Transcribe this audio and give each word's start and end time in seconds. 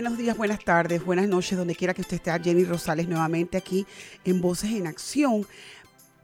Buenos 0.00 0.16
días, 0.16 0.36
buenas 0.36 0.64
tardes, 0.64 1.04
buenas 1.04 1.26
noches, 1.26 1.58
donde 1.58 1.74
quiera 1.74 1.92
que 1.92 2.02
usted 2.02 2.18
esté. 2.18 2.30
Jenny 2.40 2.62
Rosales 2.62 3.08
nuevamente 3.08 3.56
aquí 3.56 3.84
en 4.24 4.40
Voces 4.40 4.70
en 4.70 4.86
Acción, 4.86 5.44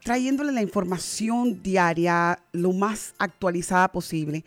trayéndole 0.04 0.52
la 0.52 0.62
información 0.62 1.60
diaria 1.60 2.38
lo 2.52 2.72
más 2.72 3.14
actualizada 3.18 3.90
posible 3.90 4.44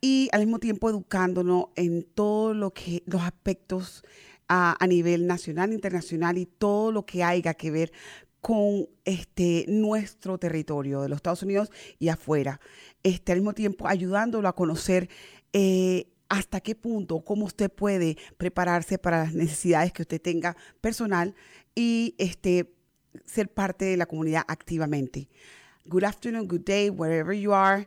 y 0.00 0.28
al 0.32 0.40
mismo 0.40 0.58
tiempo 0.58 0.90
educándonos 0.90 1.66
en 1.76 2.02
todo 2.02 2.52
lo 2.52 2.74
los 3.06 3.22
aspectos 3.22 4.02
a, 4.48 4.76
a 4.82 4.86
nivel 4.88 5.28
nacional, 5.28 5.72
internacional 5.72 6.36
y 6.36 6.46
todo 6.46 6.90
lo 6.90 7.06
que 7.06 7.22
haya 7.22 7.54
que 7.54 7.70
ver 7.70 7.92
con 8.40 8.88
este 9.04 9.66
nuestro 9.68 10.36
territorio 10.38 11.00
de 11.00 11.08
los 11.10 11.18
Estados 11.18 11.44
Unidos 11.44 11.70
y 12.00 12.08
afuera. 12.08 12.58
Este, 13.04 13.30
al 13.30 13.38
mismo 13.38 13.54
tiempo 13.54 13.86
ayudándolo 13.86 14.48
a 14.48 14.56
conocer 14.56 15.08
eh, 15.52 16.08
hasta 16.38 16.60
qué 16.60 16.74
punto, 16.74 17.24
cómo 17.24 17.46
usted 17.46 17.70
puede 17.70 18.16
prepararse 18.36 18.98
para 18.98 19.24
las 19.24 19.34
necesidades 19.34 19.92
que 19.92 20.02
usted 20.02 20.20
tenga 20.20 20.56
personal 20.80 21.34
y 21.74 22.14
este, 22.18 22.72
ser 23.24 23.48
parte 23.48 23.84
de 23.84 23.96
la 23.96 24.06
comunidad 24.06 24.42
activamente. 24.48 25.28
Good 25.86 26.04
afternoon, 26.04 26.48
good 26.48 26.64
day, 26.64 26.90
wherever 26.90 27.32
you 27.34 27.52
are. 27.52 27.86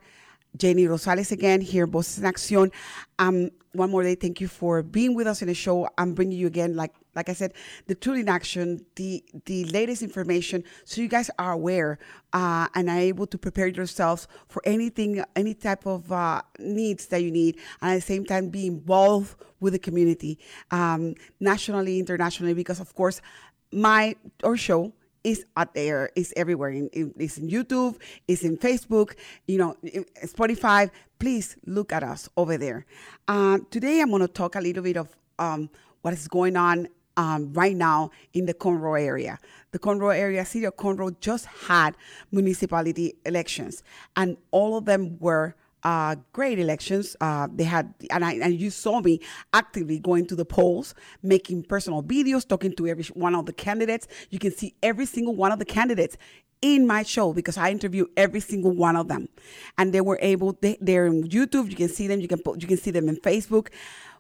Jenny 0.58 0.88
Rosales 0.88 1.32
again 1.32 1.62
here, 1.62 1.86
Voces 1.86 2.20
en 2.20 2.26
Acción. 2.26 2.72
Um, 3.20 3.50
one 3.74 3.92
more 3.92 4.04
day, 4.04 4.16
thank 4.16 4.40
you 4.40 4.48
for 4.48 4.84
being 4.84 5.16
with 5.16 5.28
us 5.28 5.42
in 5.42 5.48
the 5.48 5.54
show. 5.54 5.88
I'm 5.98 6.14
bringing 6.14 6.38
you 6.38 6.48
again, 6.48 6.76
like 6.76 6.94
like 7.18 7.28
I 7.28 7.34
said, 7.34 7.54
the 7.88 7.96
tool 7.96 8.16
in 8.16 8.30
Action, 8.30 8.86
the 8.96 9.24
the 9.46 9.66
latest 9.66 10.02
information, 10.04 10.64
so 10.86 11.02
you 11.02 11.10
guys 11.10 11.30
are 11.38 11.52
aware 11.52 12.00
uh, 12.32 12.68
and 12.76 12.90
are 12.90 13.00
able 13.00 13.28
to 13.28 13.38
prepare 13.38 13.68
yourselves 13.68 14.28
for 14.48 14.62
anything, 14.64 15.24
any 15.36 15.54
type 15.54 15.86
of 15.86 16.12
uh, 16.12 16.42
needs 16.60 17.08
that 17.08 17.22
you 17.24 17.32
need, 17.32 17.58
and 17.82 17.92
at 17.92 17.96
the 17.96 18.02
same 18.14 18.24
time 18.24 18.50
be 18.50 18.68
involved 18.68 19.36
with 19.60 19.74
the 19.74 19.80
community, 19.80 20.38
um, 20.72 21.16
nationally, 21.40 22.00
internationally, 22.00 22.54
because 22.54 22.80
of 22.80 22.94
course, 22.94 23.20
my 23.72 24.16
our 24.44 24.56
show 24.56 24.94
is 25.24 25.46
out 25.58 25.74
there, 25.74 26.10
it's 26.16 26.32
everywhere. 26.38 26.72
It's 26.94 27.38
in 27.38 27.50
YouTube, 27.50 28.00
it's 28.28 28.44
in 28.44 28.58
Facebook, 28.58 29.16
you 29.48 29.58
know, 29.58 29.76
Spotify. 30.24 30.90
Please 31.20 31.58
look 31.66 31.92
at 31.92 32.04
us 32.04 32.30
over 32.38 32.58
there. 32.58 32.86
Uh, 33.28 33.58
today, 33.72 34.00
I'm 34.02 34.10
going 34.10 34.22
to 34.22 34.28
talk 34.28 34.56
a 34.56 34.62
little 34.62 34.84
bit 34.84 34.98
of 34.98 35.10
um, 35.40 35.70
what 36.02 36.14
is 36.14 36.28
going 36.28 36.56
on 36.56 36.88
um, 37.18 37.52
right 37.54 37.76
now 37.76 38.12
in 38.34 38.46
the 38.46 38.54
Conroe 38.54 39.02
area. 39.02 39.38
The 39.72 39.80
Conroe 39.80 40.16
area, 40.16 40.46
city 40.46 40.66
of 40.66 40.78
Conroe, 40.78 41.20
just 41.20 41.46
had 41.46 41.98
municipality 42.32 43.16
elections, 43.26 43.84
and 44.16 44.38
all 44.52 44.78
of 44.78 44.86
them 44.86 45.18
were 45.20 45.56
uh, 45.84 46.16
great 46.34 46.60
elections. 46.60 47.16
Uh, 47.22 47.48
they 47.54 47.64
had, 47.64 47.94
and, 48.10 48.24
I, 48.24 48.34
and 48.34 48.60
you 48.60 48.70
saw 48.70 49.02
me 49.02 49.20
actively 49.54 50.00
going 50.00 50.26
to 50.28 50.36
the 50.36 50.46
polls, 50.46 50.94
making 51.22 51.64
personal 51.64 52.04
videos, 52.04 52.48
talking 52.48 52.74
to 52.76 52.88
every 52.88 53.06
one 53.14 53.36
of 53.36 53.46
the 53.46 53.54
candidates. 53.54 54.08
You 54.30 54.40
can 54.40 54.52
see 54.52 54.76
every 54.82 55.06
single 55.06 55.36
one 55.36 55.52
of 55.52 55.60
the 55.60 55.66
candidates 55.66 56.18
in 56.62 56.88
my 56.88 57.04
show 57.04 57.34
because 57.34 57.58
I 57.58 57.70
interview 57.70 58.08
every 58.16 58.40
single 58.40 58.72
one 58.72 58.96
of 58.96 59.08
them, 59.08 59.30
and 59.78 59.94
they 59.94 60.02
were 60.02 60.20
able. 60.22 60.58
They, 60.60 60.78
they're 60.82 61.08
on 61.08 61.24
YouTube. 61.24 61.70
You 61.70 61.76
can 61.76 61.90
see 61.90 62.08
them. 62.08 62.20
You 62.20 62.28
can 62.28 62.42
you 62.58 62.68
can 62.68 62.78
see 62.78 62.92
them 62.92 63.08
in 63.08 63.18
Facebook. 63.18 63.70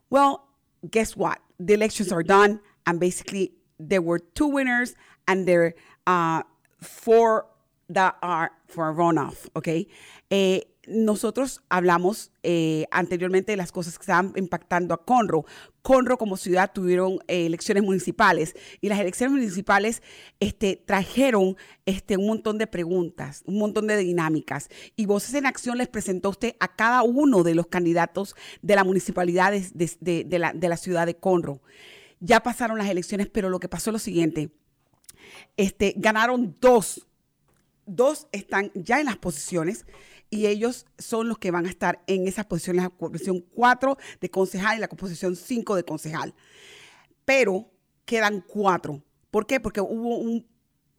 Well, 0.09 0.47
guess 0.89 1.15
what? 1.15 1.39
The 1.59 1.73
elections 1.73 2.11
are 2.11 2.23
done, 2.23 2.59
and 2.87 2.99
basically 2.99 3.51
there 3.79 4.01
were 4.01 4.17
two 4.17 4.47
winners, 4.47 4.95
and 5.27 5.47
there 5.47 5.75
uh, 6.07 6.41
four 6.81 7.45
that 7.89 8.15
are 8.23 8.51
for 8.67 8.89
a 8.89 8.93
runoff. 8.93 9.47
Okay. 9.55 9.87
Eh, 10.29 10.61
nosotros 10.87 11.61
hablamos 11.69 12.31
eh, 12.43 12.85
anteriormente 12.91 13.51
de 13.51 13.57
las 13.57 13.73
cosas 13.73 13.97
que 13.97 14.03
estaban 14.03 14.31
impactando 14.37 14.93
a 14.93 15.05
Conroe. 15.05 15.43
Conroe 15.81 16.17
como 16.17 16.37
ciudad 16.37 16.71
tuvieron 16.73 17.19
eh, 17.27 17.45
elecciones 17.45 17.83
municipales 17.83 18.55
y 18.79 18.87
las 18.87 18.99
elecciones 18.99 19.33
municipales 19.33 20.01
este, 20.39 20.77
trajeron 20.77 21.57
este, 21.85 22.15
un 22.15 22.27
montón 22.27 22.57
de 22.57 22.67
preguntas, 22.67 23.43
un 23.45 23.59
montón 23.59 23.87
de 23.87 23.97
dinámicas. 23.97 24.69
Y 24.95 25.05
Voces 25.05 25.33
en 25.33 25.45
Acción 25.45 25.77
les 25.77 25.89
presentó 25.89 26.29
a 26.29 26.31
usted 26.31 26.55
a 26.61 26.73
cada 26.73 27.03
uno 27.03 27.43
de 27.43 27.55
los 27.55 27.67
candidatos 27.67 28.35
de 28.61 28.75
la 28.75 28.85
municipalidad 28.85 29.51
de, 29.51 30.23
de, 30.23 30.39
la, 30.39 30.53
de 30.53 30.69
la, 30.69 30.77
ciudad 30.77 31.05
de 31.05 31.17
Conroe. 31.17 31.59
Ya 32.19 32.41
pasaron 32.41 32.77
las 32.77 32.89
elecciones, 32.89 33.27
pero 33.27 33.49
lo 33.49 33.59
que 33.59 33.69
pasó 33.69 33.89
es 33.89 33.93
lo 33.93 33.99
siguiente. 33.99 34.51
Este, 35.55 35.93
ganaron 35.97 36.55
dos. 36.59 37.07
Dos 37.85 38.27
están 38.31 38.71
ya 38.73 38.99
en 38.99 39.05
las 39.05 39.17
posiciones 39.17 39.85
y 40.29 40.47
ellos 40.47 40.85
son 40.97 41.29
los 41.29 41.37
que 41.37 41.51
van 41.51 41.65
a 41.65 41.69
estar 41.69 42.03
en 42.07 42.27
esas 42.27 42.45
posiciones, 42.45 42.83
la 42.83 42.89
posición 42.89 43.45
4 43.53 43.97
de 44.19 44.29
concejal 44.29 44.77
y 44.77 44.81
la 44.81 44.89
posición 44.89 45.35
5 45.35 45.75
de 45.75 45.83
concejal. 45.83 46.33
Pero 47.23 47.71
quedan 48.05 48.41
cuatro. 48.41 49.03
¿Por 49.31 49.45
qué? 49.45 49.59
Porque 49.59 49.81
hubo 49.81 50.17
un, 50.17 50.45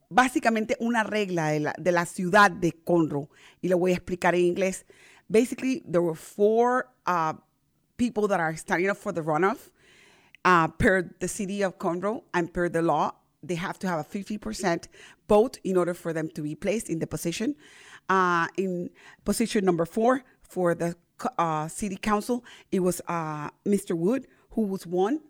básicamente 0.08 0.76
una 0.80 1.02
regla 1.02 1.48
de 1.48 1.60
la, 1.60 1.74
de 1.78 1.92
la 1.92 2.06
ciudad 2.06 2.50
de 2.50 2.72
Conroe 2.72 3.28
y 3.60 3.68
lo 3.68 3.78
voy 3.78 3.92
a 3.92 3.96
explicar 3.96 4.34
en 4.34 4.42
inglés. 4.42 4.86
Basically, 5.28 5.80
there 5.80 6.00
were 6.00 6.16
four 6.16 6.90
uh, 7.06 7.34
people 7.96 8.28
that 8.28 8.40
are 8.40 8.56
standing 8.56 8.90
up 8.90 8.96
for 8.96 9.12
the 9.12 9.20
runoff 9.20 9.70
uh, 10.44 10.68
per 10.68 11.10
the 11.20 11.28
city 11.28 11.62
of 11.62 11.78
Conroe 11.78 12.22
and 12.34 12.52
per 12.52 12.68
the 12.68 12.82
law. 12.82 13.12
They 13.42 13.54
have 13.54 13.78
to 13.80 13.88
have 13.88 14.00
a 14.00 14.04
50% 14.04 14.88
vote 15.28 15.58
in 15.62 15.76
order 15.76 15.94
for 15.94 16.12
them 16.12 16.28
to 16.30 16.42
be 16.42 16.54
placed 16.54 16.88
in 16.88 16.98
the 16.98 17.06
position. 17.06 17.54
Uh, 18.08 18.48
in 18.56 18.90
position 19.24 19.64
number 19.64 19.84
four 19.84 20.24
for 20.42 20.74
the 20.74 20.96
uh, 21.36 21.68
city 21.68 21.96
council, 21.96 22.44
it 22.72 22.80
was 22.80 23.00
uh, 23.06 23.50
Mr. 23.66 23.96
Wood 23.96 24.26
who 24.50 24.62
was 24.62 24.86
won 24.86 25.20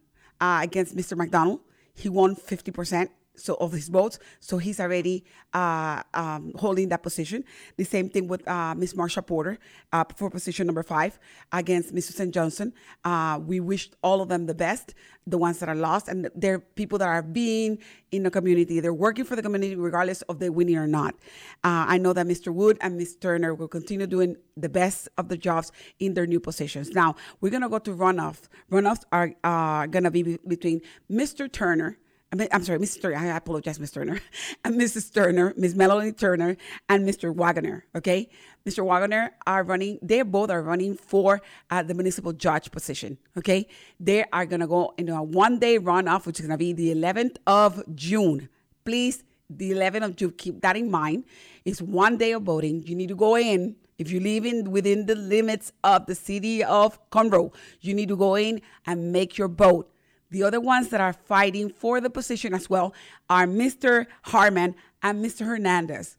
uh, 0.40 0.60
against 0.62 0.96
Mr. 0.96 1.16
McDonald. 1.16 1.60
He 1.94 2.08
won 2.08 2.36
50% 2.36 3.08
so 3.38 3.54
of 3.54 3.72
his 3.72 3.88
votes. 3.88 4.18
So 4.40 4.58
he's 4.58 4.80
already 4.80 5.24
uh, 5.54 6.02
um, 6.14 6.52
holding 6.56 6.88
that 6.90 7.02
position. 7.02 7.44
The 7.76 7.84
same 7.84 8.08
thing 8.08 8.28
with 8.28 8.46
uh, 8.46 8.74
Miss 8.74 8.94
Marsha 8.94 9.26
Porter 9.26 9.58
uh, 9.92 10.04
for 10.16 10.30
position 10.30 10.66
number 10.66 10.82
five 10.82 11.18
against 11.52 11.94
Mr. 11.94 12.12
St. 12.12 12.32
Johnson. 12.32 12.72
Uh, 13.04 13.40
we 13.44 13.60
wish 13.60 13.90
all 14.02 14.20
of 14.20 14.28
them 14.28 14.46
the 14.46 14.54
best, 14.54 14.94
the 15.26 15.38
ones 15.38 15.58
that 15.60 15.68
are 15.68 15.74
lost, 15.74 16.08
and 16.08 16.28
they're 16.34 16.58
people 16.58 16.98
that 16.98 17.08
are 17.08 17.22
being 17.22 17.78
in 18.12 18.22
the 18.22 18.30
community. 18.30 18.80
They're 18.80 18.94
working 18.94 19.24
for 19.24 19.36
the 19.36 19.42
community 19.42 19.74
regardless 19.74 20.22
of 20.22 20.38
the 20.38 20.50
winning 20.50 20.76
or 20.76 20.86
not. 20.86 21.14
Uh, 21.64 21.84
I 21.88 21.98
know 21.98 22.12
that 22.12 22.26
Mr. 22.26 22.52
Wood 22.52 22.78
and 22.80 22.96
Ms. 22.96 23.16
Turner 23.16 23.54
will 23.54 23.68
continue 23.68 24.06
doing 24.06 24.36
the 24.56 24.68
best 24.68 25.08
of 25.16 25.28
the 25.28 25.36
jobs 25.36 25.72
in 25.98 26.14
their 26.14 26.26
new 26.26 26.40
positions. 26.40 26.90
Now 26.90 27.16
we're 27.40 27.50
gonna 27.50 27.68
go 27.68 27.78
to 27.78 27.94
runoff. 27.94 28.48
Runoffs 28.70 29.04
are 29.12 29.34
uh, 29.44 29.86
gonna 29.86 30.10
be 30.10 30.38
between 30.46 30.80
Mr. 31.10 31.50
Turner 31.50 31.98
I'm 32.30 32.62
sorry, 32.62 32.78
Mrs. 32.78 33.00
Turner. 33.00 33.16
I 33.16 33.36
apologize, 33.36 33.80
Miss 33.80 33.90
Turner, 33.90 34.20
and 34.64 34.78
Mrs. 34.78 35.12
Turner, 35.12 35.54
Miss 35.56 35.74
Melanie 35.74 36.12
Turner, 36.12 36.56
and 36.88 37.08
Mr. 37.08 37.34
Wagner. 37.34 37.86
Okay, 37.96 38.28
Mr. 38.66 38.84
Wagner 38.84 39.32
are 39.46 39.64
running. 39.64 39.98
They 40.02 40.20
both 40.22 40.50
are 40.50 40.62
running 40.62 40.94
for 40.96 41.40
uh, 41.70 41.82
the 41.82 41.94
municipal 41.94 42.34
judge 42.34 42.70
position. 42.70 43.16
Okay, 43.36 43.66
they 43.98 44.24
are 44.30 44.44
gonna 44.44 44.66
go 44.66 44.92
into 44.98 45.14
a 45.14 45.22
one-day 45.22 45.78
runoff, 45.78 46.26
which 46.26 46.38
is 46.38 46.46
gonna 46.46 46.58
be 46.58 46.74
the 46.74 46.94
11th 46.94 47.36
of 47.46 47.82
June. 47.94 48.50
Please, 48.84 49.24
the 49.48 49.70
11th 49.70 50.04
of 50.04 50.16
June. 50.16 50.32
Keep 50.36 50.60
that 50.60 50.76
in 50.76 50.90
mind. 50.90 51.24
It's 51.64 51.80
one 51.80 52.18
day 52.18 52.32
of 52.32 52.42
voting. 52.42 52.82
You 52.86 52.94
need 52.94 53.08
to 53.08 53.16
go 53.16 53.36
in 53.36 53.76
If 53.98 54.12
you 54.12 54.20
live 54.20 54.46
in 54.46 54.70
within 54.70 55.06
the 55.06 55.16
limits 55.16 55.72
of 55.82 56.06
the 56.06 56.14
city 56.14 56.62
of 56.62 56.98
Conroe, 57.10 57.52
you 57.80 57.94
need 57.94 58.08
to 58.10 58.16
go 58.16 58.36
in 58.36 58.60
and 58.86 59.10
make 59.12 59.36
your 59.36 59.48
vote. 59.48 59.90
The 60.30 60.42
other 60.42 60.60
ones 60.60 60.88
that 60.88 61.00
are 61.00 61.12
fighting 61.12 61.70
for 61.70 62.00
the 62.00 62.10
position 62.10 62.54
as 62.54 62.68
well 62.68 62.94
are 63.30 63.46
Mr. 63.46 64.06
Harmon 64.22 64.74
and 65.02 65.24
Mr. 65.24 65.46
Hernandez. 65.46 66.16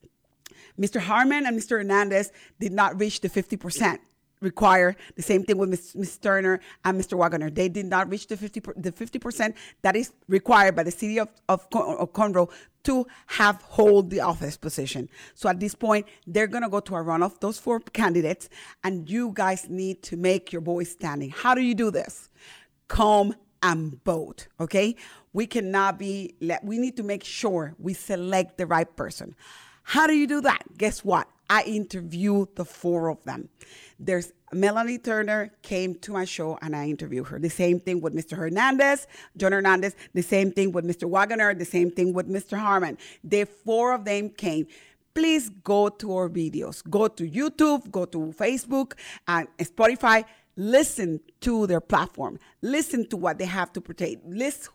Mr. 0.79 0.99
Harmon 1.01 1.45
and 1.45 1.59
Mr. 1.59 1.71
Hernandez 1.71 2.31
did 2.59 2.71
not 2.71 2.99
reach 2.99 3.21
the 3.21 3.29
50% 3.29 3.99
require 4.41 4.95
the 5.15 5.21
same 5.21 5.43
thing 5.43 5.57
with 5.57 5.69
Ms. 5.69 5.95
Ms. 5.95 6.17
Turner 6.17 6.59
and 6.85 6.99
Mr. 6.99 7.17
Wagner. 7.17 7.49
They 7.49 7.69
did 7.69 7.85
not 7.85 8.09
reach 8.09 8.27
the 8.27 8.37
50 8.37 8.61
the 8.77 8.91
50% 8.91 9.53
that 9.81 9.95
is 9.95 10.13
required 10.27 10.75
by 10.75 10.83
the 10.83 10.91
city 10.91 11.19
of, 11.19 11.29
of, 11.47 11.67
of 11.73 12.13
Conroe 12.13 12.49
to 12.83 13.05
have 13.27 13.61
hold 13.63 14.09
the 14.09 14.21
office 14.21 14.55
position. 14.55 15.09
So 15.35 15.49
at 15.49 15.59
this 15.59 15.75
point, 15.75 16.05
they're 16.25 16.47
gonna 16.47 16.69
go 16.69 16.79
to 16.79 16.95
a 16.95 16.99
runoff, 16.99 17.39
those 17.39 17.59
four 17.59 17.79
candidates, 17.79 18.49
and 18.83 19.09
you 19.09 19.31
guys 19.33 19.69
need 19.69 20.01
to 20.03 20.17
make 20.17 20.53
your 20.53 20.61
voice 20.61 20.91
standing. 20.91 21.31
How 21.31 21.53
do 21.53 21.61
you 21.61 21.75
do 21.75 21.91
this? 21.91 22.29
Come 22.87 23.35
and 23.61 24.03
both, 24.03 24.47
okay? 24.59 24.95
We 25.33 25.47
cannot 25.47 25.99
be, 25.99 26.35
let, 26.41 26.63
we 26.63 26.77
need 26.77 26.97
to 26.97 27.03
make 27.03 27.23
sure 27.23 27.75
we 27.77 27.93
select 27.93 28.57
the 28.57 28.65
right 28.65 28.93
person. 28.95 29.35
How 29.83 30.07
do 30.07 30.13
you 30.13 30.27
do 30.27 30.41
that? 30.41 30.77
Guess 30.77 31.03
what? 31.03 31.27
I 31.49 31.63
interviewed 31.63 32.55
the 32.55 32.65
four 32.65 33.09
of 33.09 33.23
them. 33.23 33.49
There's 33.99 34.31
Melanie 34.53 34.97
Turner 34.97 35.51
came 35.61 35.95
to 35.95 36.11
my 36.11 36.25
show 36.25 36.57
and 36.61 36.75
I 36.75 36.87
interviewed 36.87 37.27
her. 37.27 37.39
The 37.39 37.49
same 37.49 37.79
thing 37.79 38.01
with 38.01 38.13
Mr. 38.13 38.37
Hernandez, 38.37 39.07
John 39.35 39.51
Hernandez, 39.51 39.95
the 40.13 40.21
same 40.21 40.51
thing 40.51 40.71
with 40.71 40.85
Mr. 40.85 41.09
Wagner, 41.09 41.53
the 41.53 41.65
same 41.65 41.91
thing 41.91 42.13
with 42.13 42.27
Mr. 42.27 42.57
Harmon. 42.57 42.97
The 43.23 43.45
four 43.45 43.93
of 43.93 44.05
them 44.05 44.29
came. 44.29 44.67
Please 45.13 45.49
go 45.49 45.89
to 45.89 46.15
our 46.15 46.29
videos. 46.29 46.87
Go 46.89 47.07
to 47.07 47.29
YouTube, 47.29 47.91
go 47.91 48.05
to 48.05 48.33
Facebook 48.37 48.93
and 49.27 49.47
Spotify. 49.57 50.23
Listen 50.55 51.21
to 51.41 51.67
their 51.67 51.79
platform. 51.79 52.39
Listen 52.61 53.07
to 53.09 53.17
what 53.17 53.37
they 53.37 53.45
have 53.45 53.71
to 53.73 53.81
portray. 53.81 54.17
Let's 54.25 54.69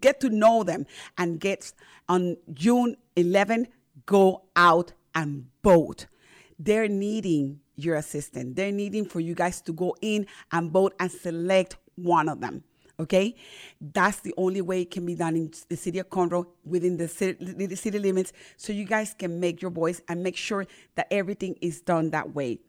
get 0.00 0.20
to 0.20 0.28
know 0.28 0.62
them 0.62 0.86
and 1.16 1.40
get 1.40 1.72
on 2.08 2.36
June 2.52 2.96
11, 3.16 3.68
go 4.06 4.42
out 4.56 4.92
and 5.14 5.46
vote. 5.62 6.06
They're 6.58 6.88
needing 6.88 7.60
your 7.76 7.96
assistance. 7.96 8.54
They're 8.54 8.72
needing 8.72 9.04
for 9.04 9.20
you 9.20 9.34
guys 9.34 9.60
to 9.62 9.72
go 9.72 9.96
in 10.00 10.26
and 10.52 10.70
vote 10.70 10.94
and 11.00 11.10
select 11.10 11.76
one 11.94 12.28
of 12.28 12.40
them. 12.40 12.64
Okay, 13.00 13.34
that's 13.80 14.20
the 14.20 14.34
only 14.36 14.60
way 14.60 14.82
it 14.82 14.90
can 14.90 15.06
be 15.06 15.14
done 15.14 15.34
in 15.34 15.50
the 15.68 15.76
city 15.76 15.98
of 15.98 16.08
Conroe 16.10 16.46
within 16.64 16.98
the 16.98 17.08
city, 17.08 17.66
the 17.66 17.74
city 17.74 17.98
limits, 17.98 18.32
so 18.56 18.72
you 18.72 18.84
guys 18.84 19.14
can 19.18 19.40
make 19.40 19.62
your 19.62 19.70
voice 19.70 20.00
and 20.08 20.22
make 20.22 20.36
sure 20.36 20.66
that 20.94 21.08
everything 21.10 21.56
is 21.60 21.80
done 21.80 22.10
that 22.10 22.34
way. 22.34 22.60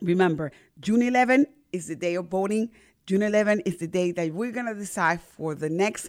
Remember, 0.00 0.52
June 0.80 1.02
11 1.02 1.46
is 1.74 1.88
the 1.88 1.96
day 1.96 2.14
of 2.14 2.26
voting. 2.28 2.70
June 3.06 3.22
11 3.22 3.60
is 3.66 3.76
the 3.78 3.88
day 3.88 4.12
that 4.12 4.32
we're 4.32 4.52
gonna 4.52 4.74
decide 4.74 5.20
for 5.20 5.54
the 5.54 5.68
next 5.68 6.08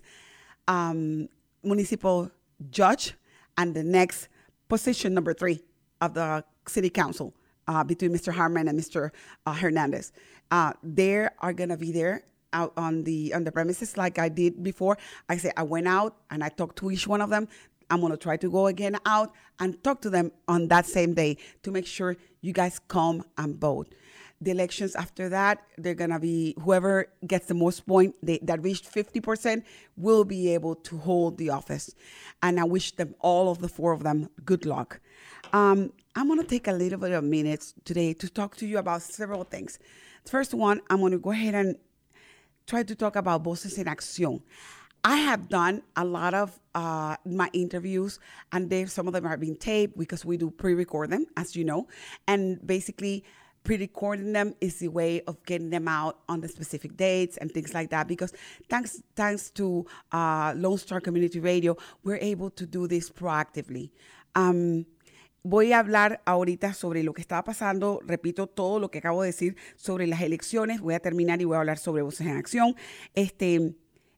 um, 0.68 1.28
municipal 1.64 2.32
judge 2.70 3.16
and 3.58 3.74
the 3.74 3.84
next 3.84 4.30
position 4.70 5.14
number 5.14 5.34
three 5.34 5.60
of 6.00 6.14
the 6.14 6.44
city 6.68 6.90
council 6.90 7.34
uh, 7.68 7.84
between 7.84 8.12
Mr. 8.12 8.32
Harman 8.32 8.68
and 8.68 8.80
Mr. 8.80 9.12
Uh, 9.46 9.54
Hernandez. 9.54 10.14
Uh, 10.52 10.74
they 10.84 11.28
are 11.40 11.54
gonna 11.54 11.78
be 11.78 11.92
there 11.92 12.24
out 12.54 12.72
on 12.78 13.04
the 13.04 13.34
on 13.34 13.44
the 13.44 13.52
premises 13.52 13.98
like 13.98 14.20
I 14.20 14.30
did 14.30 14.64
before. 14.64 14.98
I 15.28 15.38
said 15.38 15.54
I 15.58 15.64
went 15.64 15.88
out 15.88 16.16
and 16.30 16.44
I 16.44 16.50
talked 16.50 16.78
to 16.78 16.92
each 16.92 17.08
one 17.08 17.22
of 17.22 17.30
them. 17.30 17.48
I'm 17.90 18.02
gonna 18.02 18.18
try 18.18 18.38
to 18.38 18.50
go 18.50 18.68
again 18.68 18.98
out 19.06 19.34
and 19.60 19.84
talk 19.84 20.02
to 20.02 20.10
them 20.10 20.32
on 20.48 20.68
that 20.70 20.86
same 20.86 21.14
day 21.14 21.38
to 21.64 21.72
make 21.72 21.88
sure 21.88 22.16
you 22.42 22.54
guys 22.54 22.80
come 22.88 23.24
and 23.38 23.56
vote. 23.58 23.94
The 24.42 24.52
elections 24.52 24.96
after 24.96 25.30
that, 25.30 25.64
they're 25.78 25.96
gonna 25.96 26.20
be 26.20 26.56
whoever 26.62 27.08
gets 27.26 27.48
the 27.48 27.54
most 27.54 27.88
point 27.88 28.16
they, 28.22 28.40
that 28.44 28.62
reached 28.62 28.92
50% 28.92 29.64
will 29.96 30.26
be 30.26 30.54
able 30.54 30.76
to 30.76 30.98
hold 30.98 31.38
the 31.38 31.50
office. 31.50 31.96
And 32.42 32.60
I 32.60 32.66
wish 32.66 32.96
them 32.96 33.16
all 33.20 33.50
of 33.50 33.60
the 33.60 33.70
four 33.70 33.94
of 33.94 34.04
them 34.04 34.30
good 34.44 34.66
luck. 34.66 35.00
Um, 35.54 35.94
I'm 36.16 36.28
gonna 36.28 36.44
take 36.44 36.68
a 36.68 36.74
little 36.74 37.00
bit 37.00 37.12
of 37.12 37.24
minutes 37.24 37.74
today 37.86 38.14
to 38.14 38.30
talk 38.30 38.58
to 38.58 38.66
you 38.66 38.78
about 38.78 39.02
several 39.02 39.44
things. 39.44 39.80
First 40.26 40.54
one, 40.54 40.82
I'm 40.90 41.00
gonna 41.02 41.18
go 41.18 41.32
ahead 41.32 41.56
and 41.56 41.78
try 42.68 42.84
to 42.84 42.96
talk 42.96 43.16
about 43.16 43.44
Voces 43.44 43.78
in 43.78 43.86
Acción. 43.86 44.42
I 45.04 45.18
have 45.18 45.50
done 45.50 45.84
a 45.96 46.04
lot 46.04 46.34
of 46.34 46.60
uh, 46.74 47.16
my 47.26 47.48
interviews, 47.54 48.20
and 48.52 48.70
they, 48.72 48.86
some 48.86 49.08
of 49.08 49.14
them 49.14 49.28
are 49.28 49.38
being 49.38 49.56
taped 49.56 49.98
because 50.00 50.26
we 50.26 50.36
do 50.36 50.50
pre-record 50.50 51.12
them, 51.12 51.28
as 51.38 51.56
you 51.56 51.64
know, 51.64 51.88
and 52.28 52.66
basically 52.66 53.24
pre-recording 53.66 54.32
them 54.32 54.56
is 54.62 54.80
the 54.80 54.88
way 54.88 55.22
of 55.28 55.44
getting 55.46 55.70
them 55.70 55.88
out 55.88 56.20
on 56.30 56.40
the 56.40 56.48
specific 56.48 56.96
dates 56.96 57.38
and 57.38 57.52
things 57.52 57.74
like 57.74 57.90
that. 57.90 58.08
Because 58.08 58.34
thanks 58.70 59.02
thanks 59.16 59.52
to 59.52 59.86
uh, 60.14 60.54
Lone 60.56 60.78
Star 60.78 61.02
Community 61.02 61.40
Radio, 61.40 61.76
we're 62.04 62.20
able 62.22 62.50
to 62.52 62.66
do 62.66 62.88
this 62.88 63.10
proactively. 63.12 63.92
Um, 64.36 64.86
voy 65.44 65.74
a 65.74 65.80
hablar 65.80 66.22
ahorita 66.26 66.74
sobre 66.74 67.04
lo 67.04 67.14
que 67.14 67.22
estaba 67.22 67.44
pasando, 67.44 68.00
repito 68.06 68.48
todo 68.48 68.80
lo 68.80 68.90
que 68.90 69.00
acabo 69.00 69.24
de 69.24 69.28
decir 69.28 69.56
sobre 69.76 70.08
las 70.08 70.22
elecciones, 70.22 70.82
voy 70.82 70.94
a 70.94 71.00
terminar 71.00 71.42
y 71.42 71.46
voy 71.46 71.56
a 71.56 71.60
hablar 71.60 71.78
sobre 71.78 72.02
Voces 72.02 72.28
en 72.28 72.38
Acción. 72.38 72.76
Este, 73.14 73.76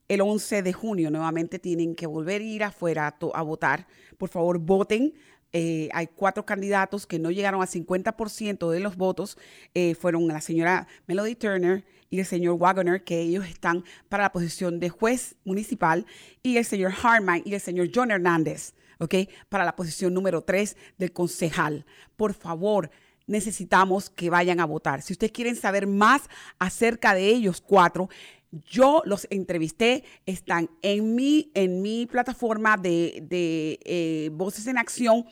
el 0.08 0.20
11 0.20 0.62
de 0.62 0.72
junio 0.72 1.10
nuevamente 1.10 1.58
tienen 1.58 1.94
que 1.94 2.06
volver 2.06 2.40
a 2.40 2.44
ir 2.44 2.64
afuera 2.64 3.06
a, 3.06 3.38
a 3.38 3.42
votar. 3.42 3.86
Por 4.16 4.28
favor, 4.28 4.58
voten. 4.58 5.14
Eh, 5.52 5.88
hay 5.92 6.06
cuatro 6.08 6.44
candidatos 6.44 7.06
que 7.06 7.18
no 7.18 7.30
llegaron 7.30 7.60
al 7.60 7.68
50% 7.68 8.70
de 8.70 8.80
los 8.80 8.96
votos. 8.96 9.38
Eh, 9.74 9.94
fueron 9.94 10.26
la 10.28 10.40
señora 10.40 10.86
Melody 11.06 11.34
Turner 11.34 11.84
y 12.10 12.20
el 12.20 12.26
señor 12.26 12.58
Wagner, 12.58 13.04
que 13.04 13.20
ellos 13.20 13.46
están 13.46 13.84
para 14.08 14.24
la 14.24 14.32
posición 14.32 14.80
de 14.80 14.88
juez 14.88 15.36
municipal, 15.44 16.06
y 16.42 16.56
el 16.56 16.64
señor 16.64 16.92
Harman 17.02 17.42
y 17.44 17.54
el 17.54 17.60
señor 17.60 17.88
John 17.94 18.10
Hernández. 18.10 18.74
¿ok? 18.98 19.14
Para 19.48 19.64
la 19.64 19.76
posición 19.76 20.14
número 20.14 20.42
3 20.42 20.76
del 20.98 21.12
concejal. 21.12 21.86
Por 22.16 22.34
favor, 22.34 22.90
necesitamos 23.26 24.10
que 24.10 24.30
vayan 24.30 24.58
a 24.58 24.64
votar. 24.64 25.02
Si 25.02 25.12
ustedes 25.12 25.32
quieren 25.32 25.54
saber 25.54 25.86
más 25.86 26.22
acerca 26.58 27.14
de 27.14 27.28
ellos 27.28 27.60
cuatro, 27.60 28.08
yo 28.50 29.02
los 29.04 29.26
entrevisté, 29.30 30.04
están 30.26 30.70
en 30.82 31.14
mi, 31.14 31.50
en 31.54 31.82
mi 31.82 32.06
plataforma 32.06 32.76
de, 32.76 33.22
de 33.22 33.78
eh, 33.84 34.30
Voces 34.32 34.66
en 34.66 34.78
Acción 34.78 35.26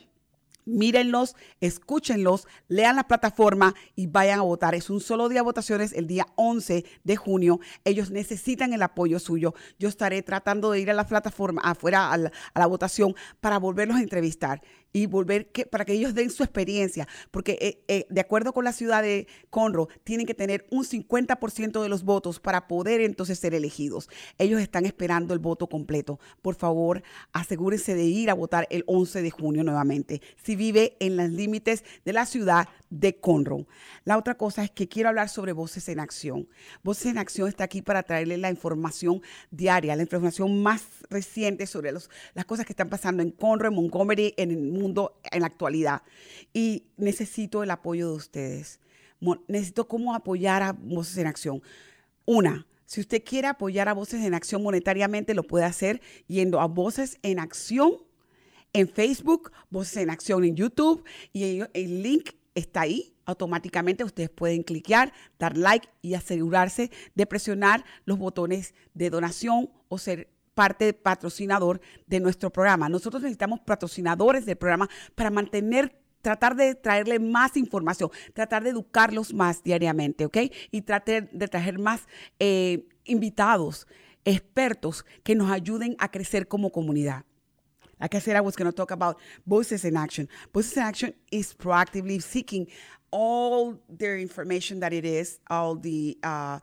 mírenlos, 0.67 1.37
escúchenlos, 1.61 2.47
lean 2.69 2.97
la 2.97 3.09
plataforma 3.09 3.75
y 3.95 4.09
vayan 4.09 4.41
a 4.41 4.43
votar. 4.43 4.75
Es 4.75 4.91
un 4.91 5.01
solo 5.01 5.29
día 5.29 5.41
de 5.41 5.45
votaciones 5.45 5.93
el 5.93 6.07
día 6.07 6.27
11 6.35 6.85
de 7.05 7.17
junio. 7.17 7.61
Ellos 7.85 8.11
necesitan 8.11 8.73
el 8.73 8.83
apoyo 8.83 9.19
suyo. 9.19 9.55
Yo 9.79 9.89
estaré 9.89 10.23
tratando 10.23 10.71
de 10.73 10.81
ir 10.81 10.91
a 10.91 10.95
la 10.95 11.07
plataforma, 11.07 11.63
afuera 11.63 12.13
a 12.13 12.19
la, 12.19 12.67
votación, 12.67 13.15
para 13.41 13.59
volverlos 13.59 13.97
a 13.97 14.03
entrevistar 14.03 14.61
y 14.93 15.07
volver 15.07 15.51
para 15.71 15.85
que 15.85 15.93
ellos 15.93 16.15
den 16.15 16.31
su 16.31 16.43
experiencia, 16.43 17.07
porque 17.31 17.59
eh, 17.61 17.85
eh, 17.87 18.07
de 18.09 18.21
acuerdo 18.21 18.55
con 18.55 18.65
la 18.65 18.73
ciudad 18.73 19.03
de 19.03 19.27
Conroe, 19.51 19.89
tienen 20.05 20.27
que 20.27 20.35
tener 20.35 20.67
un 20.71 20.85
50% 20.85 21.83
de 21.83 21.89
los 21.89 22.03
votos 22.03 22.41
para 22.41 22.67
poder 22.67 23.03
entonces 23.03 23.39
ser 23.39 23.55
elegidos. 23.55 24.09
Ellos 24.39 24.61
están 24.61 24.87
esperando 24.87 25.35
el 25.35 25.39
voto 25.39 25.69
completo. 25.69 26.19
Por 26.41 26.55
favor, 26.55 27.03
asegúrense 27.33 27.95
de 27.95 28.05
ir 28.05 28.31
a 28.31 28.35
votar 28.35 28.67
el 28.71 28.85
11 28.87 29.23
de 29.23 29.31
junio 29.31 29.65
nuevamente, 29.65 30.23
si 30.43 30.56
vive 30.57 30.97
en 31.01 31.17
los 31.17 31.31
límites 31.31 31.85
de 32.05 32.13
la 32.13 32.27
ciudad 32.27 32.69
de 32.91 33.21
Conroe. 33.21 33.67
La 34.05 34.19
otra 34.19 34.37
cosa 34.37 34.65
es 34.65 34.71
que 34.71 34.89
quiero 34.89 35.09
hablar 35.09 35.29
sobre 35.29 35.53
Voces 35.53 35.89
en 35.89 36.01
Acción. 36.01 36.49
Voces 36.83 37.07
en 37.07 37.19
Acción 37.19 37.49
está 37.49 37.65
aquí 37.65 37.83
para 37.83 38.03
traerles 38.03 38.39
la 38.39 38.51
información 38.51 39.23
diaria, 39.51 39.97
la 39.97 40.03
información 40.03 40.63
más 40.63 40.83
reciente 41.11 41.67
sobre 41.67 41.93
las 41.93 42.45
cosas 42.47 42.67
que 42.67 42.73
están 42.73 42.89
pasando 42.89 43.23
en 43.23 43.31
Conroe, 43.31 43.71
Montgomery, 43.71 44.35
en 44.37 44.51
el 44.51 44.59
mundo 44.59 45.21
en 45.31 45.41
la 45.41 45.47
actualidad. 45.47 46.03
Y 46.53 46.87
necesito 46.97 47.63
el 47.63 47.71
apoyo 47.71 48.11
de 48.11 48.17
ustedes. 48.17 48.81
Necesito 49.49 49.89
cómo 49.89 50.15
apoyar 50.15 50.63
a 50.63 50.73
Voces 50.73 51.19
en 51.19 51.27
Acción. 51.27 51.63
Una, 52.25 52.67
si 52.87 53.01
usted 53.01 53.23
quiere 53.25 53.49
apoyar 53.49 53.89
a 53.89 53.95
Voces 53.95 54.25
en 54.25 54.35
Acción 54.35 54.63
monetariamente, 54.63 55.35
lo 55.35 55.43
puede 55.43 55.65
hacer 55.65 56.01
yendo 56.29 56.61
a 56.61 56.67
Voces 56.67 57.19
en 57.23 57.39
Acción 57.39 58.06
en 58.77 58.89
Facebook, 58.89 59.53
Voces 59.71 59.97
en 59.97 60.11
Acción 60.11 60.45
en 60.45 60.55
YouTube 60.55 61.03
y 61.33 61.63
el 61.73 62.03
link 62.03 62.31
está 62.55 62.83
ahí. 62.83 63.15
Automáticamente 63.25 64.05
ustedes 64.05 64.29
pueden 64.29 64.63
cliquear, 64.63 65.13
dar 65.39 65.57
like 65.57 65.89
y 66.03 66.13
asegurarse 66.13 66.91
de 67.15 67.27
presionar 67.27 67.85
los 68.05 68.19
botones 68.19 68.75
de 68.93 69.09
donación 69.09 69.71
o 69.89 69.97
ser 69.97 70.29
parte 70.55 70.93
patrocinador 70.93 71.81
de 72.07 72.21
nuestro 72.21 72.53
programa. 72.53 72.91
Nosotros 72.91 73.23
necesitamos 73.23 73.61
patrocinadores 73.61 74.45
del 74.45 74.57
programa 74.57 74.89
para 75.15 75.31
mantener 75.31 75.99
tratar 76.21 76.55
de 76.55 76.75
traerle 76.75 77.19
más 77.19 77.57
información, 77.57 78.11
tratar 78.35 78.63
de 78.63 78.71
educarlos 78.71 79.33
más 79.33 79.63
diariamente, 79.63 80.27
¿ok? 80.27 80.37
Y 80.71 80.83
tratar 80.83 81.31
de 81.31 81.49
traer 81.49 81.79
más 81.79 82.07
eh, 82.39 82.87
invitados, 83.05 83.87
expertos 84.25 85.07
que 85.23 85.35
nos 85.35 85.51
ayuden 85.51 85.97
a 85.99 86.11
crecer 86.11 86.47
como 86.47 86.73
comunidad. 86.73 87.25
Like 88.01 88.15
I 88.15 88.19
said, 88.19 88.37
I 88.37 88.41
was 88.41 88.57
going 88.57 88.71
to 88.71 88.77
talk 88.77 88.91
about 88.91 89.19
Voices 89.47 89.85
in 89.85 89.97
Action. 89.97 90.29
Voices 90.53 90.77
in 90.77 90.83
Action 90.83 91.15
is 91.33 91.55
proactively 91.55 92.23
seeking 92.23 92.67
all 93.11 93.79
their 93.89 94.19
information 94.19 94.81
that 94.81 94.93
it 94.93 95.05
is, 95.05 95.39
all 95.49 95.77
the 95.77 96.19
uh, 96.23 96.59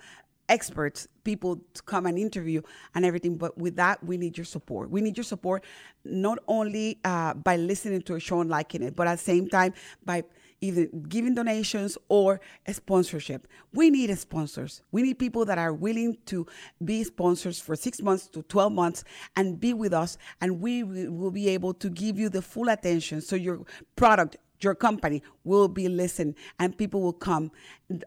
experts, 0.49 1.07
people 1.23 1.61
to 1.73 1.81
come 1.83 2.05
and 2.05 2.19
interview 2.19 2.61
and 2.93 3.05
everything. 3.05 3.37
But 3.37 3.57
with 3.57 3.75
that, 3.77 4.03
we 4.03 4.17
need 4.17 4.37
your 4.37 4.45
support. 4.45 4.89
We 4.91 5.01
need 5.01 5.17
your 5.17 5.23
support 5.23 5.63
not 6.05 6.37
only 6.47 6.99
uh, 7.03 7.33
by 7.33 7.55
listening 7.57 8.01
to 8.03 8.15
a 8.15 8.19
show 8.19 8.41
and 8.41 8.49
liking 8.49 8.83
it, 8.83 8.95
but 8.95 9.07
at 9.07 9.17
the 9.17 9.23
same 9.23 9.47
time 9.47 9.73
by 10.05 10.23
either 10.63 10.87
giving 11.09 11.35
donations 11.35 11.97
or 12.07 12.39
a 12.65 12.73
sponsorship. 12.73 13.47
We 13.73 13.89
need 13.89 14.17
sponsors. 14.17 14.81
We 14.91 15.03
need 15.03 15.19
people 15.19 15.43
that 15.45 15.57
are 15.57 15.73
willing 15.73 16.17
to 16.27 16.47
be 16.83 17.03
sponsors 17.03 17.59
for 17.59 17.75
six 17.75 18.01
months 18.01 18.27
to 18.29 18.43
12 18.43 18.71
months 18.71 19.03
and 19.35 19.59
be 19.59 19.73
with 19.73 19.93
us, 19.93 20.17
and 20.39 20.61
we 20.61 20.83
will 20.83 21.31
be 21.31 21.49
able 21.49 21.73
to 21.75 21.89
give 21.89 22.17
you 22.17 22.29
the 22.29 22.41
full 22.41 22.69
attention 22.69 23.19
so 23.21 23.35
your 23.35 23.65
product 23.95 24.37
your 24.61 24.75
company 24.75 25.21
will 25.43 25.67
be 25.67 25.89
listened 25.89 26.35
and 26.57 26.77
people 26.77 27.01
will 27.01 27.11
come. 27.11 27.51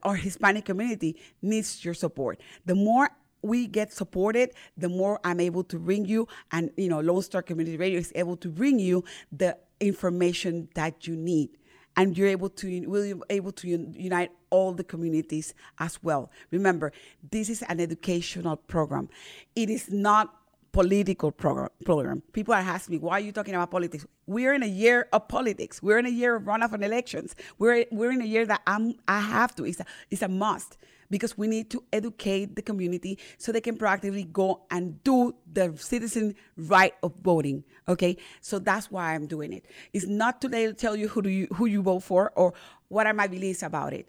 Our 0.05 0.15
Hispanic 0.15 0.65
community 0.65 1.21
needs 1.43 1.85
your 1.85 1.93
support. 1.93 2.41
The 2.65 2.75
more 2.75 3.11
we 3.43 3.67
get 3.67 3.93
supported, 3.93 4.53
the 4.75 4.89
more 4.89 5.21
I'm 5.23 5.39
able 5.39 5.65
to 5.65 5.79
bring 5.79 6.07
you, 6.07 6.27
and 6.53 6.71
you 6.79 6.89
know, 6.89 7.01
Lone 7.01 7.21
Star 7.21 7.43
Community 7.43 7.77
Radio 7.77 7.99
is 7.99 8.11
able 8.15 8.39
to 8.39 8.49
bring 8.49 8.79
you 8.79 9.05
the 9.31 9.59
information 9.81 10.71
that 10.75 11.07
you 11.07 11.15
need 11.15 11.51
and 11.97 12.17
you're 12.17 12.29
able 12.29 12.51
to 12.51 12.87
will 12.87 13.23
able 13.31 13.53
to 13.53 13.69
unite 13.69 14.31
all 14.51 14.73
the 14.73 14.85
communities 14.85 15.55
as 15.79 16.03
well. 16.03 16.31
Remember 16.51 16.93
this 17.31 17.49
is 17.49 17.63
an 17.63 17.81
educational 17.81 18.57
program. 18.57 19.09
It 19.55 19.71
is 19.71 19.91
not 19.91 20.35
political 20.77 21.33
program, 21.33 21.71
program. 21.87 22.23
People 22.35 22.53
are 22.53 22.59
asking 22.59 22.97
me, 22.97 22.99
why 22.99 23.15
are 23.15 23.21
you 23.21 23.33
talking 23.33 23.55
about 23.55 23.71
politics? 23.71 24.05
We're 24.27 24.53
in 24.53 24.63
a 24.63 24.73
year 24.85 25.09
of 25.11 25.27
politics. 25.27 25.83
We're 25.83 25.99
in 25.99 26.05
a 26.05 26.11
year 26.11 26.37
of 26.37 26.43
runoff 26.43 26.75
and 26.75 26.85
elections. 26.85 27.35
We're, 27.59 27.87
we're 27.91 28.11
in 28.11 28.21
a 28.21 28.27
year 28.27 28.45
that 28.45 28.61
I'm, 28.67 28.95
I 29.09 29.21
have 29.21 29.55
to. 29.57 29.65
It's 29.65 29.81
a, 29.81 29.87
it's 30.11 30.21
a 30.21 30.29
must 30.29 30.77
because 31.09 31.39
we 31.39 31.47
need 31.47 31.71
to 31.71 31.83
educate 31.95 32.57
the 32.57 32.61
community 32.61 33.19
so 33.39 33.53
they 33.53 33.63
can 33.63 33.79
proactively 33.79 34.31
go 34.31 34.67
and 34.71 35.03
do 35.03 35.35
the 35.51 35.75
citizen 35.79 36.35
right 36.59 36.93
of 37.03 37.15
voting. 37.23 37.65
Okay, 37.89 38.19
so 38.43 38.59
that's 38.59 38.91
why 38.91 39.15
I'm 39.15 39.27
doing 39.27 39.55
it. 39.55 39.65
It's 39.95 40.07
not 40.07 40.43
to 40.43 40.75
tell 40.75 40.95
you 40.95 41.09
who 41.09 41.23
do 41.23 41.31
you 41.31 41.47
who 41.55 41.65
you 41.65 41.81
vote 41.81 42.03
for 42.03 42.33
or 42.37 42.53
what 42.89 43.07
are 43.07 43.15
my 43.15 43.29
beliefs 43.29 43.63
about 43.63 43.95
it. 43.95 44.09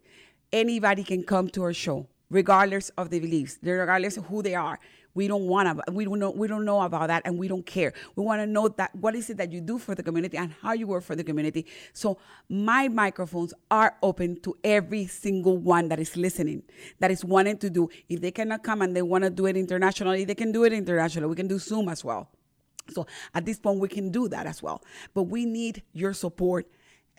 Anybody 0.51 1.03
can 1.05 1.24
come 1.24 1.47
to 1.50 1.63
our 1.63 1.74
show, 1.74 2.07
regardless 2.29 2.89
of 2.97 3.09
the 3.09 3.19
beliefs, 3.19 3.57
regardless 3.62 4.17
of 4.17 4.25
who 4.25 4.41
they 4.41 4.55
are. 4.55 4.79
We 5.17 5.27
don't 5.27 5.47
want 5.47 5.67
to. 5.67 5.91
We 5.91 6.05
don't 6.05 6.19
know. 6.19 6.29
We 6.29 6.47
don't 6.47 6.63
know 6.63 6.81
about 6.83 7.07
that, 7.07 7.24
and 7.25 7.39
we 7.39 7.47
don't 7.47 7.65
care. 7.65 7.91
We 8.15 8.24
want 8.24 8.39
to 8.39 8.45
know 8.45 8.67
that 8.67 8.95
what 8.95 9.15
is 9.15 9.31
it 9.31 9.38
that 9.38 9.51
you 9.51 9.62
do 9.62 9.79
for 9.79 9.95
the 9.95 10.03
community 10.03 10.38
and 10.38 10.53
how 10.62 10.74
you 10.74 10.86
work 10.86 11.03
for 11.03 11.15
the 11.15 11.24
community. 11.24 11.65
So 11.91 12.19
my 12.50 12.88
microphones 12.88 13.51
are 13.71 13.95
open 14.03 14.39
to 14.41 14.55
every 14.63 15.07
single 15.07 15.57
one 15.57 15.89
that 15.89 16.00
is 16.00 16.15
listening, 16.15 16.62
that 17.00 17.09
is 17.09 17.25
wanting 17.25 17.57
to 17.57 17.69
do. 17.71 17.89
If 18.07 18.21
they 18.21 18.29
cannot 18.29 18.62
come 18.62 18.83
and 18.83 18.95
they 18.95 19.01
want 19.01 19.24
to 19.24 19.31
do 19.31 19.47
it 19.47 19.57
internationally, 19.57 20.24
they 20.24 20.36
can 20.36 20.51
do 20.51 20.65
it 20.65 20.71
internationally. 20.71 21.27
We 21.27 21.36
can 21.36 21.47
do 21.47 21.57
Zoom 21.57 21.89
as 21.89 22.05
well. 22.05 22.29
So 22.91 23.07
at 23.33 23.43
this 23.43 23.57
point, 23.57 23.79
we 23.79 23.88
can 23.88 24.12
do 24.12 24.27
that 24.29 24.45
as 24.45 24.62
well. 24.62 24.83
But 25.15 25.24
we 25.24 25.45
need 25.45 25.81
your 25.93 26.13
support 26.13 26.67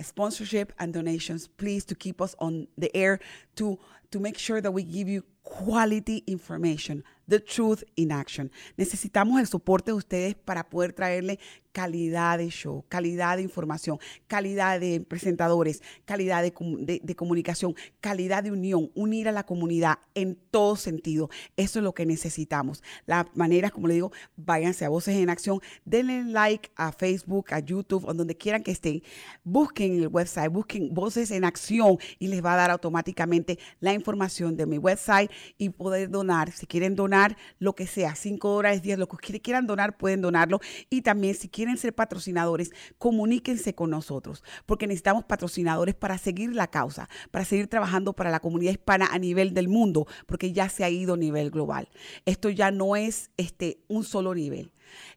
sponsorship 0.00 0.72
and 0.78 0.94
donations 0.94 1.48
please 1.48 1.84
to 1.84 1.96
keep 1.96 2.20
us 2.20 2.36
on 2.38 2.68
the 2.78 2.96
air 2.96 3.18
to 3.56 3.76
to 4.12 4.20
make 4.20 4.38
sure 4.38 4.60
that 4.60 4.70
we 4.70 4.84
give 4.84 5.08
you 5.08 5.24
quality 5.42 6.18
information 6.28 7.02
the 7.28 7.40
truth 7.40 7.84
in 7.96 8.12
action. 8.12 8.50
Necesitamos 8.76 9.40
el 9.40 9.46
soporte 9.46 9.90
de 9.90 9.96
ustedes 9.96 10.34
para 10.34 10.68
poder 10.68 10.92
traerle 10.92 11.38
calidad 11.72 12.38
de 12.38 12.48
show, 12.48 12.84
calidad 12.88 13.36
de 13.36 13.42
información, 13.42 13.98
calidad 14.26 14.80
de 14.80 15.00
presentadores, 15.00 15.82
calidad 16.04 16.42
de, 16.42 17.14
comunicación, 17.14 17.74
calidad 18.00 18.42
de 18.42 18.50
unión, 18.50 18.90
unir 18.94 19.28
a 19.28 19.32
la 19.32 19.44
comunidad 19.44 19.98
en 20.14 20.36
todo 20.50 20.76
sentido. 20.76 21.30
Eso 21.56 21.78
es 21.78 21.82
lo 21.84 21.94
que 21.94 22.06
necesitamos. 22.06 22.82
Las 23.06 23.26
maneras, 23.34 23.72
como 23.72 23.88
le 23.88 23.94
digo, 23.94 24.12
váyanse 24.36 24.84
a 24.84 24.88
Voces 24.88 25.16
en 25.16 25.30
Acción, 25.30 25.60
denle 25.84 26.24
like 26.24 26.70
a 26.76 26.92
Facebook, 26.92 27.52
a 27.52 27.60
YouTube, 27.60 28.04
o 28.06 28.14
donde 28.14 28.36
quieran 28.36 28.62
que 28.62 28.72
estén. 28.72 29.02
Busquen 29.44 30.02
el 30.02 30.08
website, 30.08 30.50
busquen 30.50 30.92
Voces 30.92 31.30
en 31.30 31.44
Acción 31.44 31.98
y 32.18 32.28
les 32.28 32.44
va 32.44 32.54
a 32.54 32.56
dar 32.56 32.70
automáticamente 32.70 33.58
la 33.80 33.92
información 33.92 34.56
de 34.56 34.66
mi 34.66 34.78
website 34.78 35.30
y 35.58 35.70
poder 35.70 36.10
donar. 36.10 36.50
Si 36.52 36.66
quieren 36.66 36.94
donar 36.96 37.36
lo 37.58 37.74
que 37.74 37.86
sea, 37.86 38.14
5 38.14 38.48
dólares, 38.48 38.82
10, 38.82 38.98
lo 38.98 39.08
que 39.08 39.40
quieran 39.40 39.66
donar, 39.66 39.96
pueden 39.96 40.20
donarlo. 40.20 40.60
Y 40.90 41.02
también 41.02 41.34
si 41.34 41.48
quieren 41.48 41.57
ser 41.76 41.94
patrocinadores, 41.94 42.70
comuníquense 42.98 43.74
con 43.74 43.90
nosotros, 43.90 44.44
porque 44.66 44.86
necesitamos 44.86 45.24
patrocinadores 45.24 45.94
para 45.94 46.18
seguir 46.18 46.54
la 46.54 46.68
causa, 46.68 47.08
para 47.30 47.44
seguir 47.44 47.66
trabajando 47.66 48.12
para 48.12 48.30
la 48.30 48.40
comunidad 48.40 48.72
hispana 48.72 49.08
a 49.10 49.18
nivel 49.18 49.54
del 49.54 49.68
mundo, 49.68 50.06
porque 50.26 50.52
ya 50.52 50.68
se 50.68 50.84
ha 50.84 50.90
ido 50.90 51.14
a 51.14 51.16
nivel 51.16 51.50
global. 51.50 51.88
Esto 52.26 52.50
ya 52.50 52.70
no 52.70 52.96
es 52.96 53.30
este, 53.36 53.80
un 53.88 54.04
solo 54.04 54.34
nivel. 54.34 54.72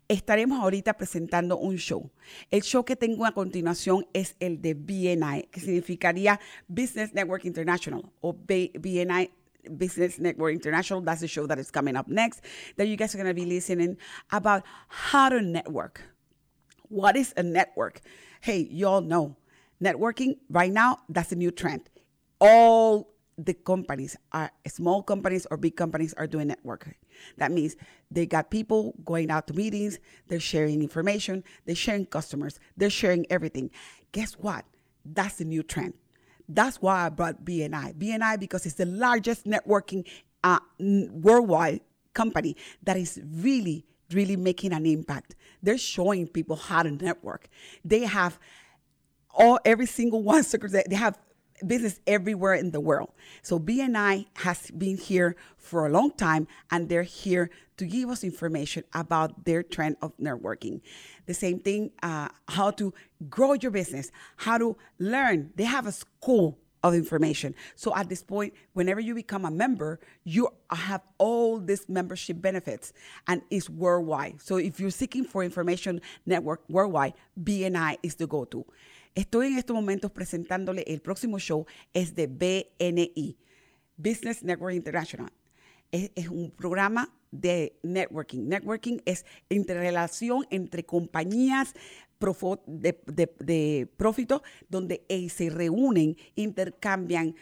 Estaremos 0.07 0.60
ahorita 0.60 0.98
presentando 0.98 1.57
un 1.57 1.77
show. 1.77 2.12
El 2.50 2.62
show 2.63 2.83
que 2.83 2.95
tengo 2.95 3.25
a 3.25 3.33
continuación 3.33 4.07
es 4.13 4.36
el 4.39 4.62
de 4.62 4.74
BNI, 4.74 5.48
que 5.51 5.62
significaría 5.62 6.39
Business 6.67 7.13
Network 7.13 7.45
International 7.45 8.12
o 8.19 8.33
BNI 8.33 9.31
Business 9.69 10.19
Network 10.19 10.53
International. 10.53 11.01
That's 11.01 11.21
the 11.21 11.27
show 11.27 11.48
that 11.48 11.60
is 11.60 11.71
coming 11.71 11.95
up 11.95 12.07
next 12.07 12.41
that 12.77 12.88
you 12.88 12.98
guys 12.98 13.13
are 13.13 13.17
going 13.17 13.27
to 13.27 13.33
be 13.33 13.45
listening 13.45 13.98
about 14.31 14.63
how 14.88 15.29
to 15.29 15.41
network. 15.41 16.01
What 16.91 17.15
is 17.15 17.33
a 17.38 17.43
network? 17.43 18.01
Hey, 18.41 18.67
you 18.69 18.86
all 18.86 19.00
know 19.00 19.38
networking 19.81 20.36
right 20.50 20.71
now, 20.71 21.00
that's 21.07 21.31
a 21.31 21.36
new 21.36 21.50
trend. 21.50 21.89
All 22.41 23.07
the 23.38 23.53
companies 23.53 24.17
are 24.33 24.51
small 24.67 25.01
companies 25.01 25.48
or 25.50 25.55
big 25.55 25.77
companies 25.77 26.13
are 26.15 26.27
doing 26.27 26.50
networking. 26.50 26.95
That 27.38 27.51
means 27.51 27.77
they 28.12 28.25
got 28.25 28.51
people 28.51 28.93
going 29.05 29.31
out 29.31 29.48
to 29.48 29.53
meetings, 29.53 30.00
they're 30.27 30.41
sharing 30.41 30.81
information, 30.81 31.45
they're 31.65 31.75
sharing 31.75 32.05
customers, 32.07 32.60
they're 32.75 32.89
sharing 32.89 33.25
everything. 33.31 33.71
Guess 34.12 34.33
what? 34.33 34.65
That's 35.05 35.38
the 35.38 35.45
new 35.45 35.63
trend. 35.63 35.93
That's 36.50 36.81
why 36.81 37.05
I 37.05 37.10
brought 37.10 37.45
BNI. 37.45 37.93
BNI 37.95 38.38
because 38.38 38.65
it's 38.65 38.75
the 38.75 38.86
largest 38.86 39.45
networking 39.45 40.05
uh, 40.43 40.60
worldwide 40.77 41.79
company 42.13 42.57
that 42.83 42.98
is 42.98 43.21
really 43.24 43.86
really 44.13 44.36
making 44.36 44.74
an 44.74 44.86
impact. 44.86 45.36
They're 45.62 45.77
showing 45.77 46.27
people 46.27 46.56
how 46.56 46.84
to 46.84 46.91
network. 46.91 47.48
They 47.84 48.01
have 48.01 48.39
all 49.34 49.60
every 49.65 49.86
single 49.86 50.24
one 50.24 50.44
they 50.89 50.96
have 50.96 51.18
business 51.65 52.00
everywhere 52.08 52.56
in 52.56 52.72
the 52.72 52.80
world. 52.80 53.12
So 53.41 53.60
BNI 53.60 54.25
has 54.38 54.72
been 54.72 54.98
here 54.98 55.36
for 55.58 55.86
a 55.86 55.89
long 55.89 56.12
time 56.12 56.48
and 56.70 56.89
they're 56.89 57.03
here 57.03 57.50
to 57.77 57.86
give 57.86 58.10
us 58.10 58.24
information 58.24 58.84
about 58.94 59.46
their 59.46 59.63
trend 59.63 59.98
of 60.01 60.15
networking. 60.18 60.82
The 61.25 61.34
same 61.34 61.60
thing, 61.60 61.91
uh, 62.03 62.30
how 62.48 62.72
to 62.72 62.94
grow 63.30 63.53
your 63.53 63.72
business, 63.72 64.12
how 64.38 64.58
to 64.58 64.77
learn. 65.00 65.51
They 65.56 65.63
have 65.63 65.88
a 65.88 65.91
school 65.91 66.58
of 66.83 66.93
information. 66.93 67.55
So 67.75 67.95
at 67.95 68.09
this 68.09 68.23
point, 68.23 68.53
whenever 68.73 69.00
you 69.00 69.13
become 69.13 69.45
a 69.45 69.51
member, 69.51 70.00
you 70.23 70.50
have 70.69 71.01
all 71.17 71.59
these 71.59 71.88
membership 71.88 72.41
benefits 72.41 72.93
and 73.27 73.41
it's 73.50 73.69
worldwide. 73.69 74.41
So 74.41 74.57
if 74.57 74.79
you're 74.79 74.91
seeking 74.91 75.23
for 75.23 75.43
information 75.43 76.01
network 76.25 76.61
worldwide, 76.69 77.13
BNI 77.41 77.97
is 78.03 78.15
the 78.15 78.27
go-to. 78.27 78.65
Estoy 79.15 79.47
en 79.47 79.57
estos 79.57 79.75
momentos 79.75 80.11
presentándole 80.11 80.83
el 80.88 81.01
próximo 81.01 81.38
show 81.38 81.65
es 81.93 82.15
de 82.15 82.27
BNI, 82.27 83.35
Business 83.97 84.41
Network 84.41 84.73
International. 84.73 85.29
Es, 85.91 86.11
es 86.15 86.29
un 86.29 86.50
programa 86.51 87.09
de 87.31 87.79
networking. 87.83 88.47
Networking 88.47 89.00
es 89.05 89.25
interrelación 89.50 90.45
entre 90.50 90.85
compañías, 90.85 91.73
de, 92.67 93.01
de, 93.07 93.33
de 93.39 93.89
profito, 93.97 94.43
donde 94.69 95.03
eh, 95.09 95.27
se 95.29 95.50
reúnen, 95.50 96.17
intercambian 96.35 97.35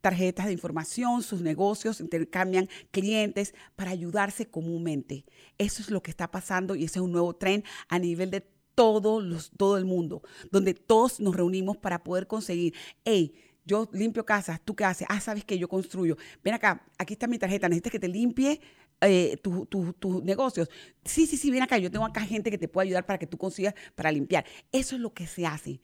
tarjetas 0.00 0.46
de 0.46 0.52
información, 0.52 1.22
sus 1.22 1.42
negocios, 1.42 2.00
intercambian 2.00 2.68
clientes 2.90 3.54
para 3.76 3.90
ayudarse 3.90 4.46
comúnmente. 4.46 5.24
Eso 5.58 5.82
es 5.82 5.90
lo 5.90 6.02
que 6.02 6.10
está 6.10 6.30
pasando 6.30 6.74
y 6.74 6.84
ese 6.84 7.00
es 7.00 7.02
un 7.02 7.12
nuevo 7.12 7.34
tren 7.34 7.64
a 7.88 7.98
nivel 7.98 8.30
de 8.30 8.46
todos 8.74 9.22
los, 9.22 9.50
todo 9.50 9.76
el 9.76 9.84
mundo, 9.84 10.22
donde 10.50 10.72
todos 10.72 11.20
nos 11.20 11.34
reunimos 11.34 11.76
para 11.76 12.04
poder 12.04 12.26
conseguir, 12.26 12.74
hey, 13.04 13.34
yo 13.66 13.88
limpio 13.92 14.24
casas, 14.24 14.60
¿tú 14.64 14.74
qué 14.74 14.84
haces? 14.84 15.06
Ah, 15.10 15.20
sabes 15.20 15.44
que 15.44 15.58
yo 15.58 15.68
construyo. 15.68 16.16
Ven 16.42 16.54
acá, 16.54 16.86
aquí 16.96 17.12
está 17.12 17.26
mi 17.26 17.38
tarjeta, 17.38 17.68
necesitas 17.68 17.92
que 17.92 17.98
te 17.98 18.08
limpie 18.08 18.60
eh, 19.00 19.36
tus 19.38 20.24
negocios. 20.24 20.68
Sí, 21.04 21.26
sí, 21.26 21.36
sí, 21.36 21.50
ven 21.50 21.62
acá, 21.62 21.78
yo 21.78 21.90
tengo 21.90 22.04
acá 22.04 22.22
gente 22.22 22.50
que 22.50 22.58
te 22.58 22.68
puede 22.68 22.88
ayudar 22.88 23.06
para 23.06 23.18
que 23.18 23.26
tú 23.26 23.38
consigas 23.38 23.74
para 23.94 24.12
limpiar. 24.12 24.44
Eso 24.72 24.96
es 24.96 25.00
lo 25.00 25.14
que 25.14 25.26
se 25.26 25.46
hace. 25.46 25.80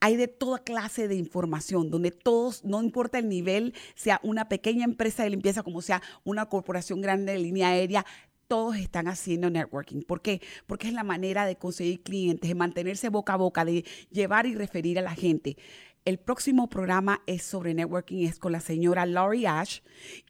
Hay 0.00 0.16
de 0.16 0.28
toda 0.28 0.58
clase 0.58 1.08
de 1.08 1.16
información, 1.16 1.90
donde 1.90 2.10
todos, 2.10 2.64
no 2.64 2.82
importa 2.82 3.18
el 3.18 3.28
nivel, 3.28 3.74
sea 3.94 4.20
una 4.22 4.48
pequeña 4.48 4.84
empresa 4.84 5.22
de 5.22 5.30
limpieza 5.30 5.62
como 5.62 5.82
sea 5.82 6.02
una 6.24 6.46
corporación 6.46 7.00
grande 7.00 7.32
de 7.32 7.38
línea 7.38 7.68
aérea, 7.68 8.04
todos 8.48 8.76
están 8.76 9.08
haciendo 9.08 9.50
networking. 9.50 10.02
¿Por 10.02 10.20
qué? 10.20 10.40
Porque 10.66 10.88
es 10.88 10.94
la 10.94 11.04
manera 11.04 11.46
de 11.46 11.56
conseguir 11.56 12.02
clientes, 12.02 12.48
de 12.48 12.54
mantenerse 12.54 13.08
boca 13.08 13.34
a 13.34 13.36
boca, 13.36 13.64
de 13.64 13.84
llevar 14.10 14.46
y 14.46 14.54
referir 14.54 14.98
a 14.98 15.02
la 15.02 15.14
gente 15.14 15.56
El 16.04 16.18
próximo 16.18 16.68
programa 16.68 17.22
es 17.26 17.42
sobre 17.44 17.72
networking, 17.72 18.26
es 18.26 18.38
con 18.38 18.52
la 18.52 18.60
señora 18.60 19.06
Laurie 19.06 19.46
Ash 19.46 19.80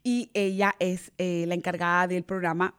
y 0.03 0.31
ella 0.33 0.73
es 0.79 1.11
eh, 1.17 1.43
la 1.47 1.55
encargada 1.55 2.07
del 2.07 2.23
programa 2.23 2.75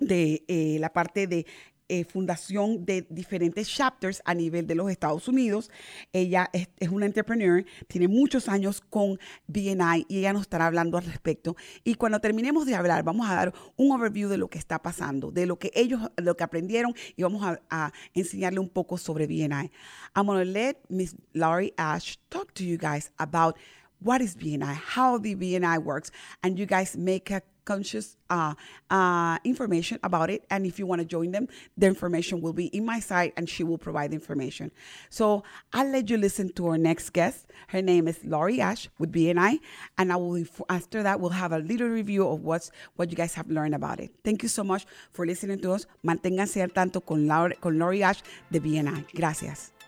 de 0.00 0.44
eh, 0.48 0.78
la 0.80 0.92
parte 0.92 1.28
de 1.28 1.46
eh, 1.92 2.04
fundación 2.04 2.86
de 2.86 3.06
diferentes 3.10 3.68
chapters 3.68 4.22
a 4.24 4.32
nivel 4.32 4.66
de 4.66 4.74
los 4.74 4.90
Estados 4.90 5.28
Unidos. 5.28 5.70
Ella 6.14 6.48
es, 6.54 6.68
una 6.88 7.04
entrepreneur, 7.04 7.66
tiene 7.86 8.08
muchos 8.08 8.48
años 8.48 8.80
con 8.80 9.18
BNI 9.46 10.06
y 10.08 10.20
ella 10.20 10.32
nos 10.32 10.40
estará 10.40 10.68
hablando 10.68 10.96
al 10.96 11.04
respecto. 11.04 11.54
Y 11.84 11.96
cuando 11.96 12.18
terminemos 12.18 12.64
de 12.64 12.76
hablar, 12.76 13.02
vamos 13.02 13.28
a 13.28 13.34
dar 13.34 13.52
un 13.76 13.92
overview 13.92 14.30
de 14.30 14.38
lo 14.38 14.48
que 14.48 14.56
está 14.56 14.80
pasando, 14.80 15.30
de 15.30 15.44
lo 15.44 15.58
que 15.58 15.70
ellos, 15.74 16.00
lo 16.16 16.34
que 16.34 16.44
aprendieron 16.44 16.94
y 17.14 17.24
vamos 17.24 17.44
a, 17.44 17.60
a 17.68 17.92
enseñarle 18.14 18.58
un 18.58 18.70
poco 18.70 18.96
sobre 18.96 19.26
BNI. 19.26 19.70
I'm 20.16 20.24
going 20.24 20.46
to 20.46 20.50
let 20.50 20.76
Miss 20.88 21.14
Laurie 21.34 21.74
Ash 21.76 22.16
talk 22.30 22.54
to 22.54 22.64
you 22.64 22.78
guys 22.78 23.12
about 23.18 23.58
what 24.02 24.20
is 24.20 24.34
BNI, 24.34 24.74
how 24.74 25.18
the 25.18 25.34
BNI 25.34 25.82
works, 25.82 26.10
and 26.42 26.58
you 26.58 26.66
guys 26.66 26.96
make 26.96 27.30
a 27.30 27.42
conscious 27.64 28.16
uh, 28.30 28.54
uh, 28.90 29.38
information 29.44 29.98
about 30.02 30.30
it. 30.30 30.44
And 30.50 30.66
if 30.66 30.78
you 30.78 30.86
want 30.86 31.00
to 31.00 31.04
join 31.04 31.32
them, 31.32 31.48
the 31.76 31.86
information 31.86 32.40
will 32.40 32.52
be 32.52 32.66
in 32.66 32.84
my 32.84 33.00
site 33.00 33.32
and 33.36 33.48
she 33.48 33.64
will 33.64 33.78
provide 33.78 34.12
information. 34.12 34.70
So 35.10 35.44
I'll 35.72 35.88
let 35.88 36.10
you 36.10 36.16
listen 36.16 36.52
to 36.54 36.68
our 36.68 36.78
next 36.78 37.10
guest. 37.10 37.46
Her 37.68 37.82
name 37.82 38.08
is 38.08 38.18
Laurie 38.24 38.60
Ash 38.60 38.88
with 38.98 39.12
BNI. 39.12 39.58
And 39.98 40.12
I 40.12 40.16
will, 40.16 40.44
after 40.68 41.02
that, 41.02 41.20
we'll 41.20 41.30
have 41.30 41.52
a 41.52 41.58
little 41.58 41.88
review 41.88 42.26
of 42.28 42.42
what's, 42.42 42.70
what 42.96 43.10
you 43.10 43.16
guys 43.16 43.34
have 43.34 43.48
learned 43.48 43.74
about 43.74 44.00
it. 44.00 44.10
Thank 44.24 44.42
you 44.42 44.48
so 44.48 44.64
much 44.64 44.86
for 45.12 45.26
listening 45.26 45.60
to 45.60 45.72
us. 45.72 45.86
Manténganse 46.04 46.62
al 46.62 46.70
tanto 46.70 47.00
con, 47.00 47.26
Laura, 47.26 47.54
con 47.60 47.78
Laurie 47.78 48.02
Ash 48.02 48.22
de 48.50 48.60
BNI. 48.60 49.06
Gracias. 49.14 49.81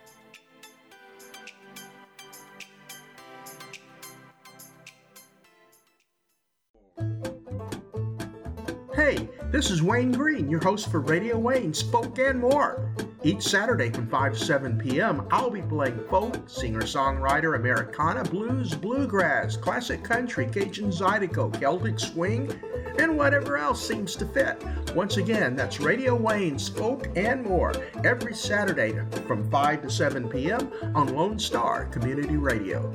Hey, 8.94 9.28
this 9.50 9.72
is 9.72 9.82
Wayne 9.82 10.12
Green, 10.12 10.48
your 10.48 10.62
host 10.62 10.88
for 10.88 11.00
Radio 11.00 11.36
Wayne's 11.36 11.82
Folk 11.82 12.16
and 12.20 12.38
More. 12.38 12.94
Each 13.24 13.42
Saturday 13.42 13.90
from 13.90 14.06
5 14.06 14.34
to 14.34 14.38
7 14.38 14.78
p.m., 14.78 15.26
I'll 15.32 15.50
be 15.50 15.62
playing 15.62 15.98
folk, 16.08 16.48
singer 16.48 16.82
songwriter, 16.82 17.56
Americana, 17.56 18.22
blues, 18.22 18.72
bluegrass, 18.72 19.56
classic 19.56 20.04
country, 20.04 20.46
Cajun 20.46 20.92
Zydeco, 20.92 21.58
Celtic 21.58 21.98
swing, 21.98 22.52
and 23.00 23.18
whatever 23.18 23.56
else 23.56 23.84
seems 23.84 24.14
to 24.14 24.26
fit. 24.26 24.62
Once 24.94 25.16
again, 25.16 25.56
that's 25.56 25.80
Radio 25.80 26.14
Wayne's 26.14 26.68
Folk 26.68 27.08
and 27.16 27.42
More, 27.42 27.72
every 28.04 28.32
Saturday 28.32 28.96
from 29.26 29.50
5 29.50 29.82
to 29.82 29.90
7 29.90 30.28
p.m. 30.28 30.70
on 30.94 31.08
Lone 31.16 31.40
Star 31.40 31.86
Community 31.86 32.36
Radio. 32.36 32.94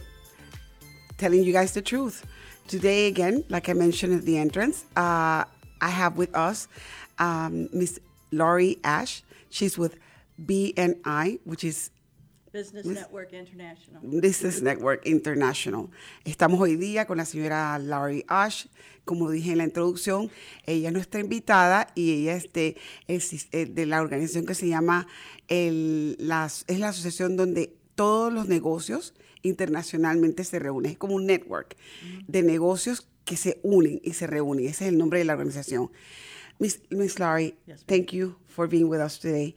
telling 1.18 1.42
you 1.42 1.52
guys 1.52 1.72
the 1.72 1.82
truth. 1.82 2.24
Today, 2.68 3.08
again, 3.08 3.44
like 3.50 3.68
I 3.68 3.72
mentioned 3.72 4.14
at 4.14 4.22
the 4.24 4.38
entrance, 4.38 4.84
uh, 4.96 5.44
I 5.84 5.90
have 5.90 6.16
with 6.16 6.34
us 6.34 6.66
um, 7.18 7.68
Miss 7.72 8.00
Laurie 8.32 8.78
Ash. 8.82 9.22
She's 9.50 9.76
with 9.76 9.96
BNI, 10.42 11.40
which 11.44 11.62
is 11.62 11.90
Business 12.52 12.86
Network 12.86 13.32
International. 13.34 14.00
Business 14.02 14.62
Network 14.62 15.06
International. 15.06 15.90
Estamos 16.24 16.58
hoy 16.60 16.76
día 16.76 17.04
con 17.04 17.18
la 17.18 17.24
señora 17.24 17.78
Laurie 17.78 18.24
Ash. 18.28 18.66
Como 19.04 19.30
dije 19.30 19.52
en 19.52 19.58
la 19.58 19.64
introducción, 19.64 20.30
ella 20.64 20.88
es 20.88 20.94
nuestra 20.94 21.20
invitada 21.20 21.88
y 21.94 22.12
ella 22.12 22.36
es 22.36 22.50
de, 22.54 22.76
es 23.06 23.50
de 23.50 23.86
la 23.86 24.00
organización 24.00 24.46
que 24.46 24.54
se 24.54 24.68
llama, 24.68 25.06
el, 25.48 26.16
las, 26.18 26.64
es 26.68 26.78
la 26.78 26.88
asociación 26.88 27.36
donde 27.36 27.76
todos 27.94 28.32
los 28.32 28.48
negocios 28.48 29.12
internacionalmente 29.42 30.44
se 30.44 30.58
reúnen. 30.58 30.92
Es 30.92 30.98
como 30.98 31.16
un 31.16 31.26
network 31.26 31.76
de 32.26 32.42
negocios 32.42 33.06
que 33.24 33.36
se 33.36 33.60
unen 33.62 34.00
y 34.02 34.12
se 34.12 34.26
reúnen. 34.26 34.66
Ese 34.66 34.84
es 34.86 34.92
el 34.92 34.98
nombre 34.98 35.18
de 35.18 35.24
la 35.24 35.34
organización. 35.34 35.90
Miss, 36.58 36.80
Miss 36.90 37.18
Laurie, 37.18 37.56
Yes, 37.66 37.82
thank 37.86 38.12
you 38.12 38.36
for 38.46 38.68
being 38.68 38.88
with 38.88 39.00
us 39.00 39.18
today. 39.18 39.54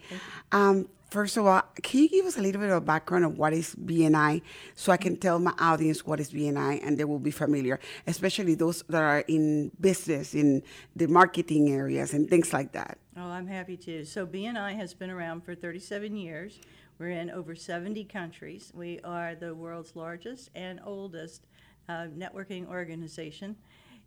Um, 0.51 0.87
first 1.09 1.37
of 1.37 1.45
all, 1.45 1.61
can 1.83 2.01
you 2.01 2.09
give 2.09 2.25
us 2.25 2.37
a 2.37 2.41
little 2.41 2.59
bit 2.59 2.71
of 2.71 2.85
background 2.85 3.25
of 3.25 3.37
what 3.37 3.53
is 3.53 3.75
BNI 3.75 4.41
so 4.75 4.91
I 4.91 4.97
can 4.97 5.15
tell 5.15 5.37
my 5.39 5.53
audience 5.59 6.05
what 6.05 6.19
is 6.19 6.31
BNI 6.31 6.79
and 6.83 6.97
they 6.97 7.05
will 7.05 7.19
be 7.19 7.31
familiar, 7.31 7.79
especially 8.07 8.55
those 8.55 8.83
that 8.89 9.03
are 9.03 9.23
in 9.27 9.71
business, 9.79 10.33
in 10.33 10.63
the 10.95 11.07
marketing 11.07 11.69
areas 11.69 12.13
and 12.13 12.27
things 12.27 12.51
like 12.51 12.71
that. 12.71 12.97
Oh, 13.15 13.29
I'm 13.29 13.47
happy 13.47 13.77
to. 13.77 14.03
So 14.05 14.25
BNI 14.25 14.75
has 14.75 14.93
been 14.93 15.11
around 15.11 15.41
for 15.43 15.53
37 15.53 16.15
years. 16.15 16.59
We're 16.99 17.11
in 17.11 17.29
over 17.29 17.55
70 17.55 18.05
countries. 18.05 18.71
We 18.73 18.99
are 19.03 19.35
the 19.35 19.53
world's 19.53 19.95
largest 19.95 20.49
and 20.55 20.79
oldest 20.83 21.45
uh, 21.89 22.07
networking 22.17 22.67
organization. 22.67 23.55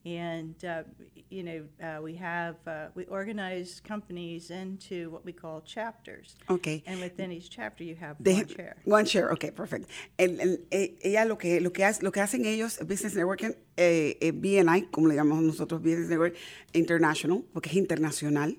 And, 0.03 0.55
uh, 0.65 0.85
you 1.29 1.43
know, 1.43 1.65
uh, 1.87 2.01
we 2.01 2.15
have, 2.17 2.57
uh, 2.67 2.87
we 2.95 3.05
organize 3.05 3.83
companies 3.87 4.51
into 4.51 5.11
what 5.11 5.27
we 5.27 5.33
call 5.35 5.61
chapters. 5.61 6.37
Okay. 6.49 6.83
And 6.87 7.01
within 7.03 7.31
each 7.33 7.51
chapter, 7.51 7.85
you 7.85 7.97
have 7.97 8.17
They- 8.19 8.37
one 8.37 8.47
chair. 8.47 8.77
One 8.87 9.05
chair, 9.05 9.31
okay, 9.33 9.51
perfect. 9.51 9.91
El, 10.19 10.41
el- 10.41 10.97
ella 11.03 11.27
lo 11.27 11.37
que, 11.37 11.61
lo, 11.61 11.71
que 11.71 11.85
hace- 11.85 12.03
lo 12.03 12.13
que 12.13 12.21
hacen 12.23 12.47
ellos, 12.47 12.79
Business 12.87 13.15
Networking, 13.15 13.55
eh, 13.77 14.17
eh, 14.23 14.33
BNI, 14.33 14.87
como 14.91 15.07
le 15.07 15.17
llamamos 15.17 15.45
nosotros, 15.45 15.83
Business 15.83 16.09
Network 16.09 16.35
International, 16.73 17.45
porque 17.53 17.69
es 17.69 17.77
internacional, 17.77 18.57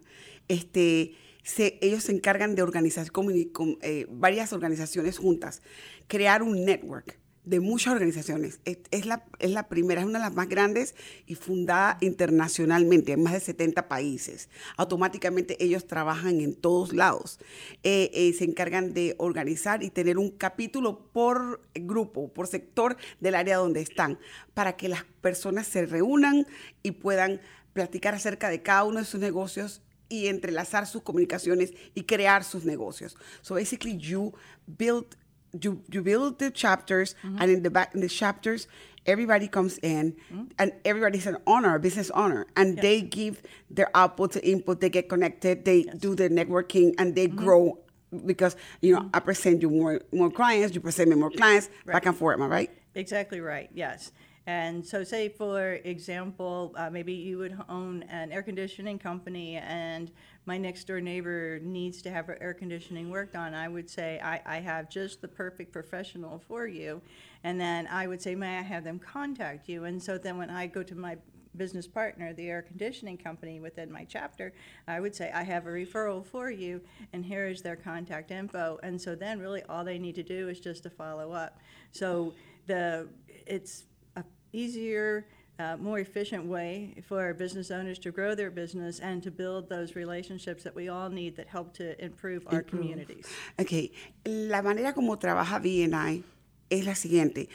este, 0.47 1.15
se, 1.41 1.79
ellos 1.81 2.03
se 2.03 2.11
encargan 2.11 2.53
de 2.53 2.61
organizar 2.61 3.07
comuni- 3.11 3.51
com- 3.51 3.77
eh, 3.81 4.05
varias 4.11 4.53
organizaciones 4.53 5.17
juntas, 5.17 5.63
crear 6.07 6.43
un 6.43 6.65
network 6.65 7.17
de 7.43 7.59
muchas 7.59 7.93
organizaciones. 7.93 8.59
Es, 8.65 9.05
la, 9.05 9.25
es 9.39 9.51
la 9.51 9.67
primera, 9.67 10.01
es 10.01 10.07
una 10.07 10.19
de 10.19 10.25
las 10.25 10.35
más 10.35 10.47
grandes 10.47 10.95
y 11.25 11.35
fundada 11.35 11.97
internacionalmente 12.01 13.13
en 13.13 13.23
más 13.23 13.33
de 13.33 13.39
70 13.39 13.87
países. 13.87 14.49
Automáticamente 14.77 15.63
ellos 15.63 15.87
trabajan 15.87 16.41
en 16.41 16.53
todos 16.53 16.93
lados. 16.93 17.39
Eh, 17.83 18.11
eh, 18.13 18.33
se 18.33 18.43
encargan 18.43 18.93
de 18.93 19.15
organizar 19.17 19.83
y 19.83 19.89
tener 19.89 20.17
un 20.17 20.29
capítulo 20.29 20.99
por 21.11 21.61
grupo, 21.73 22.31
por 22.31 22.47
sector 22.47 22.97
del 23.19 23.35
área 23.35 23.57
donde 23.57 23.81
están, 23.81 24.19
para 24.53 24.77
que 24.77 24.89
las 24.89 25.03
personas 25.21 25.67
se 25.67 25.85
reúnan 25.85 26.45
y 26.83 26.91
puedan 26.91 27.41
platicar 27.73 28.13
acerca 28.13 28.49
de 28.49 28.61
cada 28.61 28.83
uno 28.83 28.99
de 28.99 29.05
sus 29.05 29.19
negocios 29.19 29.81
y 30.09 30.27
entrelazar 30.27 30.85
sus 30.87 31.03
comunicaciones 31.03 31.73
y 31.95 32.03
crear 32.03 32.43
sus 32.43 32.65
negocios. 32.65 33.15
So 33.41 33.55
basically 33.55 33.97
you 33.97 34.33
build 34.67 35.15
you 35.59 35.81
you 35.91 36.01
build 36.01 36.39
the 36.39 36.49
chapters 36.51 37.15
mm-hmm. 37.23 37.37
and 37.41 37.51
in 37.51 37.63
the 37.63 37.69
back 37.69 37.93
in 37.93 38.01
the 38.01 38.07
chapters 38.07 38.67
everybody 39.05 39.47
comes 39.47 39.77
in 39.79 40.13
mm-hmm. 40.31 40.45
and 40.59 40.71
everybody's 40.85 41.25
an 41.25 41.37
owner 41.47 41.75
a 41.75 41.79
business 41.79 42.09
owner 42.11 42.45
and 42.55 42.77
they 42.77 43.01
give 43.01 43.41
their 43.69 43.89
output 43.95 44.31
to 44.31 44.47
input 44.47 44.79
they 44.79 44.89
get 44.89 45.09
connected 45.09 45.65
they 45.65 45.83
do 45.97 46.15
the 46.15 46.29
networking 46.29 46.93
and 46.97 47.15
they 47.15 47.27
mm-hmm. 47.27 47.37
grow 47.37 47.77
because 48.25 48.55
you 48.81 48.93
know 48.93 49.09
i 49.13 49.19
present 49.19 49.61
you 49.61 49.69
more 49.69 49.99
more 50.11 50.29
clients 50.29 50.75
you 50.75 50.81
present 50.81 51.09
me 51.09 51.15
more 51.15 51.31
clients 51.31 51.69
back 51.85 52.05
and 52.05 52.15
forth 52.15 52.35
am 52.35 52.43
i 52.43 52.47
right? 52.47 52.71
Exactly 52.95 53.39
right, 53.39 53.69
yes. 53.73 54.11
And 54.47 54.85
so, 54.85 55.03
say 55.03 55.29
for 55.29 55.73
example, 55.85 56.73
uh, 56.75 56.89
maybe 56.89 57.13
you 57.13 57.37
would 57.37 57.57
own 57.69 58.03
an 58.09 58.31
air 58.31 58.41
conditioning 58.41 58.97
company, 58.97 59.57
and 59.57 60.11
my 60.45 60.57
next 60.57 60.85
door 60.85 60.99
neighbor 60.99 61.59
needs 61.61 62.01
to 62.01 62.11
have 62.11 62.25
her 62.25 62.37
air 62.41 62.53
conditioning 62.53 63.09
worked 63.09 63.35
on. 63.35 63.53
I 63.53 63.67
would 63.67 63.89
say, 63.89 64.19
I, 64.23 64.41
I 64.45 64.59
have 64.59 64.89
just 64.89 65.21
the 65.21 65.27
perfect 65.27 65.71
professional 65.71 66.39
for 66.39 66.65
you. 66.65 67.01
And 67.43 67.59
then 67.59 67.87
I 67.87 68.07
would 68.07 68.21
say, 68.21 68.33
May 68.35 68.57
I 68.57 68.61
have 68.61 68.83
them 68.83 68.99
contact 68.99 69.69
you? 69.69 69.85
And 69.85 70.01
so 70.01 70.17
then 70.17 70.37
when 70.37 70.49
I 70.49 70.67
go 70.67 70.83
to 70.83 70.95
my 70.95 71.17
business 71.57 71.87
partner, 71.87 72.33
the 72.33 72.49
air 72.49 72.61
conditioning 72.61 73.17
company 73.17 73.59
within 73.59 73.91
my 73.91 74.05
chapter, 74.05 74.53
I 74.87 74.99
would 74.99 75.15
say, 75.15 75.31
I 75.31 75.43
have 75.43 75.67
a 75.67 75.69
referral 75.69 76.25
for 76.25 76.49
you, 76.49 76.81
and 77.13 77.25
here 77.25 77.47
is 77.47 77.61
their 77.61 77.75
contact 77.75 78.31
info. 78.31 78.79
And 78.83 78.99
so 78.99 79.15
then 79.15 79.39
really 79.39 79.63
all 79.63 79.83
they 79.83 79.99
need 79.99 80.15
to 80.15 80.23
do 80.23 80.49
is 80.49 80.59
just 80.59 80.83
to 80.83 80.89
follow 80.89 81.31
up. 81.31 81.59
So 81.91 82.33
the 82.67 83.07
it's 83.45 83.85
a 84.15 84.23
easier, 84.53 85.27
uh, 85.59 85.77
more 85.77 85.99
efficient 86.01 86.45
way 86.45 86.93
for 87.07 87.21
our 87.21 87.33
business 87.33 87.69
owners 87.71 87.99
to 87.99 88.11
grow 88.11 88.35
their 88.35 88.49
business 88.51 88.99
and 88.99 89.21
to 89.23 89.31
build 89.31 89.67
those 89.69 89.95
relationships 89.95 90.63
that 90.63 90.73
we 90.75 90.89
all 90.89 91.09
need 91.09 91.35
that 91.35 91.47
help 91.47 91.73
to 91.73 91.95
improve 92.03 92.43
our 92.47 92.63
communities. 92.63 93.25
Ok, 93.59 93.91
la 94.25 94.61
manera 94.61 94.93
como 94.93 95.17
trabaja 95.19 95.59
BNI 95.59 96.23
es 96.69 96.85
la 96.85 96.95
siguiente. 96.95 97.49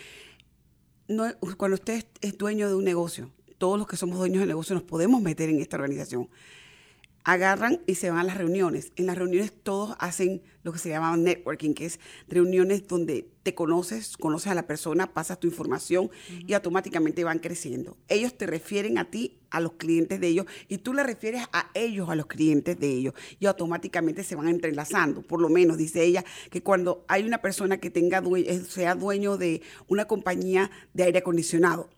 No, 1.09 1.33
cuando 1.57 1.75
usted 1.77 1.95
es- 1.95 2.07
es 2.21 2.39
dueño 2.39 2.69
de 2.69 2.75
un 2.75 2.85
negocio, 2.85 3.31
todos 3.59 3.79
los 3.79 3.87
que 3.87 3.97
somos 3.97 4.19
dueños 4.19 4.41
de 4.41 4.47
negocio 4.47 4.75
nos 4.75 4.85
podemos 4.85 5.23
meter 5.23 5.49
en 5.49 5.61
esta 5.61 5.77
organización. 5.77 6.29
Agarran 7.29 7.81
y 7.89 7.97
se 7.97 8.09
van 8.09 8.21
a 8.21 8.23
las 8.23 8.37
reuniones. 8.37 8.93
En 8.95 9.07
las 9.07 9.19
reuniones 9.19 9.53
todos 9.65 9.97
hacen 9.99 10.43
lo 10.63 10.73
que 10.73 10.79
se 10.79 10.91
llama 10.91 11.17
networking, 11.17 11.75
que 11.75 11.85
es 11.87 11.99
reuniones 12.29 12.87
donde 12.87 13.29
te 13.43 13.53
conoces, 13.53 14.17
conoces 14.17 14.53
a 14.53 14.55
la 14.55 14.69
persona, 14.69 15.13
pasas 15.13 15.41
tu 15.41 15.49
información 15.49 16.09
y 16.47 16.53
automáticamente 16.53 17.25
van 17.25 17.41
creciendo. 17.41 17.97
Ellos 18.07 18.39
te 18.39 18.47
refieren 18.47 18.97
a 18.97 19.11
ti, 19.11 19.41
a 19.51 19.59
los 19.59 19.73
clientes 19.73 20.21
de 20.21 20.29
ellos, 20.29 20.47
y 20.69 20.79
tú 20.79 20.95
le 20.95 21.03
refieres 21.03 21.43
a 21.53 21.69
ellos, 21.75 22.09
a 22.11 22.15
los 22.15 22.27
clientes 22.27 22.79
de 22.79 22.91
ellos, 22.91 23.15
y 23.41 23.47
automáticamente 23.47 24.23
se 24.23 24.37
van 24.37 24.47
entrelazando. 24.47 25.23
Por 25.23 25.41
lo 25.41 25.49
menos, 25.49 25.79
dice 25.79 26.05
ella, 26.05 26.25
que 26.51 26.63
cuando 26.63 27.05
hay 27.09 27.25
una 27.25 27.43
persona 27.43 27.79
que 27.79 27.91
tenga 27.91 28.21
due- 28.23 28.45
eh, 28.49 28.61
sea 28.61 28.95
dueño 28.95 29.37
de 29.37 29.63
una 29.89 30.05
compañía 30.05 30.71
de 30.95 31.03
aire 31.03 31.19
acondicionado, 31.19 31.91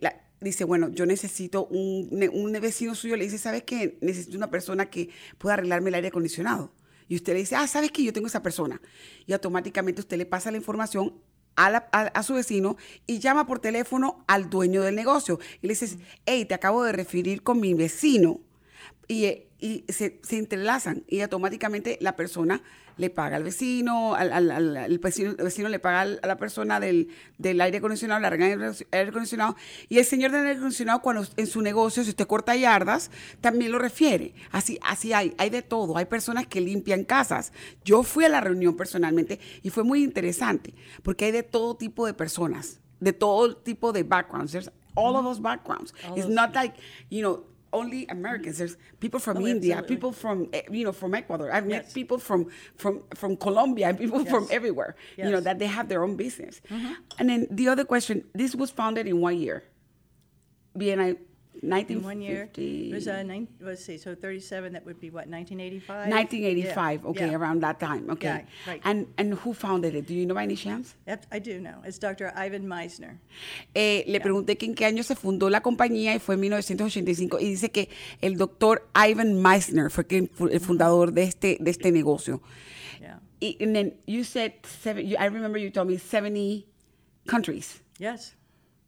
la- 0.00 0.22
dice, 0.40 0.64
bueno, 0.64 0.88
yo 0.90 1.06
necesito 1.06 1.66
un, 1.66 2.08
un 2.32 2.52
vecino 2.52 2.94
suyo, 2.94 3.16
le 3.16 3.24
dice, 3.24 3.38
¿sabes 3.38 3.62
qué? 3.64 3.98
Necesito 4.00 4.36
una 4.36 4.50
persona 4.50 4.86
que 4.90 5.08
pueda 5.38 5.54
arreglarme 5.54 5.88
el 5.90 5.94
aire 5.94 6.08
acondicionado. 6.08 6.72
Y 7.08 7.16
usted 7.16 7.34
le 7.34 7.40
dice, 7.40 7.54
ah, 7.56 7.66
¿sabes 7.66 7.92
qué? 7.92 8.02
Yo 8.02 8.12
tengo 8.12 8.26
esa 8.26 8.42
persona. 8.42 8.80
Y 9.26 9.32
automáticamente 9.32 10.00
usted 10.00 10.16
le 10.18 10.26
pasa 10.26 10.50
la 10.50 10.56
información 10.56 11.14
a, 11.54 11.68
a- 11.92 12.22
su 12.22 12.34
vecino 12.34 12.76
y 13.06 13.18
llama 13.18 13.46
por 13.46 13.60
teléfono 13.60 14.24
al 14.26 14.50
dueño 14.50 14.82
del 14.82 14.94
negocio. 14.94 15.38
Y 15.62 15.68
le 15.68 15.72
dices, 15.72 15.98
hey, 16.26 16.44
te 16.44 16.54
acabo 16.54 16.82
de 16.84 16.92
referir 16.92 17.42
con 17.42 17.60
mi 17.60 17.74
vecino. 17.74 18.40
Y, 19.08 19.24
eh, 19.24 19.48
y 19.58 19.84
se, 19.88 20.20
se 20.22 20.36
entrelazan 20.36 21.04
y 21.08 21.20
automáticamente 21.20 21.96
la 22.00 22.16
persona 22.16 22.62
le 22.96 23.10
paga 23.10 23.36
al 23.36 23.42
vecino, 23.44 24.14
al, 24.14 24.32
al- 24.32 24.50
al- 24.50 24.76
al 24.76 24.98
vecino, 24.98 25.30
el 25.30 25.36
vecino 25.44 25.68
le 25.68 25.78
paga 25.78 26.00
a 26.22 26.26
la 26.26 26.36
persona 26.36 26.80
del, 26.80 27.08
del 27.36 27.60
aire 27.60 27.78
acondicionado, 27.78 28.20
le 28.20 28.26
arreglan 28.26 28.50
el 28.52 28.62
aire 28.90 29.08
acondicionado. 29.10 29.54
Y 29.88 29.98
el 29.98 30.04
señor 30.04 30.30
del 30.32 30.46
aire 30.46 30.56
acondicionado, 30.58 31.00
cuando 31.02 31.26
en 31.36 31.46
su 31.46 31.60
negocio, 31.60 32.02
si 32.04 32.10
usted 32.10 32.26
corta 32.26 32.56
yardas, 32.56 33.10
también 33.40 33.70
lo 33.72 33.78
refiere. 33.78 34.34
Así, 34.50 34.78
así 34.82 35.12
hay, 35.12 35.34
hay 35.38 35.50
de 35.50 35.62
todo. 35.62 35.96
Hay 35.98 36.06
personas 36.06 36.46
que 36.46 36.60
limpian 36.60 37.04
casas. 37.04 37.52
Yo 37.84 38.02
fui 38.02 38.24
a 38.24 38.28
la 38.28 38.40
reunión 38.40 38.76
personalmente 38.76 39.40
y 39.62 39.70
fue 39.70 39.84
muy 39.84 40.02
interesante 40.02 40.74
porque 41.02 41.26
hay 41.26 41.32
de 41.32 41.42
todo 41.42 41.76
tipo 41.76 42.06
de 42.06 42.14
personas, 42.14 42.80
de 43.00 43.12
todo 43.12 43.56
tipo 43.56 43.92
de 43.92 44.02
backgrounds. 44.04 44.52
There's 44.52 44.70
all 44.94 45.14
of 45.16 45.24
those 45.24 45.40
backgrounds. 45.42 45.92
It's 46.16 46.28
not 46.28 46.54
like, 46.54 46.74
you 47.10 47.20
know, 47.20 47.44
only 47.80 48.00
Americans. 48.18 48.56
There's 48.60 48.76
people 49.04 49.20
from 49.26 49.36
Oh, 49.38 49.46
India, 49.54 49.72
absolutely. 49.74 49.96
people 49.96 50.12
from 50.22 50.36
eh, 50.52 50.62
you 50.78 50.84
know 50.86 50.92
from 51.02 51.10
Ecuador. 51.14 51.48
I've 51.56 51.66
met 51.74 51.84
people 52.00 52.18
from 52.28 52.40
from 52.82 52.94
from 53.20 53.36
Colombia 53.46 53.86
and 53.90 53.96
people 54.04 54.22
from 54.32 54.44
Yes. 54.44 54.56
everywhere. 54.58 54.92
You 55.16 55.24
know 55.24 55.30
Mm-hmm. 55.38 55.44
that 55.48 55.58
they 55.62 55.66
have 55.78 55.86
their 55.92 56.02
own 56.06 56.16
business. 56.24 56.54
And 57.18 57.26
then 57.30 57.40
the 57.60 57.66
other 57.72 57.84
question: 57.84 58.16
This 58.42 58.52
was 58.60 58.70
founded 58.80 59.06
in 59.12 59.16
one 59.28 59.36
year. 59.46 59.58
BNI, 60.78 61.16
In 61.62 61.70
1950. 61.70 62.04
one 62.04 62.20
year, 62.20 62.48
it 62.54 62.92
was, 62.94 63.08
uh, 63.08 63.22
nine, 63.22 63.48
let's 63.60 63.82
see, 63.84 63.96
so 63.98 64.14
37, 64.14 64.72
that 64.74 64.84
would 64.84 65.00
be 65.00 65.08
what, 65.10 65.26
1985? 65.26 66.08
1985. 66.10 67.00
Yeah, 67.02 67.08
Okay, 67.10 67.30
yeah. 67.30 67.36
around 67.36 67.60
that 67.62 67.80
time. 67.80 68.10
Okay. 68.10 68.26
Yeah, 68.28 68.42
right. 68.72 68.80
And 68.84 69.06
and 69.16 69.34
who 69.34 69.54
founded 69.54 69.94
it? 69.94 70.06
Do 70.06 70.14
you 70.14 70.26
know 70.26 70.34
by 70.34 70.42
any 70.44 70.56
chance? 70.56 70.94
Yep, 71.06 71.26
I 71.32 71.38
do 71.38 71.58
know. 71.60 71.80
It's 71.84 71.98
Dr. 71.98 72.32
Ivan 72.36 72.66
Meisner. 72.68 73.18
Eh, 73.74 74.04
le 74.06 74.20
pregunté 74.20 74.56
que 74.58 74.66
en 74.68 74.74
qué 74.74 74.84
año 74.84 75.02
se 75.02 75.14
fundó 75.14 75.48
la 75.50 75.60
compañía 75.62 76.14
y 76.14 76.18
fue 76.18 76.34
en 76.34 76.40
1985 76.42 77.38
y 77.40 77.48
dice 77.48 77.70
que 77.70 77.88
el 78.20 78.36
doctor 78.36 78.86
Ivan 78.94 79.40
Meissner 79.40 79.90
fue 79.90 80.04
quien 80.06 80.30
el 80.50 80.60
fundador 80.60 81.12
de 81.12 81.22
este 81.24 81.56
de 81.60 81.70
este 81.70 81.90
negocio. 81.90 82.40
Yeah. 83.00 83.20
Y- 83.40 83.56
And 83.60 83.74
then 83.74 83.94
you 84.06 84.24
said 84.24 84.52
seven, 84.82 85.06
you, 85.06 85.16
I 85.18 85.26
remember 85.28 85.58
you 85.58 85.70
told 85.70 85.88
me 85.88 85.96
70 85.98 86.64
countries. 87.26 87.80
Yes. 87.98 88.34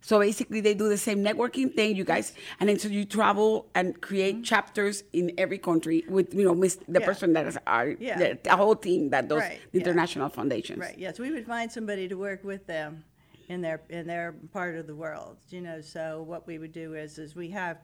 So 0.00 0.20
basically, 0.20 0.60
they 0.60 0.74
do 0.74 0.88
the 0.88 0.96
same 0.96 1.22
networking 1.24 1.74
thing, 1.74 1.96
you 1.96 2.04
guys, 2.04 2.32
and 2.60 2.68
then 2.68 2.78
so 2.78 2.88
you 2.88 3.04
travel 3.04 3.66
and 3.74 4.00
create 4.00 4.44
chapters 4.44 5.02
in 5.12 5.32
every 5.36 5.58
country 5.58 6.04
with 6.08 6.32
you 6.32 6.44
know 6.44 6.54
mis- 6.54 6.76
the 6.76 6.84
Mm-hmm. 6.84 7.00
Yeah. 7.00 7.06
person 7.06 7.32
that 7.34 7.46
is 7.46 7.58
our 7.66 7.88
Yeah. 7.98 8.18
the, 8.18 8.38
the 8.42 8.56
whole 8.56 8.76
team 8.76 9.10
that 9.10 9.28
does 9.28 9.40
Right, 9.40 9.60
the 9.72 9.78
yeah. 9.78 9.84
international 9.84 10.28
foundations. 10.28 10.78
Right. 10.78 10.96
Yes, 10.96 11.18
we 11.18 11.30
would 11.32 11.46
find 11.46 11.70
somebody 11.70 12.08
to 12.08 12.14
work 12.14 12.44
with 12.44 12.66
them 12.66 13.04
in 13.48 13.60
their 13.60 13.80
in 13.90 14.06
their 14.06 14.34
part 14.52 14.76
of 14.76 14.86
the 14.86 14.94
world. 14.94 15.36
You 15.50 15.60
know, 15.62 15.80
so 15.80 16.22
what 16.22 16.46
we 16.46 16.58
would 16.58 16.72
do 16.72 16.94
is 16.94 17.18
is 17.18 17.34
we 17.34 17.50
have 17.50 17.78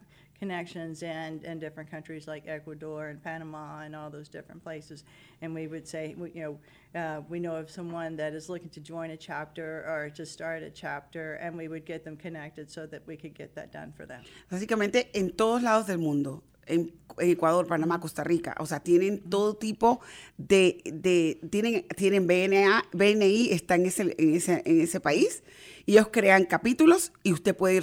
connections 0.44 1.02
in 1.02 1.40
in 1.50 1.58
different 1.58 1.90
countries 1.90 2.24
like 2.32 2.42
Ecuador 2.58 3.00
and 3.10 3.18
Panama 3.28 3.64
and 3.84 3.92
all 3.98 4.10
those 4.10 4.28
different 4.36 4.60
places, 4.62 4.98
and 5.40 5.48
we 5.58 5.64
would 5.72 5.86
say, 5.94 6.14
you 6.36 6.42
know, 6.44 6.54
uh, 7.00 7.20
we 7.32 7.38
know 7.44 7.56
of 7.62 7.70
someone 7.78 8.12
that 8.22 8.32
is 8.38 8.44
looking 8.52 8.70
to 8.70 8.80
join 8.80 9.08
a 9.10 9.16
chapter 9.16 9.66
or 9.92 10.10
to 10.18 10.24
start 10.26 10.62
a 10.62 10.70
chapter, 10.70 11.24
and 11.42 11.50
we 11.56 11.66
would 11.72 11.86
get 11.92 12.00
them 12.04 12.16
connected 12.26 12.70
so 12.70 12.82
that 12.92 13.02
we 13.06 13.16
could 13.16 13.34
get 13.34 13.54
that 13.54 13.72
done 13.72 13.90
for 13.96 14.04
them. 14.06 14.22
Básicamente 14.50 15.08
en 15.14 15.30
todos 15.30 15.62
lados 15.62 15.86
del 15.86 15.98
mundo, 15.98 16.42
en, 16.66 16.92
Ecuador, 17.18 17.66
Panamá, 17.68 18.00
Costa 18.00 18.24
Rica, 18.24 18.56
o 18.58 18.66
sea, 18.66 18.80
tienen 18.80 19.20
todo 19.30 19.54
tipo 19.56 20.00
de, 20.36 20.80
de 20.84 21.38
tienen, 21.48 21.86
tienen 21.96 22.26
BNA, 22.26 22.86
BNI, 22.92 23.52
está 23.52 23.76
en 23.76 23.86
ese, 23.86 24.14
en 24.18 24.34
ese, 24.34 24.62
en 24.64 24.80
ese 24.80 24.98
país, 24.98 25.44
y 25.86 25.92
ellos 25.92 26.08
crean 26.10 26.44
capítulos 26.44 27.12
y 27.22 27.32
usted 27.32 27.56
puede 27.56 27.80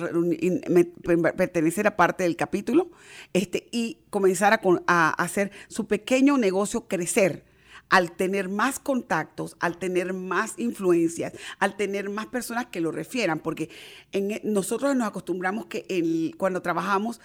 pertenecer 1.37 1.87
a 1.87 1.95
parte 1.95 2.23
del 2.23 2.35
capítulo 2.35 2.91
este, 3.33 3.67
y 3.71 3.99
comenzar 4.09 4.53
a, 4.53 4.59
a 4.87 5.09
hacer 5.11 5.51
su 5.67 5.87
pequeño 5.87 6.37
negocio 6.37 6.87
crecer. 6.87 7.45
Al 7.89 8.13
tener 8.13 8.47
más 8.47 8.79
contactos, 8.79 9.57
al 9.59 9.77
tener 9.77 10.13
más 10.13 10.53
influencias, 10.57 11.33
al 11.59 11.75
tener 11.75 12.09
más 12.09 12.27
personas 12.27 12.67
que 12.67 12.79
lo 12.79 12.89
refieran, 12.89 13.39
porque 13.39 13.69
en, 14.13 14.31
e- 14.31 14.41
nosotros 14.45 14.95
nos 14.95 15.09
acostumbramos 15.09 15.65
que 15.65 15.85
el- 15.89 16.33
cuando 16.37 16.61
trabajamos, 16.61 17.19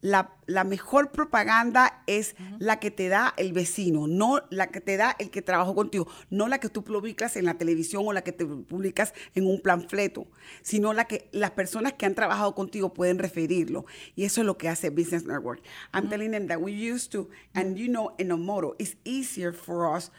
la, 0.00 0.34
la 0.46 0.64
mejor 0.64 1.10
propaganda 1.12 2.02
es 2.06 2.34
la 2.58 2.80
que 2.80 2.90
te 2.90 3.08
da 3.08 3.34
el 3.36 3.52
vecino, 3.52 4.06
no 4.06 4.42
la 4.50 4.68
que 4.68 4.80
te 4.80 4.96
da 4.96 5.14
el 5.18 5.30
que 5.30 5.42
trabajó 5.42 5.74
contigo, 5.74 6.08
no 6.30 6.48
la 6.48 6.58
que 6.58 6.68
tú 6.68 6.82
publicas 6.84 7.36
en 7.36 7.44
la 7.44 7.54
televisión 7.54 8.04
o 8.06 8.12
la 8.12 8.22
que 8.22 8.32
te 8.32 8.46
publicas 8.46 9.12
en 9.34 9.46
un 9.46 9.60
panfleto, 9.60 10.26
sino 10.62 10.92
la 10.92 11.04
que 11.04 11.28
las 11.32 11.50
personas 11.50 11.92
que 11.94 12.06
han 12.06 12.14
trabajado 12.14 12.54
contigo 12.54 12.94
pueden 12.94 13.18
referirlo. 13.18 13.84
Y 14.16 14.24
eso 14.24 14.40
es 14.40 14.46
lo 14.46 14.56
que 14.56 14.68
hace 14.68 14.90
Business 14.90 15.24
Network. 15.24 15.62
I'm 15.92 16.08
telling 16.08 16.30
them 16.30 16.48
that 16.48 16.60
we 16.60 16.72
used 16.72 17.12
to, 17.12 17.28
and 17.54 17.76
you 17.76 17.88
know, 17.88 18.14
in 18.18 18.28
Omoto, 18.28 18.74
it's 18.78 18.96
easier 19.04 19.52
for 19.52 19.94
us 19.94 20.10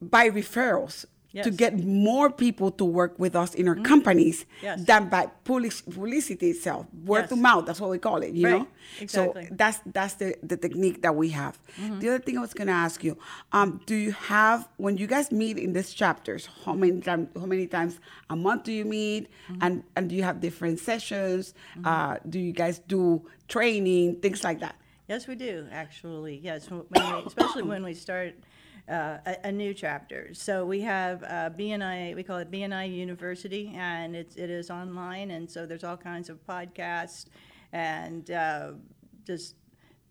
by 0.00 0.28
referrals 0.28 1.06
to 1.42 1.50
get 1.50 1.82
more 1.84 2.30
people 2.30 2.70
to 2.70 2.84
work 2.84 3.18
with 3.18 3.34
us 3.34 3.54
in 3.54 3.66
our 3.68 3.74
companies 3.74 4.46
Yes. 4.62 4.84
than 4.84 5.08
by 5.08 5.26
publicity 5.44 6.50
itself. 6.50 6.86
Word 7.04 7.20
Yes. 7.22 7.28
to 7.30 7.36
mouth, 7.36 7.66
that's 7.66 7.80
what 7.80 7.90
we 7.90 7.98
call 7.98 8.18
it, 8.22 8.32
you 8.34 8.44
Right. 8.46 8.58
know? 8.60 8.68
Exactly. 9.00 9.46
So 9.48 9.54
that's 9.56 9.80
that's 9.92 10.14
the, 10.14 10.36
the 10.42 10.56
technique 10.56 11.02
that 11.02 11.14
we 11.16 11.30
have. 11.30 11.58
The 12.00 12.08
other 12.08 12.18
thing 12.20 12.38
I 12.38 12.40
was 12.40 12.54
gonna 12.54 12.72
ask 12.72 13.02
you, 13.02 13.16
um, 13.52 13.80
do 13.86 13.94
you 13.96 14.12
have 14.12 14.68
when 14.76 14.96
you 14.96 15.06
guys 15.06 15.32
meet 15.32 15.58
in 15.58 15.72
these 15.72 15.92
chapters, 15.92 16.48
how 16.64 16.74
many 16.74 17.00
times 17.00 17.28
how 17.36 17.46
many 17.46 17.66
times 17.66 17.98
a 18.30 18.36
month 18.36 18.64
do 18.64 18.72
you 18.72 18.84
meet? 18.84 19.28
And 19.60 19.82
and 19.96 20.08
do 20.08 20.14
you 20.14 20.22
have 20.22 20.40
different 20.40 20.78
sessions? 20.78 21.54
Uh, 21.84 22.18
do 22.28 22.38
you 22.38 22.52
guys 22.52 22.78
do 22.86 23.22
training, 23.48 24.16
things 24.20 24.44
like 24.44 24.60
that? 24.60 24.76
Yes, 25.08 25.26
we 25.28 25.34
do, 25.34 25.66
actually. 25.70 26.36
Yes, 26.42 26.70
when 26.70 26.82
we, 26.90 27.00
especially 27.26 27.62
when 27.62 27.82
we 27.84 27.92
start 27.92 28.32
uh, 28.88 29.18
a, 29.26 29.36
a 29.44 29.52
new 29.52 29.74
chapter. 29.74 30.34
So 30.34 30.64
we 30.64 30.80
have 30.82 31.22
uh, 31.22 31.50
BNI, 31.50 32.14
we 32.14 32.22
call 32.22 32.38
it 32.38 32.50
BNI 32.50 32.94
University, 32.94 33.72
and 33.74 34.14
it's, 34.14 34.36
it 34.36 34.50
is 34.50 34.70
online, 34.70 35.30
and 35.30 35.50
so 35.50 35.66
there's 35.66 35.84
all 35.84 35.96
kinds 35.96 36.28
of 36.28 36.44
podcasts 36.46 37.26
and 37.72 38.30
uh, 38.30 38.72
just 39.26 39.56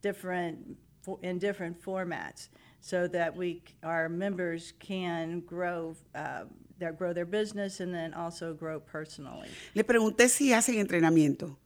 different, 0.02 0.78
in 1.22 1.40
different 1.40 1.82
formats. 1.82 2.50
so 2.84 3.08
that 3.08 3.34
we 3.34 3.64
our 3.82 4.10
members 4.10 4.74
can 4.78 5.40
grow 5.40 5.96
uh, 6.16 6.44
their 6.80 6.92
grow 6.92 7.14
their 7.14 7.26
business 7.26 7.80
and 7.80 7.94
then 7.94 8.14
also 8.14 8.54
grow 8.54 8.80
personally. 8.80 9.48
Le 9.74 9.84
pregunté 9.84 10.28
si 10.28 10.52
hacen 10.52 10.80
entrenamiento. 10.80 11.58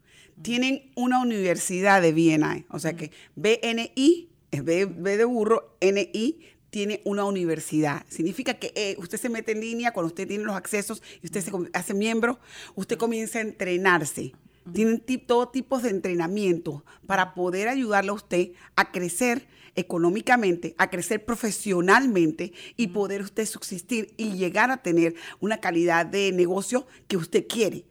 Tienen 0.44 0.92
una 0.96 1.20
universidad 1.20 2.04
de 2.04 2.12
BNI, 2.14 2.68
o 2.70 2.78
sea 2.78 2.94
que 2.94 3.10
BNI, 3.36 4.30
es 4.52 4.64
B, 4.64 4.86
B 4.86 5.18
de 5.18 5.26
burro, 5.26 5.76
NI, 5.82 6.46
tiene 6.70 7.02
una 7.06 7.24
universidad. 7.26 8.06
Significa 8.10 8.56
que 8.56 8.72
eh, 8.76 8.96
usted 9.00 9.18
se 9.18 9.30
mete 9.30 9.54
en 9.54 9.62
línea 9.62 9.92
cuando 9.94 10.08
usted 10.08 10.28
tiene 10.28 10.44
los 10.44 10.56
accesos 10.56 11.02
y 11.22 11.26
usted 11.28 11.42
se 11.42 11.52
hace 11.74 11.94
miembro, 11.94 12.40
usted 12.76 12.98
comienza 12.98 13.40
a 13.40 13.44
entrenarse. 13.44 14.34
Tienen 14.74 15.00
ti- 15.00 15.18
todo 15.18 15.48
tipo 15.48 15.80
de 15.80 15.90
entrenamiento 15.90 16.84
para 17.06 17.34
poder 17.34 17.70
ayudarle 17.70 18.10
a 18.12 18.14
usted 18.16 18.52
a 18.76 18.92
crecer 18.92 19.48
económicamente, 19.76 20.76
a 20.78 20.90
crecer 20.90 21.24
profesionalmente 21.24 22.52
y 22.76 22.88
poder 22.88 23.22
usted 23.22 23.46
subsistir 23.46 24.14
y 24.18 24.34
llegar 24.34 24.72
a 24.72 24.82
tener 24.84 25.16
una 25.40 25.60
calidad 25.62 26.06
de 26.06 26.32
negocio 26.32 26.86
que 27.08 27.16
usted 27.16 27.48
quiere. 27.48 27.86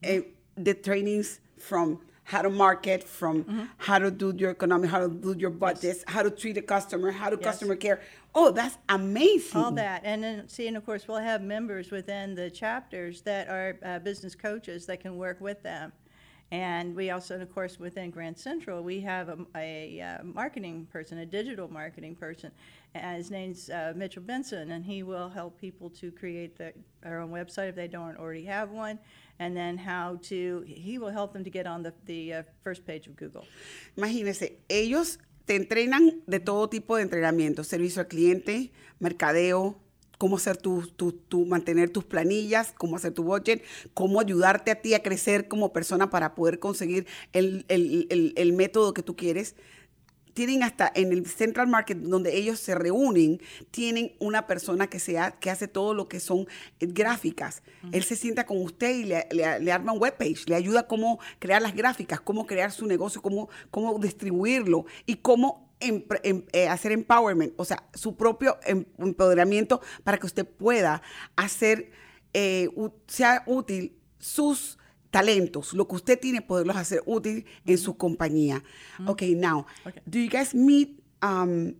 Eh, 0.00 0.34
the 0.60 0.74
trainings 0.74 1.40
from 1.56 2.00
how 2.24 2.42
to 2.42 2.50
market, 2.50 3.02
from 3.04 3.68
how 3.78 3.98
to 3.98 4.10
do 4.10 4.32
your 4.36 4.50
economic, 4.50 4.90
how 4.90 5.00
to 5.00 5.08
do 5.08 5.34
your 5.36 5.50
budgets, 5.50 6.04
how 6.06 6.22
to 6.22 6.30
treat 6.30 6.56
a 6.56 6.62
customer, 6.62 7.10
how 7.10 7.28
to 7.30 7.36
Yes. 7.36 7.44
customer 7.44 7.76
care. 7.76 8.00
Oh, 8.34 8.50
that's 8.50 8.78
amazing. 8.88 9.60
all 9.60 9.72
that 9.72 10.00
and 10.04 10.22
then 10.24 10.48
see 10.48 10.66
and 10.66 10.76
of 10.76 10.86
course 10.86 11.06
we'll 11.06 11.18
have 11.18 11.42
members 11.42 11.90
within 11.90 12.34
the 12.34 12.48
chapters 12.50 13.20
that 13.22 13.48
are 13.48 13.76
uh, 13.84 13.98
business 13.98 14.34
coaches 14.34 14.86
that 14.86 15.00
can 15.00 15.16
work 15.18 15.38
with 15.40 15.62
them 15.62 15.92
and 16.50 16.94
we 16.96 17.10
also 17.10 17.38
of 17.38 17.54
course 17.54 17.78
within 17.78 18.10
grand 18.10 18.38
central 18.38 18.82
we 18.82 19.00
have 19.00 19.28
a, 19.28 19.38
a 19.54 20.00
uh, 20.00 20.24
marketing 20.24 20.86
person 20.90 21.18
a 21.18 21.26
digital 21.26 21.68
marketing 21.70 22.14
person 22.14 22.50
and 22.94 23.16
his 23.18 23.30
name's 23.30 23.68
uh, 23.68 23.92
mitchell 23.94 24.22
benson 24.22 24.70
and 24.72 24.82
he 24.84 25.02
will 25.02 25.28
help 25.28 25.60
people 25.60 25.90
to 25.90 26.10
create 26.10 26.56
the, 26.56 26.72
their 27.02 27.20
own 27.20 27.30
website 27.30 27.68
if 27.68 27.74
they 27.74 27.88
don't 27.88 28.16
already 28.16 28.44
have 28.46 28.70
one 28.70 28.98
and 29.38 29.56
then 29.56 29.78
how 29.78 30.16
to 30.18 30.62
he 30.66 30.98
will 30.98 31.12
help 31.12 31.32
them 31.32 31.42
to 31.44 31.50
get 31.50 31.66
on 31.66 31.82
the, 31.82 31.92
the 32.06 32.32
uh, 32.34 32.42
first 32.62 32.84
page 32.84 33.08
of 33.08 33.16
google 33.16 33.42
Imagínese, 33.96 34.58
ellos 34.68 35.18
te 35.44 35.56
entrenan 35.56 36.22
de 36.26 36.38
todo 36.40 36.68
tipo 36.68 36.96
de 36.96 37.02
entrenamiento, 37.02 37.64
servicio 37.64 38.00
al 38.00 38.08
cliente, 38.08 38.70
mercadeo, 39.00 39.76
cómo 40.18 40.36
hacer 40.36 40.56
tu, 40.56 40.86
tu- 40.94 41.12
tu- 41.12 41.46
mantener 41.46 41.90
tus 41.90 42.04
planillas, 42.04 42.72
cómo 42.78 42.94
hacer 42.96 43.12
tu 43.12 43.24
budget, 43.24 43.64
cómo 43.92 44.20
ayudarte 44.20 44.70
a 44.70 44.80
ti 44.80 44.94
a 44.94 45.02
crecer 45.02 45.48
como 45.48 45.72
persona 45.72 46.10
para 46.10 46.36
poder 46.36 46.60
conseguir 46.60 47.06
el, 47.32 47.64
el- 47.68 48.06
el- 48.10 48.32
el 48.36 48.52
método 48.52 48.94
que 48.94 49.02
tú 49.02 49.16
quieres. 49.16 49.56
Tienen 50.34 50.62
hasta 50.62 50.90
en 50.94 51.12
el 51.12 51.26
Central 51.26 51.68
Market 51.68 51.98
donde 51.98 52.36
ellos 52.36 52.58
se 52.58 52.74
reúnen, 52.74 53.40
tienen 53.70 54.12
una 54.18 54.46
persona 54.46 54.86
que, 54.88 54.98
sea, 54.98 55.32
que 55.32 55.50
hace 55.50 55.68
todo 55.68 55.94
lo 55.94 56.08
que 56.08 56.20
son 56.20 56.46
eh, 56.80 56.86
gráficas. 56.88 57.62
Él 57.92 58.02
se 58.04 58.16
sienta 58.16 58.46
con 58.46 58.60
usted 58.62 58.94
y 58.96 59.04
le, 59.04 59.26
le- 59.30 59.60
le 59.60 59.72
arma 59.72 59.92
un 59.92 60.00
webpage, 60.00 60.48
le 60.48 60.54
ayuda 60.54 60.86
cómo 60.86 61.18
crear 61.38 61.60
las 61.60 61.74
gráficas, 61.74 62.20
cómo 62.20 62.46
crear 62.46 62.72
su 62.72 62.86
negocio, 62.86 63.20
cómo, 63.22 63.48
cómo 63.70 63.98
distribuirlo 63.98 64.86
y 65.06 65.16
cómo 65.16 65.70
em- 65.80 66.04
eh, 66.52 66.68
hacer 66.68 66.92
empowerment, 66.92 67.52
o 67.56 67.64
sea, 67.64 67.82
su 67.92 68.16
propio 68.16 68.56
em- 68.64 68.84
empoderamiento 68.98 69.80
para 70.04 70.18
que 70.18 70.26
usted 70.26 70.46
pueda 70.46 71.02
hacer, 71.36 71.90
eh, 72.32 72.68
sea 73.06 73.42
útil 73.46 73.98
sus 74.18 74.78
talentos, 75.12 75.72
lo 75.74 75.86
que 75.86 75.96
usted 75.96 76.18
tiene, 76.18 76.40
poderlos 76.42 76.74
hacer 76.76 77.02
útil 77.06 77.44
en 77.66 77.78
su 77.78 77.94
compañía. 77.96 78.62
Okay, 79.06 79.34
now, 79.34 79.66
Okay. 79.86 80.00
do 80.08 80.18
you 80.18 80.28
guys 80.30 80.54
meet, 80.54 81.00
um, 81.20 81.74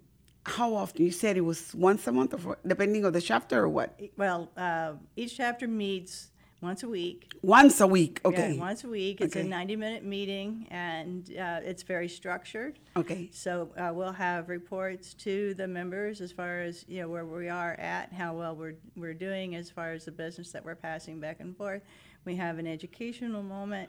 how 0.45 0.75
often? 0.75 1.05
You 1.07 1.13
said 1.13 1.37
it 1.37 1.41
was 1.45 1.75
once 1.75 2.07
a 2.07 2.13
month, 2.13 2.35
or 2.35 2.59
depending 2.67 3.05
on 3.05 3.13
the 3.13 3.21
chapter 3.21 3.59
or 3.65 3.69
what? 3.69 3.99
well 4.17 4.51
uh, 4.57 4.93
each 5.17 5.37
chapter 5.37 5.67
meets 5.67 6.29
once 6.61 6.83
a 6.85 6.89
week 6.89 7.27
Once 7.43 7.81
a 7.81 7.87
week, 7.89 8.21
okay. 8.25 8.53
Yeah, 8.55 8.61
once 8.61 8.85
a 8.85 8.89
week. 8.89 9.21
It's 9.21 9.35
Okay. 9.35 9.45
a 9.47 9.49
90 9.49 9.75
minute 9.77 10.05
meeting 10.05 10.69
and 10.71 11.29
uh, 11.37 11.59
it's 11.65 11.83
very 11.83 12.09
structured. 12.09 12.79
Okay. 12.97 13.31
So 13.33 13.71
uh, 13.77 13.91
we'll 13.93 14.13
have 14.13 14.49
reports 14.49 15.15
to 15.25 15.55
the 15.55 15.67
members 15.67 16.21
as 16.21 16.31
far 16.31 16.61
as, 16.61 16.85
you 16.87 17.01
know, 17.01 17.09
where 17.09 17.25
we 17.25 17.49
are 17.49 17.73
at, 17.81 18.13
how 18.13 18.35
well 18.35 18.55
we're, 18.55 18.77
we're 18.95 19.15
doing 19.15 19.57
as 19.57 19.71
far 19.71 19.91
as 19.93 20.05
the 20.05 20.13
business 20.13 20.53
that 20.53 20.65
we're 20.65 20.77
passing 20.77 21.19
back 21.19 21.41
and 21.41 21.57
forth. 21.57 21.83
We 22.25 22.37
have 22.37 22.59
an 22.59 22.67
educational 22.67 23.43
moment 23.43 23.89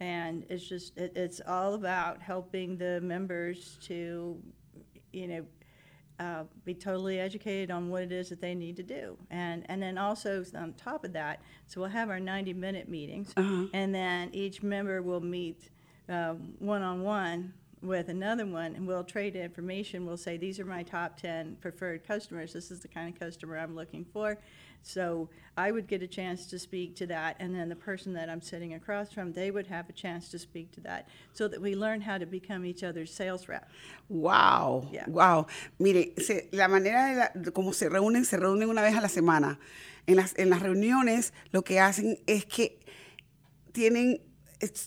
and 0.00 0.44
it's 0.48 0.68
just, 0.68 0.96
it, 0.96 1.12
it's 1.16 1.40
all 1.46 1.74
about 1.74 2.20
helping 2.20 2.76
the 2.76 3.00
members 3.00 3.78
to, 3.82 4.36
you 5.12 5.28
know, 5.28 5.44
uh, 6.20 6.44
be 6.64 6.74
totally 6.74 7.18
educated 7.18 7.70
on 7.70 7.88
what 7.88 8.02
it 8.02 8.12
is 8.12 8.28
that 8.28 8.40
they 8.40 8.54
need 8.54 8.76
to 8.76 8.82
do. 8.82 9.16
And, 9.30 9.64
and 9.68 9.82
then 9.82 9.98
also 9.98 10.44
on 10.56 10.72
top 10.74 11.04
of 11.04 11.12
that, 11.14 11.40
so 11.66 11.80
we'll 11.80 11.90
have 11.90 12.08
our 12.08 12.20
90 12.20 12.52
minute 12.54 12.88
meetings, 12.88 13.32
and 13.72 13.94
then 13.94 14.30
each 14.32 14.62
member 14.62 15.02
will 15.02 15.20
meet 15.20 15.70
one 16.06 16.82
on 16.82 17.02
one 17.02 17.52
with 17.82 18.08
another 18.08 18.46
one, 18.46 18.74
and 18.74 18.86
we'll 18.86 19.04
trade 19.04 19.36
information. 19.36 20.06
We'll 20.06 20.16
say, 20.16 20.36
These 20.36 20.58
are 20.58 20.64
my 20.64 20.82
top 20.82 21.20
10 21.20 21.58
preferred 21.60 22.06
customers. 22.06 22.52
This 22.52 22.70
is 22.70 22.80
the 22.80 22.88
kind 22.88 23.12
of 23.12 23.18
customer 23.18 23.58
I'm 23.58 23.74
looking 23.74 24.04
for. 24.04 24.38
So 24.86 25.30
I 25.56 25.70
would 25.72 25.86
get 25.86 26.02
a 26.02 26.06
chance 26.06 26.44
to 26.50 26.58
speak 26.58 26.94
to 26.96 27.06
that, 27.06 27.36
and 27.40 27.54
then 27.54 27.68
the 27.70 27.76
person 27.76 28.12
that 28.14 28.28
I'm 28.28 28.42
sitting 28.42 28.74
across 28.74 29.10
from, 29.12 29.32
they 29.32 29.50
would 29.50 29.66
have 29.68 29.88
a 29.88 29.92
chance 29.94 30.28
to 30.32 30.38
speak 30.38 30.72
to 30.72 30.80
that, 30.82 31.08
so 31.32 31.48
that 31.48 31.58
we 31.60 31.74
learn 31.74 32.02
how 32.02 32.18
to 32.18 32.26
become 32.26 32.66
each 32.66 32.82
other's 32.84 33.10
sales 33.10 33.48
rep. 33.48 33.66
Wow, 34.10 34.86
Yeah. 34.92 35.06
wow. 35.08 35.46
Mire, 35.78 36.12
se- 36.18 36.48
la 36.52 36.68
manera 36.68 37.06
de, 37.06 37.16
la- 37.16 37.30
de 37.44 37.50
cómo 37.50 37.72
se 37.72 37.88
reúnen, 37.88 38.24
se 38.26 38.36
reúnen 38.36 38.68
una 38.68 38.82
vez 38.82 38.94
a 38.94 39.00
la 39.00 39.08
semana. 39.08 39.58
En 40.06 40.16
las, 40.16 40.34
en 40.38 40.50
las 40.50 40.60
reuniones 40.60 41.32
lo 41.50 41.62
que 41.62 41.80
hacen 41.80 42.18
es 42.26 42.44
que 42.44 42.78
tienen 43.72 44.20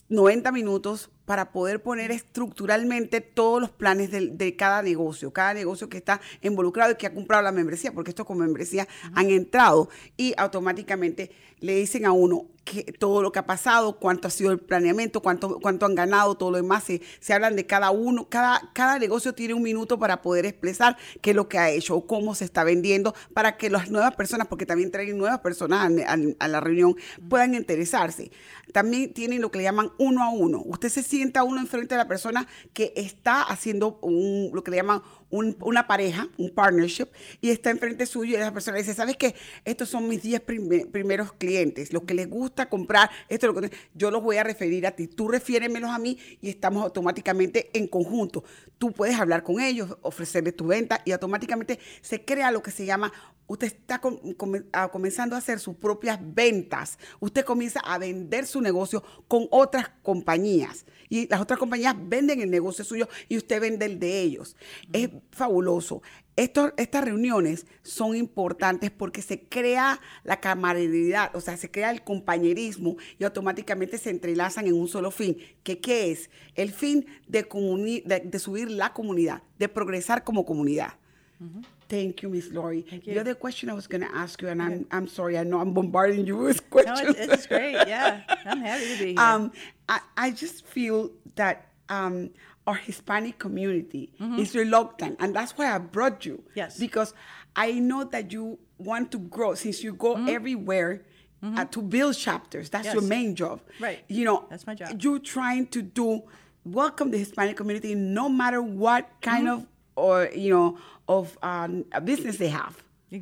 90 0.10 0.52
minutos 0.52 1.10
para 1.28 1.52
poder 1.52 1.84
poner 1.84 2.10
estructuralmente 2.10 3.20
todos 3.20 3.60
los 3.60 3.70
planes 3.70 4.12
de, 4.12 4.56
cada 4.56 4.82
negocio, 4.82 5.32
cada 5.34 5.54
negocio 5.54 5.90
que 5.90 5.98
está 5.98 6.22
involucrado 6.42 6.94
y 6.94 6.96
que 6.96 7.06
ha 7.06 7.14
comprado 7.14 7.44
la 7.44 7.52
membresía, 7.52 7.92
porque 7.92 8.12
estos 8.12 8.26
con 8.26 8.38
membresía 8.40 8.88
han 9.14 9.30
entrado 9.30 9.90
y 10.16 10.34
automáticamente 10.38 11.30
le 11.60 11.76
dicen 11.76 12.06
a 12.06 12.12
uno 12.14 12.46
que 12.64 12.84
todo 12.84 13.22
lo 13.22 13.32
que 13.32 13.40
ha 13.40 13.46
pasado, 13.46 13.98
cuánto 13.98 14.28
ha 14.28 14.32
sido 14.32 14.52
el 14.52 14.60
planeamiento, 14.60 15.22
cuánto, 15.22 15.60
cuánto 15.60 15.86
han 15.86 15.96
ganado, 15.96 16.36
todo 16.36 16.52
lo 16.52 16.58
demás, 16.58 16.84
se, 16.84 17.02
se 17.20 17.34
hablan 17.34 17.56
de 17.56 17.66
cada 17.66 17.92
uno, 17.92 18.28
cada, 18.30 18.62
cada 18.74 19.00
negocio 19.00 19.34
tiene 19.34 19.54
un 19.54 19.64
minuto 19.64 19.98
para 19.98 20.22
poder 20.22 20.46
expresar 20.46 20.98
qué 21.22 21.32
es 21.32 21.36
lo 21.36 21.48
que 21.50 21.58
ha 21.58 21.70
hecho 21.72 21.96
o 21.96 22.06
cómo 22.06 22.36
se 22.36 22.46
está 22.46 22.64
vendiendo, 22.64 23.16
para 23.34 23.58
que 23.58 23.70
las 23.70 23.90
nuevas 23.90 24.16
personas, 24.16 24.48
porque 24.48 24.66
también 24.66 24.92
traen 24.92 25.18
nuevas 25.18 25.40
personas 25.40 25.80
a, 26.06 26.14
a- 26.14 26.18
a 26.40 26.48
la 26.48 26.60
reunión, 26.60 26.96
puedan 27.30 27.56
interesarse. 27.56 28.32
También 28.74 29.14
tienen 29.14 29.42
lo 29.42 29.50
que 29.50 29.60
le 29.60 29.64
llaman 29.64 29.92
uno 29.98 30.22
a 30.24 30.30
uno. 30.30 30.62
Usted 30.66 30.90
se 30.90 31.02
sienta 31.18 31.44
uno 31.44 31.60
enfrente 31.60 31.96
de 31.96 31.98
la 31.98 32.08
persona 32.08 32.48
que 32.74 32.94
está 32.96 33.42
haciendo 33.42 33.98
un, 34.04 34.52
lo 34.54 34.64
que 34.64 34.70
le 34.70 34.78
llaman 34.78 35.02
un- 35.30 35.58
una 35.62 35.88
pareja, 35.88 36.28
un 36.38 36.50
partnership, 36.54 37.08
y 37.42 37.50
está 37.50 37.70
enfrente 37.70 38.06
suyo 38.06 38.32
y 38.34 38.36
esa 38.42 38.54
persona 38.54 38.78
dice, 38.78 38.94
¿sabes 38.94 39.18
qué? 39.18 39.36
Estos 39.66 39.90
son 39.90 40.08
mis 40.08 40.22
10 40.22 40.42
prime- 40.42 40.86
primeros 40.86 41.34
clientes, 41.34 41.92
los 41.94 42.04
que 42.04 42.14
les 42.14 42.30
gusta 42.30 42.70
comprar, 42.70 43.10
esto 43.30 43.54
yo 43.94 44.12
los 44.12 44.24
voy 44.24 44.38
a 44.38 44.44
referir 44.44 44.86
a 44.88 44.92
ti, 44.92 45.08
tú 45.08 45.28
refiéremelos 45.28 45.90
a 45.90 46.00
mí 46.00 46.18
y 46.42 46.50
estamos 46.50 46.84
automáticamente 46.84 47.70
en 47.78 47.88
conjunto. 47.88 48.44
Tú 48.78 48.92
puedes 48.92 49.20
hablar 49.20 49.44
con 49.44 49.60
ellos, 49.60 49.98
ofrecerles 50.02 50.56
tu 50.56 50.68
venta 50.68 51.02
y 51.06 51.12
automáticamente 51.12 51.80
se 52.02 52.24
crea 52.24 52.52
lo 52.52 52.62
que 52.62 52.72
se 52.72 52.86
llama 52.86 53.12
usted 53.50 53.68
está 53.68 54.00
com- 54.00 54.20
ah, 54.74 54.90
comenzando 54.92 55.34
a 55.34 55.40
hacer 55.40 55.62
sus 55.62 55.74
propias 55.78 56.20
ventas. 56.22 57.00
Usted 57.22 57.46
comienza 57.46 57.80
a 57.80 57.98
vender 57.98 58.46
su 58.46 58.60
negocio 58.60 59.02
con 59.30 59.48
otras 59.52 59.90
compañías. 60.04 60.86
Y 61.08 61.30
las 61.30 61.40
otras 61.40 61.58
compañías 61.58 61.96
venden 61.98 62.42
el 62.42 62.52
negocio 62.52 62.84
suyo 62.84 63.08
y 63.30 63.38
usted 63.38 63.62
vende 63.62 63.86
el 63.86 64.00
de 64.00 64.22
ellos. 64.22 64.58
Es 64.92 65.10
fabuloso. 65.32 66.02
Esto- 66.36 66.74
estas 66.78 67.04
reuniones 67.04 67.66
son 67.82 68.16
importantes 68.16 68.92
porque 68.92 69.22
se 69.24 69.42
crea 69.48 70.00
la 70.24 70.40
camaradería, 70.40 71.32
o 71.34 71.42
sea, 71.42 71.58
se 71.58 71.72
crea 71.72 71.90
el 71.92 72.04
compañerismo 72.04 72.98
y 73.18 73.24
automáticamente 73.24 73.98
se 73.98 74.12
entrelazan 74.12 74.68
en 74.68 74.74
un 74.74 74.88
solo 74.88 75.10
fin. 75.12 75.38
¿Que, 75.64 75.80
¿Qué 75.80 76.12
es? 76.12 76.30
El 76.56 76.72
fin 76.72 77.06
de, 77.28 77.44
de, 78.06 78.20
de 78.20 78.40
subir 78.40 78.70
la 78.70 78.94
comunidad, 78.94 79.42
de 79.58 79.68
progresar 79.68 80.24
como 80.24 80.46
comunidad. 80.46 80.94
Thank 81.88 82.22
you, 82.22 82.30
Miss 82.30 82.52
Lori. 82.52 82.84
Thank 82.84 83.06
The 83.06 83.14
you. 83.14 83.22
other 83.22 83.36
question 83.36 83.70
I 83.70 83.74
was 83.74 83.88
going 83.88 84.02
to 84.02 84.14
ask 84.14 84.42
you, 84.42 84.50
and 84.50 84.62
I'm, 84.62 84.86
I'm 84.92 85.08
sorry, 85.08 85.38
I 85.38 85.44
know 85.44 85.62
I'm 85.62 85.74
bombarding 85.74 86.26
you 86.26 86.36
with 86.38 86.62
No, 86.64 86.70
questions. 86.70 87.16
it's, 87.18 87.34
it's 87.34 87.48
great. 87.48 87.76
Yeah, 87.88 88.22
I'm 88.46 88.60
happy 88.62 88.86
to 88.98 89.00
be 89.00 89.06
here. 89.14 89.20
um, 89.20 89.52
I, 89.88 90.00
I 90.18 90.32
just 90.32 90.66
feel 90.66 91.12
that 91.36 91.68
um, 91.90 92.32
our 92.68 92.76
Hispanic 92.76 93.40
community 93.40 94.12
is 94.38 94.54
reluctant, 94.56 95.16
and 95.22 95.34
that's 95.36 95.54
why 95.58 95.74
I 95.74 95.78
brought 95.80 96.26
you. 96.26 96.36
Mm-hmm. 96.36 96.50
Yes. 96.62 96.78
Because 96.78 97.14
I 97.56 97.72
know 97.80 98.04
that 98.04 98.32
you 98.34 98.60
want 98.78 99.12
to 99.14 99.20
grow 99.20 99.56
since 99.56 99.84
you 99.84 99.94
go 99.94 100.12
everywhere. 100.28 101.02
uh, 101.44 101.64
to 101.66 101.82
build 101.84 102.16
chapters, 102.18 102.68
that's 102.70 102.88
your 102.94 102.96
Mm-hmm. 103.02 103.10
Main 103.10 103.36
job. 103.36 103.62
Right. 103.80 104.00
You 104.10 104.26
know, 104.26 104.46
That's 104.50 104.66
my 104.66 104.74
job. 104.74 105.00
You're 105.02 105.20
trying 105.20 105.68
to 105.68 105.82
do 105.84 106.24
welcome 106.66 107.12
the 107.12 107.20
Hispanic 107.20 107.56
community, 107.56 107.94
no 107.96 108.28
matter 108.28 108.62
what 108.62 109.08
kind 109.22 109.46
Mm-hmm. 109.48 109.62
of 109.62 109.68
or 109.96 110.30
you 110.36 110.50
know 110.56 110.78
of 111.08 111.38
um, 111.44 111.86
a 111.92 112.02
business 112.02 112.38
they 112.38 112.50
have. 112.50 112.76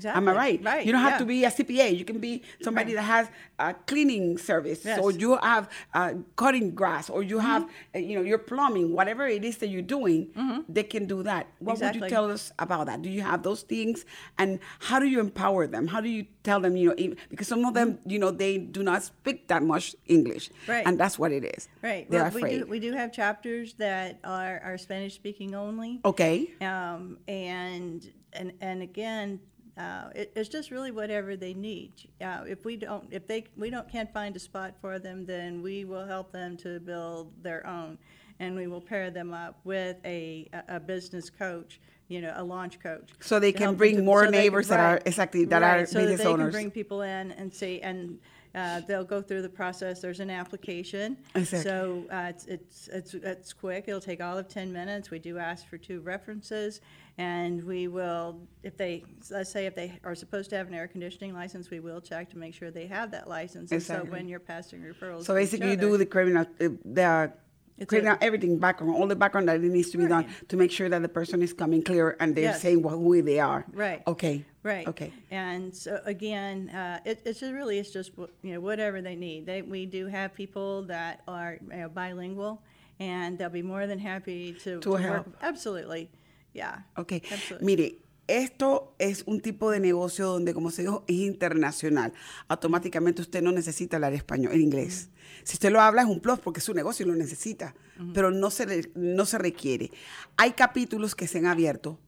Am 0.06 0.28
I 0.28 0.32
right? 0.34 0.60
Right, 0.64 0.86
You 0.86 0.92
don't 0.92 1.02
have 1.02 1.12
yeah. 1.14 1.18
to 1.20 1.26
be 1.26 1.44
a 1.46 1.52
CPA. 1.52 1.96
You 1.98 2.06
can 2.06 2.20
be 2.20 2.42
somebody 2.62 2.94
that 2.96 3.04
has 3.04 3.30
a 3.60 3.74
cleaning 3.86 4.38
service, 4.38 4.84
Yes. 4.84 4.98
or 5.00 5.12
you 5.12 5.38
have 5.38 5.70
uh, 5.94 6.14
cutting 6.36 6.74
grass, 6.74 7.10
or 7.10 7.22
you 7.22 7.38
have 7.40 7.64
Mm-hmm. 7.64 7.96
uh, 7.98 8.00
you 8.00 8.16
know 8.18 8.24
your 8.26 8.40
plumbing. 8.40 8.94
Whatever 8.94 9.28
it 9.28 9.44
is 9.46 9.58
that 9.58 9.68
you're 9.70 9.82
doing, 9.98 10.30
they 10.68 10.84
can 10.84 11.06
do 11.06 11.22
that. 11.24 11.48
What 11.60 11.80
would 11.80 11.96
you 11.96 12.08
tell 12.10 12.32
us 12.32 12.52
about 12.58 12.88
that? 12.88 13.02
Do 13.04 13.10
you 13.10 13.22
have 13.22 13.44
those 13.44 13.62
things, 13.62 14.06
and 14.38 14.60
how 14.80 14.98
do 15.00 15.06
you 15.06 15.20
empower 15.20 15.68
them? 15.68 15.86
How 15.88 16.02
do 16.02 16.10
you 16.10 16.26
tell 16.44 16.60
them? 16.60 16.76
You 16.76 16.96
know, 16.96 17.16
because 17.30 17.48
some 17.48 17.64
of 17.66 17.74
them, 17.74 18.00
you 18.06 18.18
know, 18.18 18.32
they 18.32 18.58
do 18.58 18.82
not 18.82 19.04
speak 19.04 19.48
that 19.50 19.62
much 19.64 19.96
English, 20.08 20.50
Mm-hmm. 20.50 20.72
Right. 20.72 20.86
And 20.88 21.00
that's 21.00 21.18
what 21.20 21.32
it 21.32 21.44
is. 21.46 21.70
Right. 21.84 22.10
They're 22.10 22.24
well, 22.24 22.42
we 22.42 22.50
do 22.60 22.66
we 22.66 22.80
do 22.80 22.92
have 22.94 23.12
chapters 23.14 23.76
that 23.76 24.18
are, 24.24 24.60
are 24.66 24.78
Spanish 24.78 25.14
speaking 25.14 25.54
only. 25.56 26.02
okay. 26.04 26.50
Um, 26.62 27.18
and 27.28 28.02
and 28.34 28.52
and 28.62 28.82
again, 28.82 29.40
uh, 29.78 30.10
it, 30.16 30.32
it's 30.36 30.50
just 30.50 30.72
really 30.72 30.92
whatever 30.92 31.36
they 31.36 31.54
need. 31.54 31.92
Uh, 32.22 32.44
if 32.48 32.64
we 32.66 32.76
don't, 32.78 33.08
if 33.12 33.28
they 33.28 33.46
we 33.58 33.70
don't 33.70 33.90
can't 33.90 34.12
find 34.14 34.36
a 34.36 34.40
spot 34.40 34.74
for 34.80 35.00
them, 35.00 35.26
then 35.26 35.62
we 35.62 35.84
will 35.86 36.06
help 36.06 36.32
them 36.32 36.56
to 36.58 36.80
build 36.80 37.32
their 37.44 37.66
own, 37.68 37.98
and 38.40 38.56
we 38.56 38.68
will 38.68 38.82
pair 38.82 39.12
them 39.12 39.34
up 39.34 39.60
with 39.64 39.98
a 40.06 40.48
a, 40.54 40.76
a 40.76 40.80
business 40.80 41.30
coach. 41.30 41.80
You 42.08 42.22
know, 42.22 42.34
a 42.36 42.44
launch 42.44 42.80
coach. 42.80 43.10
So 43.20 43.40
they 43.40 43.52
can 43.52 43.74
bring 43.74 43.96
to- 43.98 44.04
more 44.04 44.26
so 44.26 44.26
they 44.30 44.38
can- 44.38 44.42
neighbors 44.44 44.68
that 44.68 44.80
are- 44.80 45.02
exactly, 45.08 45.44
that 45.46 45.64
are 45.64 45.78
right, 45.80 45.90
so 45.90 46.00
business 46.02 46.20
that 46.20 46.24
they 46.26 46.30
owners. 46.30 46.46
can 46.46 46.52
bring 46.52 46.72
people 46.72 47.02
in 47.02 47.32
and 47.34 47.52
see 47.54 47.82
and. 47.82 48.20
Uh, 48.54 48.80
they'll 48.88 49.04
go 49.04 49.22
through 49.22 49.42
the 49.42 49.50
process. 49.50 50.00
There's 50.00 50.22
an 50.22 50.30
application. 50.30 51.18
Exactly. 51.36 51.70
So 51.70 52.06
uh, 52.10 52.28
it's, 52.30 52.46
it's, 52.46 52.88
it's, 52.88 53.14
it's 53.14 53.52
quick. 53.52 53.84
It'll 53.90 54.00
take 54.00 54.22
all 54.24 54.38
of 54.38 54.48
10 54.48 54.72
minutes. 54.72 55.12
We 55.12 55.20
do 55.20 55.38
ask 55.38 55.68
for 55.68 55.78
two 55.78 56.00
references, 56.00 56.80
and 57.18 57.64
we 57.64 57.88
will, 57.88 58.40
if 58.64 58.76
they, 58.78 59.04
let's 59.32 59.50
say 59.50 59.66
if 59.66 59.76
they 59.76 59.98
are 60.04 60.16
supposed 60.16 60.50
to 60.50 60.58
have 60.58 60.68
an 60.68 60.74
air 60.74 60.88
conditioning 60.88 61.34
license, 61.34 61.70
we 61.70 61.80
will 61.80 62.02
check 62.02 62.30
to 62.32 62.38
make 62.38 62.54
sure 62.54 62.72
they 62.72 62.88
have 62.88 63.12
that 63.12 63.28
license. 63.30 63.72
And 63.72 63.82
so 63.82 64.00
when 64.10 64.28
you're 64.28 64.40
passing 64.40 64.82
referrals. 64.82 65.24
So 65.26 65.34
to 65.34 65.40
basically, 65.40 65.68
you 65.68 65.74
other- 65.74 65.82
do 65.92 65.98
the 65.98 66.06
criminal, 66.06 66.46
uh, 66.60 66.68
the 66.84 67.32
It's 67.78 67.88
criminal 67.90 68.18
a- 68.20 68.24
everything 68.24 68.58
background, 68.60 68.96
all 68.96 69.08
the 69.08 69.16
background 69.16 69.48
that 69.48 69.56
it 69.64 69.72
needs 69.72 69.92
to 69.92 69.98
be 69.98 70.08
done 70.08 70.26
to 70.50 70.58
make 70.58 70.72
sure 70.72 70.90
that 70.90 71.02
the 71.02 71.10
person 71.10 71.42
is 71.42 71.54
coming 71.54 71.82
clear 71.84 72.18
and 72.20 72.36
they're 72.36 72.52
Yes. 72.52 72.62
saying 72.62 72.84
wh- 72.84 72.90
who 72.92 73.22
they 73.22 73.40
are. 73.40 73.66
Right. 73.72 74.02
Okay. 74.08 74.44
Right. 74.64 74.88
Okay. 74.88 75.14
And 75.32 75.74
so 75.76 76.02
again, 76.06 76.70
uh, 76.70 77.00
it, 77.06 77.22
it's 77.24 77.40
just 77.40 77.54
really 77.54 77.78
it's 77.80 77.92
just 77.92 78.12
you 78.42 78.54
know 78.54 78.60
whatever 78.60 79.02
they 79.02 79.16
need. 79.16 79.46
They, 79.46 79.62
we 79.62 79.86
do 79.86 80.08
have 80.08 80.34
people 80.34 80.84
that 80.88 81.22
are 81.28 81.60
you 81.62 81.78
know, 81.78 81.90
bilingual, 81.90 82.62
and 83.00 83.38
they'll 83.38 83.50
be 83.50 83.62
more 83.62 83.86
than 83.88 84.00
happy 84.00 84.54
to, 84.64 84.80
To 84.80 84.94
help. 84.96 85.28
work. 85.28 85.36
Absolutely, 85.42 86.10
yeah. 86.56 86.88
Ok. 86.96 87.14
Absolutely. 87.32 87.66
Mire, 87.66 88.06
esto 88.28 88.96
es 88.98 89.24
un 89.28 89.40
tipo 89.40 89.70
de 89.70 89.80
negocio 89.80 90.26
donde, 90.28 90.54
como 90.54 90.72
se 90.72 90.82
dijo, 90.82 91.04
es 91.08 91.16
internacional. 91.18 92.14
Automáticamente 92.48 93.22
usted 93.22 93.44
no 93.44 93.52
necesita 93.52 93.98
hablar 93.98 94.14
español, 94.14 94.54
en 94.54 94.62
inglés. 94.62 95.10
Si 95.44 95.54
usted 95.54 95.72
lo 95.72 95.80
habla 95.80 96.02
es 96.02 96.08
un 96.08 96.20
plus 96.20 96.40
porque 96.40 96.60
su 96.60 96.74
negocio 96.74 97.06
lo 97.06 97.16
necesita, 97.16 97.76
pero 98.14 98.32
no 98.32 98.50
se, 98.50 98.92
no 98.96 99.26
se 99.26 99.38
requiere. 99.38 99.92
Hay 100.38 100.54
capítulos 100.54 101.14
que 101.14 101.28
se 101.28 101.38
han 101.38 101.46
abierto 101.46 102.00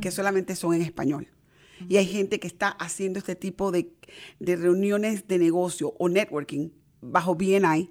que 0.00 0.10
solamente 0.10 0.54
son 0.56 0.74
en 0.74 0.82
español. 0.82 1.28
Y 1.88 1.96
hay 1.96 2.06
gente 2.06 2.38
que 2.38 2.46
está 2.46 2.68
haciendo 2.68 3.18
este 3.18 3.34
tipo 3.34 3.72
de, 3.72 3.92
de 4.38 4.56
reuniones 4.56 5.26
de 5.26 5.38
negocio 5.38 5.94
o 5.98 6.08
networking 6.08 6.70
bajo 7.00 7.34
BNI, 7.34 7.90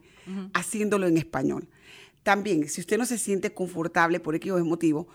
haciéndolo 0.54 1.08
en 1.08 1.18
español. 1.18 1.68
También, 2.24 2.70
si 2.70 2.82
usted 2.82 2.98
no 2.98 3.06
se 3.06 3.18
siente 3.18 3.54
confortable 3.54 4.20
por 4.20 4.36
X 4.36 4.52
o 4.52 4.60
Y 4.60 4.64
motivo, 4.64 5.08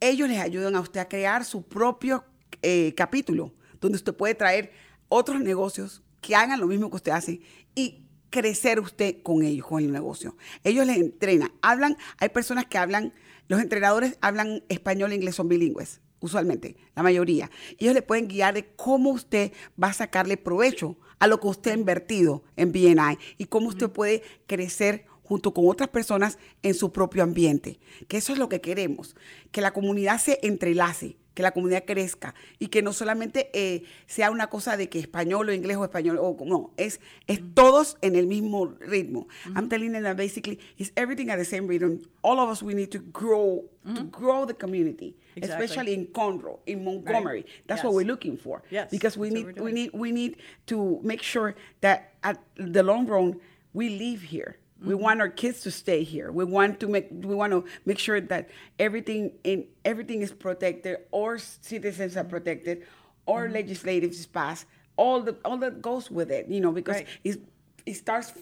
ellos 0.00 0.28
les 0.28 0.40
ayudan 0.40 0.76
a 0.76 0.80
usted 0.80 1.00
a 1.00 1.08
crear 1.08 1.44
su 1.44 1.62
propio 1.62 2.24
eh, 2.62 2.94
capítulo, 2.96 3.54
donde 3.80 3.96
usted 3.96 4.14
puede 4.14 4.34
traer 4.34 4.72
otros 5.08 5.40
negocios 5.40 6.02
que 6.20 6.34
hagan 6.34 6.60
lo 6.60 6.66
mismo 6.66 6.90
que 6.90 6.96
usted 6.96 7.12
hace 7.12 7.40
y 7.74 8.06
crecer 8.30 8.80
usted 8.80 9.22
con 9.22 9.42
ellos, 9.42 9.66
con 9.66 9.82
el 9.82 9.92
negocio. 9.92 10.36
Ellos 10.64 10.86
les 10.86 10.98
entrenan, 10.98 11.52
hablan, 11.62 11.96
hay 12.18 12.28
personas 12.28 12.66
que 12.66 12.78
hablan, 12.78 13.14
los 13.48 13.60
entrenadores 13.60 14.18
hablan 14.20 14.62
español 14.68 15.12
e 15.12 15.16
inglés, 15.16 15.36
son 15.36 15.48
bilingües, 15.48 16.00
usualmente, 16.20 16.76
la 16.94 17.02
mayoría. 17.02 17.50
Ellos 17.78 17.94
le 17.94 18.02
pueden 18.02 18.28
guiar 18.28 18.54
de 18.54 18.66
cómo 18.74 19.10
usted 19.10 19.52
va 19.82 19.88
a 19.88 19.92
sacarle 19.92 20.36
provecho 20.36 20.98
a 21.18 21.26
lo 21.26 21.40
que 21.40 21.46
usted 21.46 21.70
ha 21.70 21.74
invertido 21.74 22.42
en 22.56 22.72
BNI 22.72 23.18
y 23.38 23.46
cómo 23.46 23.68
usted 23.68 23.88
puede 23.88 24.22
crecer 24.46 25.06
junto 25.26 25.52
con 25.52 25.68
otras 25.68 25.88
personas 25.88 26.38
en 26.62 26.74
su 26.74 26.92
propio 26.92 27.22
ambiente. 27.22 27.78
Que 28.08 28.16
eso 28.18 28.32
es 28.32 28.38
lo 28.38 28.48
que 28.48 28.60
queremos, 28.60 29.16
que 29.50 29.60
la 29.60 29.72
comunidad 29.72 30.18
se 30.18 30.38
entrelace, 30.42 31.16
que 31.34 31.42
la 31.42 31.52
comunidad 31.52 31.84
crezca 31.84 32.34
y 32.58 32.68
que 32.68 32.80
no 32.80 32.94
solamente 32.94 33.50
eh, 33.52 33.82
sea 34.06 34.30
una 34.30 34.46
cosa 34.48 34.76
de 34.78 34.88
que 34.88 34.98
español 34.98 35.48
o 35.50 35.52
inglés 35.52 35.76
o 35.76 35.84
español, 35.84 36.18
o 36.18 36.34
no, 36.46 36.72
es, 36.78 36.98
es 37.26 37.40
todos 37.54 37.98
en 38.00 38.16
el 38.16 38.26
mismo 38.26 38.66
ritmo. 38.80 39.26
I'm 39.54 39.68
telling 39.68 39.92
you 39.94 40.02
that 40.02 40.16
basically 40.16 40.58
it's 40.78 40.92
everything 40.96 41.28
at 41.30 41.36
the 41.36 41.44
same 41.44 41.66
rhythm. 41.68 42.00
All 42.22 42.38
of 42.40 42.48
us, 42.48 42.62
we 42.62 42.72
need 42.74 42.90
to 42.92 43.00
grow, 43.12 43.64
to 43.94 44.04
grow 44.04 44.46
the 44.46 44.54
community, 44.54 45.14
Exactly. 45.36 45.64
especially 45.66 45.92
in 45.94 46.06
Conroe, 46.06 46.58
in 46.66 46.82
Montgomery. 46.82 47.44
That's 47.66 47.84
what 47.84 47.92
we're 47.92 48.06
looking 48.06 48.38
for. 48.38 48.62
Yes, 48.70 48.90
Because 48.90 49.18
we 49.18 49.28
that's 49.28 49.46
need, 49.46 49.60
we 49.60 49.72
need 49.72 49.90
we 49.92 50.12
need 50.12 50.36
to 50.68 51.00
make 51.02 51.22
sure 51.22 51.54
that 51.82 52.14
at 52.22 52.38
the 52.56 52.82
long 52.82 53.06
run 53.06 53.38
we 53.74 53.90
live 53.90 54.22
here. 54.22 54.56
We 54.80 54.92
Mm-hmm. 54.92 55.02
want 55.02 55.20
our 55.20 55.28
kids 55.30 55.60
to 55.62 55.70
stay 55.70 56.02
here. 56.02 56.30
We 56.30 56.44
want 56.44 56.80
to 56.80 56.86
make 56.86 57.08
we 57.10 57.34
want 57.34 57.52
to 57.52 57.64
make 57.86 57.98
sure 57.98 58.20
that 58.20 58.50
everything 58.78 59.32
in 59.42 59.64
everything 59.84 60.20
is 60.20 60.32
protected, 60.32 60.98
or 61.12 61.38
citizens 61.38 62.12
Mm-hmm. 62.12 62.20
are 62.20 62.28
protected, 62.28 62.82
our 63.26 63.48
legislative 63.48 64.10
is 64.10 64.26
passed. 64.26 64.66
All 64.96 65.22
the 65.22 65.36
all 65.44 65.56
that 65.58 65.80
goes 65.80 66.10
with 66.10 66.30
it, 66.30 66.48
you 66.48 66.60
know, 66.60 66.72
because 66.72 66.96
Right. 66.96 67.06
it's, 67.24 67.38
it 67.86 67.94
starts 67.96 68.32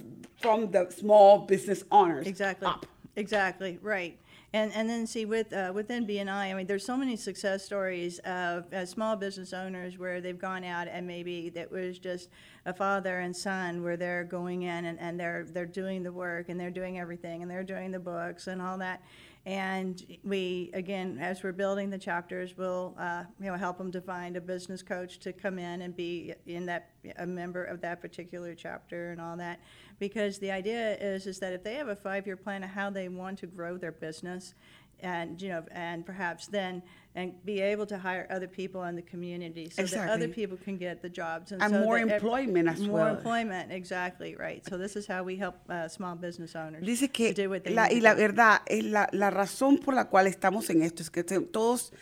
from 0.41 0.71
the 0.73 0.91
small 0.91 1.39
business 1.47 1.85
owners 1.93 2.27
Exactly. 2.27 2.67
up. 2.67 2.87
Exactly. 3.17 3.79
Right. 3.81 4.19
And 4.53 4.73
and 4.73 4.89
then 4.89 5.07
see 5.07 5.25
with 5.27 5.53
uh, 5.53 5.71
within 5.75 6.05
BNI, 6.07 6.51
I 6.51 6.55
mean, 6.55 6.67
there's 6.67 6.85
so 6.85 6.97
many 6.97 7.17
success 7.17 7.65
stories 7.65 8.19
of 8.21 8.73
uh, 8.73 8.87
small 8.87 9.15
business 9.17 9.53
owners 9.53 9.99
where 9.99 10.21
they've 10.21 10.39
gone 10.39 10.65
out 10.65 10.89
and 10.89 11.07
maybe 11.07 11.49
that 11.51 11.71
was 11.71 11.99
just 11.99 12.29
a 12.67 12.73
father 12.73 13.21
and 13.21 13.37
son 13.37 13.83
where 13.83 13.97
they're 13.97 14.25
going 14.25 14.63
in 14.63 14.87
and, 14.87 14.99
and 14.99 15.21
they're 15.21 15.47
they're 15.51 15.67
doing 15.67 16.03
the 16.03 16.13
work 16.13 16.49
and 16.49 16.59
they're 16.59 16.71
doing 16.71 16.99
everything 16.99 17.43
and 17.43 17.51
they're 17.51 17.65
doing 17.65 17.91
the 17.91 17.99
books 17.99 18.47
and 18.47 18.63
all 18.63 18.79
that. 18.79 19.03
And 19.47 20.03
we 20.25 20.71
again, 20.73 21.19
as 21.21 21.43
we're 21.43 21.53
building 21.53 21.91
the 21.91 21.99
chapters, 21.99 22.57
we'll 22.57 22.95
uh, 22.99 23.25
you 23.39 23.47
know 23.47 23.57
help 23.57 23.77
them 23.77 23.93
to 23.93 24.01
find 24.01 24.37
a 24.37 24.41
business 24.41 24.83
coach 24.83 25.19
to 25.21 25.33
come 25.33 25.59
in 25.59 25.83
and 25.83 25.95
be 25.95 26.33
in 26.47 26.65
that 26.67 26.91
a 27.19 27.27
member 27.27 27.65
of 27.65 27.83
that 27.83 28.01
particular 28.01 28.55
chapter 28.55 29.11
and 29.13 29.21
all 29.21 29.37
that 29.37 29.61
because 29.99 30.39
the 30.39 30.51
idea 30.51 30.97
is 30.97 31.27
is 31.27 31.39
that 31.39 31.53
if 31.53 31.63
they 31.63 31.75
have 31.75 31.89
a 31.89 31.97
five-year 31.97 32.37
plan 32.37 32.65
of 32.65 32.71
how 32.71 32.89
they 32.89 33.09
want 33.09 33.39
to 33.39 33.47
grow 33.47 33.77
their 33.77 33.93
business 33.93 34.55
and 35.03 35.41
you 35.43 35.49
know 35.49 35.63
and 35.73 36.05
perhaps 36.07 36.47
then 36.49 36.83
and 37.17 37.33
be 37.45 37.61
able 37.61 37.87
to 37.87 37.97
hire 37.97 38.27
other 38.31 38.49
people 38.49 38.83
in 38.89 38.97
the 38.97 39.03
community 39.03 39.71
so 39.71 39.85
that 39.85 40.11
other 40.11 40.27
people 40.29 40.57
can 40.57 40.77
get 40.77 41.01
the 41.03 41.09
jobs 41.09 41.53
And 41.53 41.63
so 41.63 41.69
more 41.81 41.97
ev- 41.99 42.11
employment 42.11 42.69
as 42.69 42.81
more 42.81 43.01
well. 43.05 43.15
employment 43.17 43.71
exactly 43.71 44.35
right 44.37 44.65
so 44.69 44.77
this 44.79 44.97
is 44.97 45.07
how 45.07 45.23
we 45.23 45.37
help 45.37 45.55
uh, 45.69 45.87
small 45.89 46.17
business 46.17 46.57
owners 46.57 46.83
Dice 46.85 47.09
que, 47.13 47.33
to 47.35 47.43
do 47.43 47.51
what 47.51 47.63
they 47.65 47.73
la, 47.75 47.89
y 47.93 48.01
la 48.01 48.15
verdad, 48.15 48.63
es 48.67 48.85
la, 48.85 49.09
la 49.13 49.31
razón 49.31 49.79
por 49.79 49.95
la 49.95 50.05
cual 50.07 50.27
estamos 50.27 50.69
en 50.71 50.83
esto 50.83 51.03
es 51.03 51.11
que 51.11 51.23
todos, 51.25 51.93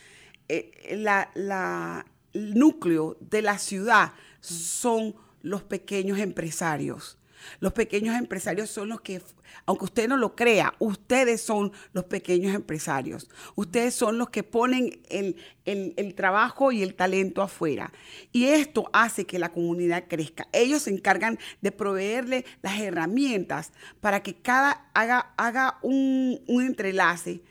eh, 0.49 0.97
la, 0.97 1.31
la- 1.35 2.05
el 2.33 2.55
núcleo 2.55 3.17
de 3.21 3.43
la 3.43 3.59
ciudad 3.59 4.13
son 4.41 5.15
los 5.43 5.63
pequeños 5.63 6.19
empresarios. 6.19 7.19
Los 7.61 7.73
pequeños 7.73 8.17
empresarios 8.17 8.71
son 8.71 8.89
los 8.89 9.01
que, 9.01 9.21
aunque 9.67 9.85
usted 9.85 10.09
no 10.09 10.17
lo 10.17 10.35
crea, 10.37 10.75
ustedes 10.79 11.41
son 11.43 11.73
los 11.93 12.05
pequeños 12.05 12.55
empresarios. 12.55 13.29
Ustedes 13.55 13.95
son 13.95 14.19
los 14.19 14.31
que 14.31 14.43
ponen 14.43 15.01
el, 15.09 15.37
el- 15.65 15.95
el 15.97 16.15
trabajo 16.15 16.73
y 16.73 16.83
el 16.83 16.95
talento 16.95 17.43
afuera. 17.43 17.93
Y 18.33 18.45
esto 18.47 18.89
hace 18.93 19.25
que 19.27 19.39
la 19.39 19.51
comunidad 19.53 20.05
crezca. 20.09 20.49
Ellos 20.53 20.83
se 20.83 20.91
encargan 20.91 21.39
de 21.61 21.73
proveerle 21.73 22.45
las 22.63 22.79
herramientas 22.81 23.73
para 24.01 24.23
que 24.23 24.35
cada 24.35 24.89
haga, 24.95 25.33
haga 25.37 25.79
un, 25.83 26.41
un 26.47 26.65
entrelace 26.65 27.43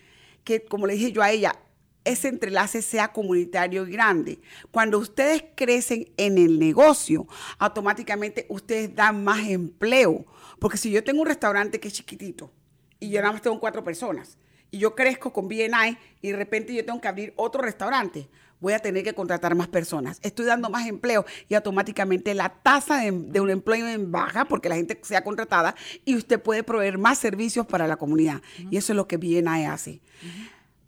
que, 0.44 0.64
como 0.66 0.88
le 0.88 0.94
dije 0.94 1.12
yo 1.12 1.22
a 1.22 1.32
ella, 1.32 1.56
ese 2.04 2.28
entrelace 2.28 2.82
sea 2.82 3.12
comunitario 3.12 3.88
y 3.88 3.92
grande. 3.92 4.40
Cuando 4.72 4.98
ustedes 4.98 5.44
crecen 5.56 6.12
en 6.18 6.38
el 6.38 6.60
negocio, 6.60 7.28
automáticamente 7.60 8.46
ustedes 8.50 8.96
dan 8.96 9.24
más 9.24 9.48
empleo. 9.48 10.26
Porque 10.60 10.78
si 10.78 10.92
yo 10.92 11.04
tengo 11.04 11.22
un 11.22 11.28
restaurante 11.28 11.80
que 11.80 11.88
es 11.88 11.94
chiquitito 11.94 12.52
y 13.00 13.10
yo 13.10 13.22
nada 13.22 13.34
más 13.34 13.42
tengo 13.42 13.60
cuatro 13.60 13.84
personas 13.84 14.38
y 14.70 14.80
yo 14.80 14.96
crezco 14.96 15.34
con 15.34 15.48
BNI 15.48 15.98
y 16.22 16.32
de 16.32 16.38
repente 16.38 16.74
yo 16.74 16.86
tengo 16.86 17.02
que 17.02 17.08
abrir 17.08 17.34
otro 17.36 17.62
restaurante, 17.62 18.30
voy 18.62 18.74
a 18.74 18.80
tener 18.80 19.04
que 19.04 19.14
contratar 19.14 19.54
más 19.56 19.68
personas. 19.68 20.20
Estoy 20.22 20.46
dando 20.46 20.70
más 20.70 20.88
empleo 20.88 21.26
y 21.50 21.56
automáticamente 21.56 22.34
la 22.34 22.50
tasa 22.50 23.00
de, 23.00 23.42
un 23.42 23.50
empleo 23.50 23.86
baja 24.08 24.46
porque 24.46 24.70
la 24.70 24.76
gente 24.76 25.00
sea 25.04 25.24
contratada 25.24 25.76
y 26.06 26.16
usted 26.16 26.42
puede 26.42 26.64
proveer 26.64 26.98
más 26.98 27.18
servicios 27.18 27.66
para 27.66 27.88
la 27.88 27.98
comunidad. 27.98 28.42
Y 28.70 28.78
eso 28.78 28.94
es 28.94 28.98
lo 28.98 29.08
que 29.08 29.18
BNI 29.18 29.66
hace. 29.66 30.02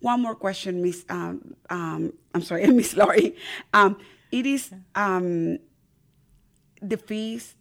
One 0.04 0.20
more 0.20 0.34
question, 0.36 0.82
Miss. 0.84 1.04
Um, 1.08 1.56
um, 1.70 2.12
I'm 2.34 2.42
sorry, 2.42 2.66
Miss 2.80 2.94
Laurie. 2.96 3.34
Um, 3.72 3.96
it 4.30 4.44
is 4.46 4.70
um, 4.94 5.58
the 6.82 6.96
fees, 6.96 7.54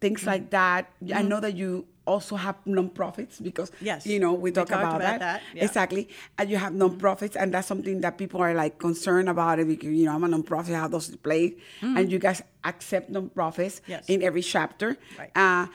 things 0.00 0.24
like 0.26 0.50
that. 0.50 0.90
I 1.14 1.22
know 1.22 1.40
that 1.40 1.54
you 1.54 1.86
also 2.06 2.34
have 2.36 2.56
nonprofits 2.66 3.40
because 3.42 3.70
Yes. 3.80 4.06
you 4.06 4.18
know 4.18 4.32
we 4.32 4.50
We 4.50 4.52
talk 4.52 4.68
talked 4.68 4.82
about, 4.82 4.96
about 4.96 5.20
that, 5.20 5.20
that, 5.20 5.42
yeah. 5.54 5.64
exactly 5.64 6.08
and 6.38 6.50
you 6.50 6.56
have 6.56 6.72
nonprofits 6.72 7.36
and 7.36 7.52
that's 7.54 7.68
something 7.68 8.00
that 8.00 8.18
people 8.18 8.40
are 8.40 8.54
like 8.54 8.78
concerned 8.80 9.28
about 9.28 9.60
it 9.60 9.68
because 9.68 9.90
you 9.94 10.06
know 10.06 10.14
i'm 10.16 10.24
a 10.24 10.28
nonprofit 10.28 10.74
how 10.74 10.88
does 10.88 11.10
it 11.10 11.22
play 11.22 11.54
and 11.82 12.10
you 12.10 12.18
guys 12.18 12.42
accept 12.64 13.12
nonprofits 13.12 13.80
Yes. 13.86 14.08
in 14.08 14.24
every 14.24 14.42
chapter 14.42 14.96
Right. 15.20 15.30
uh, 15.36 15.66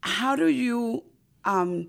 how 0.00 0.32
do 0.36 0.46
you 0.48 1.02
um, 1.44 1.88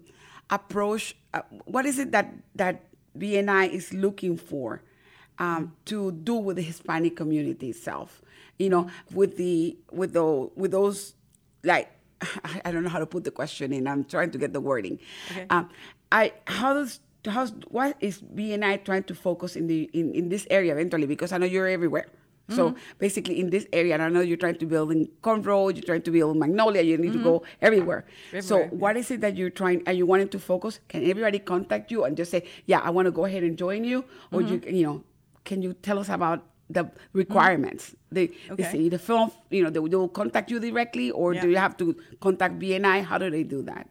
approach 0.50 1.16
uh, 1.34 1.44
what 1.64 1.86
is 1.86 1.98
it 2.00 2.12
that 2.12 2.34
that 2.56 2.84
bni 3.20 3.70
is 3.72 3.94
looking 3.94 4.38
for 4.38 4.82
um, 5.40 5.74
to 5.86 6.12
do 6.12 6.36
with 6.36 6.56
the 6.56 6.62
hispanic 6.62 7.16
community 7.16 7.70
itself. 7.70 8.22
You 8.58 8.70
know 8.70 8.90
with 9.14 9.38
the 9.38 9.78
with 9.92 10.14
the 10.14 10.50
with 10.56 10.72
those 10.72 11.14
like 11.64 11.92
I, 12.66 12.72
don't 12.72 12.84
know 12.84 12.90
how 12.90 13.00
to 13.00 13.06
put 13.06 13.24
the 13.24 13.32
question 13.32 13.72
in. 13.72 13.88
I'm 13.88 14.04
trying 14.04 14.32
to 14.32 14.40
get 14.40 14.52
the 14.52 14.62
wording. 14.62 15.00
Okay. 15.32 15.46
um, 15.50 15.70
i 16.12 16.34
how 16.48 16.74
does 16.74 17.00
how's 17.26 17.52
what 17.68 17.98
is 18.00 18.22
bni 18.22 18.84
trying 18.86 19.04
to 19.04 19.14
focus 19.14 19.56
in 19.56 19.68
the 19.68 19.90
in, 19.94 20.14
in 20.14 20.30
this 20.30 20.48
area 20.50 20.72
eventually? 20.74 21.06
Because 21.06 21.32
i 21.32 21.38
know 21.38 21.46
you're 21.46 21.68
everywhere 21.68 22.08
so 22.50 22.70
Mm-hmm. 22.70 22.80
basically 23.00 23.40
in 23.42 23.50
this 23.50 23.66
area 23.74 23.94
and 23.94 24.02
i 24.04 24.08
know 24.10 24.22
you're 24.22 24.38
trying 24.38 24.56
to 24.58 24.66
build 24.66 24.92
in 24.92 25.08
conroe 25.22 25.74
you're 25.76 25.84
trying 25.84 26.02
to 26.02 26.12
build 26.12 26.34
in 26.36 26.40
magnolia 26.40 26.82
you 26.82 26.98
need 26.98 27.12
to 27.14 27.22
go 27.24 27.44
everywhere, 27.62 28.06
so 28.08 28.08
Mm-hmm. 28.08 28.38
Everywhere, 28.38 28.70
yeah. 28.72 28.78
what 28.84 28.98
is 28.98 29.12
it 29.12 29.20
that 29.22 29.36
you're 29.36 29.50
trying 29.50 29.84
are 29.86 29.94
you 29.94 30.06
wanting 30.06 30.30
to 30.30 30.40
focus 30.40 30.80
can 30.88 31.02
everybody 31.10 31.40
contact 31.40 31.92
you 31.92 32.06
and 32.06 32.16
just 32.16 32.32
say 32.32 32.44
yeah 32.66 32.80
i 32.80 32.90
want 32.90 33.06
to 33.06 33.12
go 33.12 33.26
ahead 33.26 33.44
and 33.44 33.58
join 33.58 33.84
you 33.84 34.06
or 34.32 34.42
you 34.42 34.60
Mm-hmm. 34.60 34.76
you 34.76 34.84
know 34.88 35.04
can 35.44 35.62
you 35.62 35.74
tell 35.74 36.00
us 36.00 36.10
about 36.10 36.46
the 36.70 36.90
requirements 37.14 37.96
they, 38.12 38.28
they 38.28 38.54
Okay. 38.54 38.72
say 38.72 38.90
the 38.90 39.00
film 39.00 39.32
you 39.50 39.64
know 39.64 39.70
they, 39.70 39.80
will- 39.80 39.90
they 39.90 39.96
will 39.98 40.08
contact 40.22 40.50
you 40.52 40.60
directly 40.60 41.12
or 41.12 41.34
do 41.34 41.50
you 41.50 41.58
have 41.58 41.76
to 41.78 41.96
contact 42.22 42.60
bni 42.60 43.04
how 43.04 43.18
do 43.18 43.30
they 43.30 43.44
do 43.44 43.62
that 43.74 43.88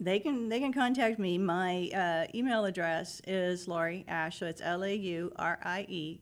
They 0.00 0.18
can 0.24 0.48
they 0.50 0.58
can 0.60 0.72
contact 0.74 1.18
me. 1.24 1.32
My 1.38 1.88
uh, 2.02 2.38
email 2.38 2.64
address 2.70 3.22
is 3.42 3.68
Laurie 3.72 4.04
Ash, 4.08 4.34
so 4.40 4.44
it's 4.52 4.60
L 4.60 4.82
A 4.84 4.92
U 4.92 5.20
R 5.36 5.54
I 5.62 5.86
E 5.88 6.20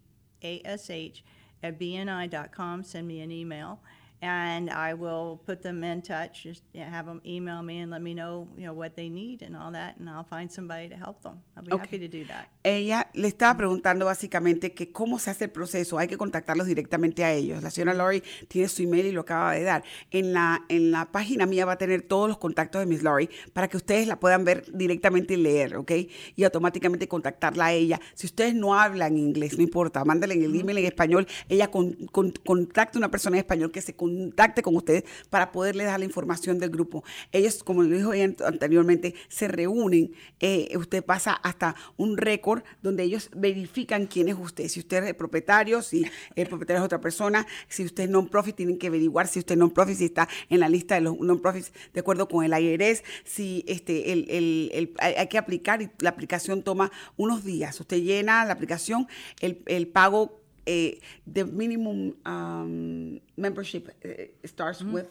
A 0.50 0.52
S 0.80 0.90
H 0.90 1.24
at 1.62 1.78
bni.com. 1.78 2.82
Send 2.84 3.06
me 3.06 3.20
an 3.20 3.30
email, 3.30 3.80
and 4.22 4.70
I 4.70 4.94
will 4.94 5.40
put 5.44 5.62
them 5.62 5.82
in 5.84 6.00
touch. 6.00 6.44
Just 6.44 6.62
have 6.74 7.06
them 7.06 7.20
email 7.26 7.62
me 7.62 7.80
and 7.82 7.90
let 7.90 8.00
me 8.00 8.14
know 8.14 8.46
you 8.56 8.64
know 8.64 8.72
what 8.72 8.94
they 8.94 9.10
need 9.10 9.42
and 9.42 9.56
all 9.56 9.72
that, 9.72 9.96
and 9.98 10.08
I'll 10.08 10.24
find 10.24 10.50
somebody 10.50 10.88
to 10.88 10.94
help 10.96 11.20
them. 11.22 11.42
I'll 11.56 11.64
be 11.64 11.72
Okay. 11.72 11.82
happy 11.84 11.98
to 11.98 12.08
do 12.08 12.24
that. 12.28 12.46
Ella 12.62 13.10
le 13.14 13.26
estaba 13.28 13.56
preguntando 13.56 14.06
básicamente 14.06 14.72
que 14.72 14.92
cómo 14.92 15.18
se 15.18 15.30
hace 15.30 15.44
el 15.46 15.50
proceso. 15.50 15.98
Hay 15.98 16.06
que 16.06 16.16
contactarlos 16.16 16.66
directamente 16.68 17.24
a 17.24 17.32
ellos. 17.32 17.62
La 17.62 17.70
señora 17.70 17.92
Lori 17.94 18.22
tiene 18.48 18.68
su 18.68 18.82
email 18.82 19.06
y 19.06 19.12
lo 19.12 19.22
acaba 19.22 19.52
de 19.52 19.64
dar. 19.64 19.82
En 20.12 20.32
la, 20.32 20.64
en 20.68 20.92
la 20.92 21.10
página 21.10 21.44
mía 21.46 21.66
va 21.66 21.72
a 21.72 21.78
tener 21.78 22.02
todos 22.02 22.28
los 22.28 22.38
contactos 22.38 22.80
de 22.80 22.86
Miss 22.86 23.02
Lori 23.02 23.28
para 23.52 23.66
que 23.66 23.76
ustedes 23.76 24.06
la 24.06 24.20
puedan 24.20 24.44
ver 24.44 24.64
directamente 24.72 25.34
y 25.34 25.38
leer, 25.38 25.76
¿ok? 25.76 25.90
Y 26.36 26.44
automáticamente 26.44 27.08
contactarla 27.08 27.66
a 27.66 27.72
ella. 27.72 28.00
Si 28.14 28.26
ustedes 28.26 28.54
no 28.54 28.74
hablan 28.78 29.16
inglés, 29.16 29.56
no 29.56 29.64
importa, 29.64 30.04
mándenle 30.04 30.36
el 30.36 30.54
email 30.54 30.78
en 30.78 30.84
español. 30.86 31.26
Ella 31.48 31.68
con, 31.70 31.92
con- 32.12 32.32
contacte 32.44 32.98
a 32.98 33.00
una 33.00 33.10
persona 33.10 33.36
en 33.36 33.40
español 33.40 33.72
que 33.72 33.80
se 33.80 33.96
contacte 34.32 34.62
con 34.62 34.76
ustedes 34.76 35.04
para 35.30 35.52
poderle 35.52 35.84
dar 35.84 35.98
la 35.98 36.04
información 36.04 36.58
del 36.58 36.70
grupo. 36.70 37.04
Ellos, 37.32 37.62
como 37.62 37.82
lo 37.82 37.96
dijo 37.96 38.12
anteriormente, 38.44 39.14
se 39.28 39.48
reúnen. 39.48 40.12
eh, 40.40 40.76
usted 40.76 41.04
pasa 41.04 41.32
hasta 41.32 41.74
un 41.96 42.16
récord 42.16 42.62
donde 42.82 43.02
ellos 43.02 43.30
verifican 43.34 44.06
quién 44.06 44.28
es 44.28 44.36
usted. 44.38 44.68
Si 44.68 44.80
usted 44.80 45.02
es 45.02 45.10
el 45.10 45.16
propietario, 45.16 45.82
si 45.82 46.04
el 46.34 46.48
propietario 46.48 46.80
es 46.80 46.84
otra 46.84 47.00
persona, 47.00 47.46
si 47.68 47.84
usted 47.84 48.04
es 48.04 48.10
non-profit, 48.10 48.56
tienen 48.56 48.78
que 48.78 48.88
averiguar 48.88 49.26
si 49.28 49.38
usted 49.38 49.54
es 49.54 49.58
non-profit, 49.58 49.96
si 49.96 50.04
está 50.06 50.28
en 50.48 50.60
la 50.60 50.68
lista 50.68 50.94
de 50.94 51.02
los 51.02 51.18
non-profits 51.18 51.72
de 51.92 52.00
acuerdo 52.00 52.28
con 52.28 52.44
el 52.44 52.52
IRS, 52.52 53.02
si 53.24 53.64
este, 53.66 54.92
hay, 54.98 55.26
que 55.28 55.38
aplicar 55.38 55.82
y 55.82 55.90
la 56.00 56.10
aplicación 56.10 56.62
toma 56.62 56.90
unos 57.16 57.44
días. 57.44 57.78
Usted 57.80 57.98
llena 57.98 58.44
la 58.44 58.52
aplicación, 58.52 59.06
el 59.40 59.88
pago, 59.88 60.41
eh, 60.66 60.92
the 61.26 61.44
minimum 61.44 62.14
um, 62.24 63.20
membership 63.36 63.94
eh, 64.04 64.26
starts 64.44 64.82
with 64.82 65.06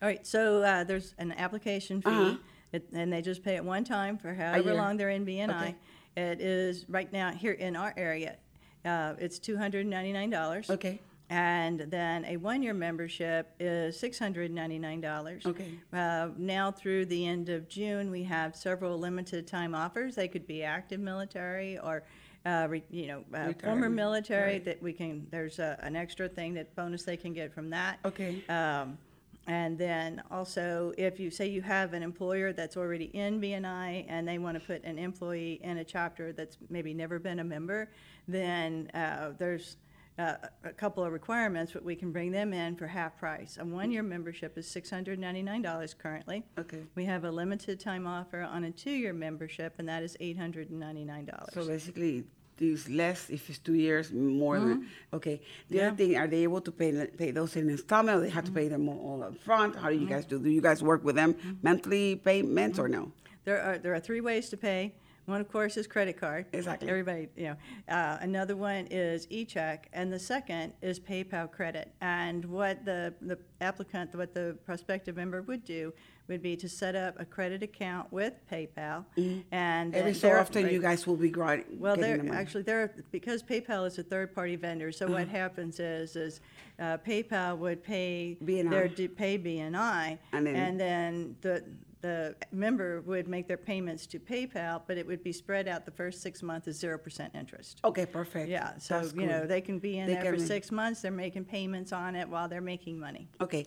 All 0.00 0.08
right, 0.08 0.26
so 0.26 0.62
uh, 0.62 0.84
there's 0.84 1.14
an 1.18 1.32
application 1.32 2.02
fee, 2.02 2.10
Uh-huh. 2.10 2.36
it, 2.72 2.88
and 2.92 3.12
they 3.12 3.22
just 3.22 3.42
pay 3.44 3.56
it 3.56 3.64
one 3.64 3.84
time 3.84 4.18
for 4.18 4.34
however 4.34 4.74
long 4.74 4.96
they're 4.96 5.10
in 5.10 5.24
BNI. 5.24 5.50
Okay. 5.50 5.76
It 6.16 6.40
is 6.40 6.84
right 6.88 7.10
now 7.12 7.30
here 7.32 7.52
in 7.52 7.74
our 7.76 7.94
area, 7.96 8.36
uh, 8.84 9.14
it's 9.18 9.38
two 9.38 9.56
hundred 9.56 9.86
ninety 9.86 10.12
nine 10.12 10.28
dollars. 10.30 10.68
Okay. 10.68 11.00
And 11.30 11.80
then 11.80 12.26
a 12.26 12.36
one 12.36 12.62
year 12.62 12.74
membership 12.74 13.54
is 13.58 13.98
six 13.98 14.18
hundred 14.18 14.50
ninety 14.50 14.78
nine 14.78 15.00
dollars. 15.00 15.46
Okay. 15.46 15.70
Uh, 15.92 16.28
now 16.36 16.70
through 16.70 17.06
the 17.06 17.26
end 17.26 17.48
of 17.48 17.68
June, 17.68 18.10
we 18.10 18.24
have 18.24 18.54
several 18.54 18.98
limited 18.98 19.46
time 19.46 19.74
offers. 19.74 20.14
They 20.16 20.28
could 20.28 20.46
be 20.46 20.62
active 20.62 21.00
military 21.00 21.78
or. 21.78 22.02
Uh, 22.44 22.66
re, 22.68 22.82
you 22.90 23.06
know, 23.06 23.24
uh, 23.34 23.52
former 23.62 23.88
military 23.88 24.54
right. 24.54 24.64
that 24.64 24.82
we 24.82 24.92
can. 24.92 25.26
There's 25.30 25.60
a, 25.60 25.78
an 25.80 25.94
extra 25.94 26.28
thing 26.28 26.54
that 26.54 26.74
bonus 26.74 27.04
they 27.04 27.16
can 27.16 27.32
get 27.32 27.54
from 27.54 27.70
that. 27.70 28.00
Okay. 28.04 28.42
Um, 28.48 28.98
and 29.46 29.76
then 29.76 30.22
also, 30.30 30.92
if 30.96 31.18
you 31.18 31.30
say 31.30 31.48
you 31.48 31.62
have 31.62 31.94
an 31.94 32.02
employer 32.02 32.52
that's 32.52 32.76
already 32.76 33.06
in 33.06 33.40
BNI 33.40 34.06
and 34.08 34.26
they 34.26 34.38
want 34.38 34.58
to 34.58 34.64
put 34.64 34.84
an 34.84 34.98
employee 34.98 35.60
in 35.62 35.78
a 35.78 35.84
chapter 35.84 36.32
that's 36.32 36.58
maybe 36.68 36.94
never 36.94 37.18
been 37.18 37.40
a 37.40 37.44
member, 37.44 37.90
then 38.28 38.88
uh, 38.94 39.30
there's 39.38 39.76
uh, 40.22 40.36
a 40.64 40.72
couple 40.72 41.04
of 41.04 41.12
requirements, 41.12 41.72
but 41.72 41.84
we 41.84 41.96
can 41.96 42.12
bring 42.12 42.30
them 42.32 42.52
in 42.52 42.76
for 42.76 42.86
half 42.86 43.18
price. 43.18 43.58
A 43.60 43.64
one-year 43.64 44.02
membership 44.02 44.56
is 44.56 44.66
$699 44.66 45.98
currently. 45.98 46.44
Okay. 46.58 46.82
We 46.94 47.04
have 47.06 47.24
a 47.24 47.30
limited 47.30 47.80
time 47.80 48.06
offer 48.06 48.40
on 48.42 48.64
a 48.64 48.70
two-year 48.70 49.12
membership, 49.12 49.74
and 49.78 49.88
that 49.88 50.02
is 50.02 50.16
$899. 50.20 51.52
So 51.52 51.66
basically, 51.66 52.24
it's 52.58 52.88
less 52.88 53.30
if 53.30 53.48
it's 53.48 53.58
two 53.58 53.74
years, 53.74 54.12
more 54.12 54.58
than, 54.58 54.78
mm-hmm. 54.78 55.16
okay. 55.16 55.40
The 55.70 55.82
other 55.82 55.96
thing, 55.96 56.16
are 56.16 56.28
they 56.28 56.42
able 56.42 56.60
to 56.60 56.70
pay, 56.70 57.06
pay 57.06 57.30
those 57.30 57.56
in 57.56 57.68
installment, 57.68 58.18
or 58.18 58.20
they 58.20 58.30
have 58.30 58.44
to 58.44 58.52
pay 58.52 58.68
them 58.68 58.88
all 58.88 59.00
all 59.02 59.22
up 59.24 59.36
front? 59.38 59.76
How 59.76 59.88
do 59.88 59.94
you 59.94 60.02
mm-hmm. 60.02 60.14
guys 60.14 60.26
do? 60.26 60.38
Do 60.38 60.50
you 60.50 60.60
guys 60.60 60.82
work 60.82 61.02
with 61.04 61.16
them 61.16 61.34
mm-hmm. 61.34 61.52
monthly 61.62 62.16
payments 62.16 62.78
or 62.78 62.88
no? 62.88 63.12
There 63.44 63.60
are, 63.60 63.78
there 63.78 63.94
are 63.94 64.00
three 64.00 64.20
ways 64.20 64.48
to 64.50 64.56
pay. 64.56 64.94
One, 65.26 65.40
of 65.40 65.50
course, 65.50 65.76
is 65.76 65.86
credit 65.86 66.18
card. 66.20 66.46
Exactly. 66.52 66.88
Everybody, 66.88 67.28
you 67.36 67.44
know. 67.44 67.56
Uh, 67.88 68.18
another 68.20 68.56
one 68.56 68.88
is 68.90 69.26
e-check, 69.30 69.88
and 69.92 70.12
the 70.12 70.18
second 70.18 70.72
is 70.82 70.98
PayPal 70.98 71.50
credit. 71.50 71.92
And 72.00 72.44
what 72.44 72.84
the, 72.84 73.14
the 73.22 73.38
applicant, 73.60 74.14
what 74.16 74.34
the 74.34 74.56
prospective 74.66 75.16
member 75.16 75.42
would 75.42 75.64
do 75.64 75.92
would 76.28 76.42
be 76.42 76.56
to 76.56 76.68
set 76.68 76.96
up 76.96 77.18
a 77.20 77.24
credit 77.24 77.62
account 77.62 78.12
with 78.12 78.34
PayPal. 78.50 79.04
And 79.52 79.94
Every 79.94 80.14
so 80.14 80.32
often, 80.32 80.68
you 80.68 80.80
guys 80.80 81.06
will 81.06 81.16
be 81.16 81.30
growing, 81.30 81.64
well, 81.78 81.96
they're 81.96 82.18
the 82.18 82.30
actually 82.30 82.62
they're 82.62 82.92
because 83.12 83.42
PayPal 83.42 83.86
is 83.86 83.98
a 83.98 84.02
third-party 84.02 84.56
vendor. 84.56 84.90
So 84.92 85.06
what 85.06 85.22
Uh-huh. 85.22 85.30
happens 85.36 85.78
is 85.78 86.16
is 86.16 86.40
uh, 86.80 86.98
PayPal 86.98 87.58
would 87.58 87.82
pay 87.84 88.36
BNI. 88.44 88.70
their 88.70 89.08
pay 89.08 89.38
BNI, 89.38 90.18
And 90.32 90.46
then- 90.46 90.56
and 90.56 90.80
then 90.80 91.36
the 91.42 91.62
the 92.02 92.34
member 92.50 93.00
would 93.06 93.26
make 93.28 93.46
their 93.46 93.56
payments 93.56 94.06
to 94.08 94.18
PayPal, 94.18 94.82
but 94.86 94.98
it 94.98 95.06
would 95.06 95.22
be 95.22 95.32
spread 95.32 95.66
out. 95.68 95.84
The 95.86 95.92
first 95.92 96.20
six 96.20 96.42
months 96.42 96.66
is 96.68 96.76
zero 96.78 96.98
percent 96.98 97.34
interest. 97.34 97.78
Okay, 97.84 98.06
perfect. 98.06 98.48
Yeah, 98.48 98.76
so 98.78 99.00
That's 99.00 99.14
you 99.14 99.26
know 99.26 99.46
they 99.46 99.60
can 99.62 99.78
be 99.78 99.98
in 99.98 100.06
They 100.06 100.14
there 100.14 100.24
for 100.32 100.36
can- 100.36 100.46
six 100.46 100.70
months. 100.72 101.00
They're 101.02 101.12
making 101.12 101.44
payments 101.44 101.92
on 101.92 102.16
it 102.16 102.28
while 102.28 102.48
they're 102.48 102.60
making 102.60 102.98
money. 102.98 103.28
Ok. 103.40 103.64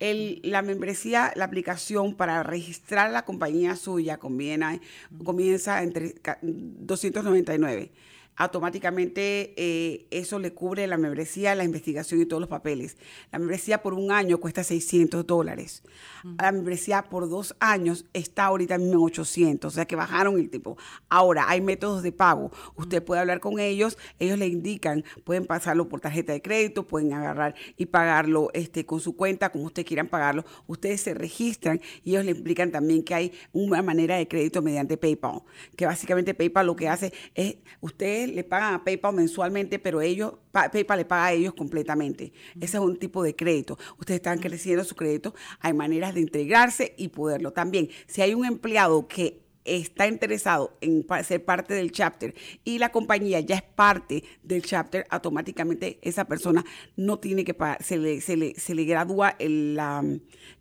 El, 0.00 0.40
la 0.42 0.62
membresía, 0.62 1.32
la 1.36 1.44
aplicación 1.46 2.14
para 2.16 2.42
registrar 2.42 3.10
la 3.12 3.24
compañía 3.24 3.76
suya 3.76 4.18
con 4.18 4.36
BNI 4.36 4.80
comienza 5.24 5.82
entre 5.82 6.12
ca- 6.14 6.38
299. 6.42 7.90
Automáticamente 8.36 9.54
eh, 9.56 10.06
eso 10.10 10.38
le 10.38 10.52
cubre 10.52 10.86
la 10.86 10.98
membresía, 10.98 11.54
la 11.54 11.64
investigación 11.64 12.20
y 12.20 12.26
todos 12.26 12.40
los 12.40 12.50
papeles. 12.50 12.98
La 13.32 13.38
membresía 13.38 13.82
por 13.82 13.94
un 13.94 14.12
año 14.12 14.38
cuesta 14.38 14.62
600 14.62 15.26
dólares. 15.26 15.82
La 16.38 16.52
membresía 16.52 17.02
por 17.02 17.28
dos 17.28 17.56
años 17.60 18.04
está 18.12 18.46
ahorita 18.46 18.78
mismo 18.78 18.94
en 18.94 19.04
800, 19.04 19.72
o 19.72 19.74
sea 19.74 19.86
que 19.86 19.96
bajaron 19.96 20.38
el 20.38 20.50
tipo. 20.50 20.76
Ahora, 21.08 21.46
hay 21.48 21.60
métodos 21.60 22.02
de 22.02 22.12
pago. 22.12 22.50
Usted 22.74 23.02
puede 23.02 23.20
hablar 23.20 23.40
con 23.40 23.58
ellos, 23.58 23.96
ellos 24.18 24.38
le 24.38 24.46
indican, 24.46 25.04
pueden 25.24 25.46
pasarlo 25.46 25.88
por 25.88 26.00
tarjeta 26.00 26.32
de 26.32 26.42
crédito, 26.42 26.86
pueden 26.86 27.12
agarrar 27.14 27.54
y 27.76 27.86
pagarlo 27.86 28.50
este, 28.52 28.84
con 28.84 29.00
su 29.00 29.16
cuenta, 29.16 29.50
como 29.50 29.64
ustedes 29.64 29.86
quieran 29.86 30.08
pagarlo. 30.08 30.44
Ustedes 30.66 31.00
se 31.00 31.14
registran 31.14 31.80
y 32.04 32.10
ellos 32.10 32.24
le 32.24 32.32
explican 32.32 32.70
también 32.70 33.02
que 33.02 33.14
hay 33.14 33.32
una 33.52 33.82
manera 33.82 34.16
de 34.16 34.28
crédito 34.28 34.62
mediante 34.62 34.96
PayPal, 34.96 35.42
que 35.76 35.86
básicamente 35.86 36.34
PayPal 36.34 36.66
lo 36.66 36.76
que 36.76 36.88
hace 36.88 37.12
es, 37.34 37.56
ustedes 37.80 38.25
le 38.32 38.44
pagan 38.44 38.74
a 38.74 38.84
PayPal 38.84 39.14
mensualmente, 39.14 39.78
pero 39.78 40.00
ellos, 40.00 40.34
pa- 40.52 40.70
PayPal 40.70 40.98
le 40.98 41.04
paga 41.04 41.26
a 41.26 41.32
ellos 41.32 41.54
completamente. 41.54 42.32
Ese 42.60 42.76
es 42.76 42.82
un 42.82 42.96
tipo 42.98 43.22
de 43.22 43.34
crédito. 43.36 43.78
Ustedes 43.98 44.18
están 44.18 44.38
creciendo 44.38 44.84
su 44.84 44.94
crédito, 44.94 45.34
hay 45.60 45.72
maneras 45.72 46.14
de 46.14 46.20
integrarse 46.20 46.94
y 46.98 47.08
poderlo 47.08 47.52
también. 47.52 47.88
Si 48.06 48.22
hay 48.22 48.34
un 48.34 48.44
empleado 48.44 49.06
que 49.08 49.45
está 49.66 50.06
interesado 50.06 50.76
en 50.80 51.04
ser 51.24 51.44
parte 51.44 51.74
del 51.74 51.92
chapter 51.92 52.34
y 52.64 52.78
la 52.78 52.90
compañía 52.90 53.40
ya 53.40 53.56
es 53.56 53.62
parte 53.62 54.24
del 54.42 54.62
chapter, 54.62 55.06
automáticamente 55.10 55.98
esa 56.02 56.24
persona 56.24 56.64
no 56.96 57.18
tiene 57.18 57.44
que 57.44 57.54
pagar, 57.54 57.82
se 57.82 57.98
le, 57.98 58.20
se 58.20 58.36
le, 58.36 58.54
se 58.54 58.74
le 58.74 58.84
gradúa 58.84 59.36
la, 59.38 60.04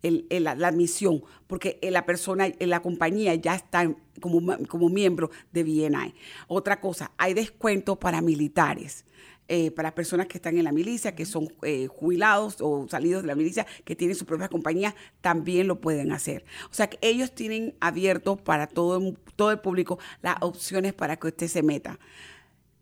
la, 0.01 0.55
la 0.55 0.67
admisión, 0.67 1.23
porque 1.47 1.79
la 1.83 2.05
persona, 2.05 2.51
la 2.59 2.81
compañía 2.81 3.35
ya 3.35 3.55
está 3.55 3.93
como, 4.19 4.57
como 4.67 4.89
miembro 4.89 5.29
de 5.51 5.63
BNI. 5.63 6.13
Otra 6.47 6.81
cosa, 6.81 7.11
hay 7.17 7.33
descuento 7.33 7.97
para 7.97 8.21
militares 8.21 9.05
eh, 9.47 9.71
para 9.71 9.93
personas 9.93 10.27
que 10.27 10.37
están 10.37 10.57
en 10.57 10.63
la 10.63 10.71
milicia, 10.71 11.15
que 11.15 11.25
son 11.25 11.49
eh, 11.61 11.87
jubilados 11.87 12.57
o 12.61 12.87
salidos 12.89 13.21
de 13.23 13.27
la 13.27 13.35
milicia, 13.35 13.65
que 13.83 13.95
tienen 13.95 14.15
su 14.15 14.25
propia 14.25 14.49
compañía, 14.49 14.95
también 15.21 15.67
lo 15.67 15.79
pueden 15.81 16.11
hacer. 16.11 16.45
O 16.71 16.73
sea 16.73 16.87
que 16.89 16.97
ellos 17.01 17.31
tienen 17.33 17.75
abierto 17.79 18.37
para 18.37 18.67
todo, 18.67 19.13
todo 19.35 19.51
el 19.51 19.59
público 19.59 19.99
las 20.21 20.37
opciones 20.41 20.93
para 20.93 21.17
que 21.17 21.27
usted 21.27 21.47
se 21.47 21.63
meta. 21.63 21.99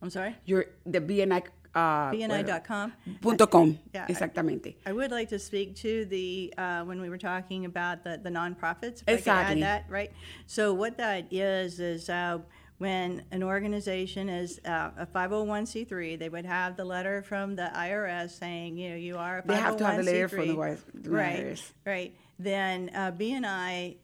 I'm 0.00 0.10
sorry? 0.10 0.36
Your, 0.46 0.66
the 0.84 1.00
BNI. 1.00 1.42
Uh, 1.74 2.10
BNI.com. 2.12 2.92
Punto 3.20 3.46
com, 3.46 3.78
Yeah, 3.94 4.06
I- 4.08 4.12
exactamente. 4.12 4.74
I 4.86 4.92
would 4.92 5.10
like 5.10 5.28
to 5.28 5.38
speak 5.38 5.76
to 5.76 6.04
the, 6.06 6.52
uh, 6.58 6.82
when 6.84 7.00
we 7.00 7.08
were 7.08 7.18
talking 7.18 7.66
about 7.66 8.02
the, 8.04 8.18
the 8.22 8.30
nonprofits. 8.30 9.02
if 9.02 9.08
I 9.08 9.12
Exactly. 9.12 9.60
that, 9.60 9.84
right? 9.88 10.10
So 10.46 10.72
what 10.74 10.96
that 10.98 11.26
is, 11.32 11.78
is 11.78 12.08
uh, 12.08 12.38
when 12.78 13.22
an 13.32 13.42
organization 13.42 14.28
is 14.28 14.60
uh, 14.64 14.90
a 14.98 15.06
501c3, 15.06 16.18
they 16.18 16.28
would 16.28 16.46
have 16.46 16.76
the 16.76 16.84
letter 16.84 17.22
from 17.22 17.54
the 17.54 17.70
IRS 17.74 18.30
saying, 18.38 18.76
you 18.76 18.90
know, 18.90 18.96
you 18.96 19.16
are 19.18 19.38
a 19.38 19.42
501c3. 19.42 19.46
They 19.46 19.56
have 19.56 19.76
to 19.76 19.86
have 19.86 19.98
a 19.98 20.02
letter 20.02 20.28
from 20.28 20.48
the 20.48 20.54
wise- 20.56 20.84
the 20.94 21.10
Right, 21.10 21.38
IRS. 21.46 21.72
right. 21.84 22.14
Then 22.38 22.90
uh, 22.94 23.12
BNI 23.12 23.96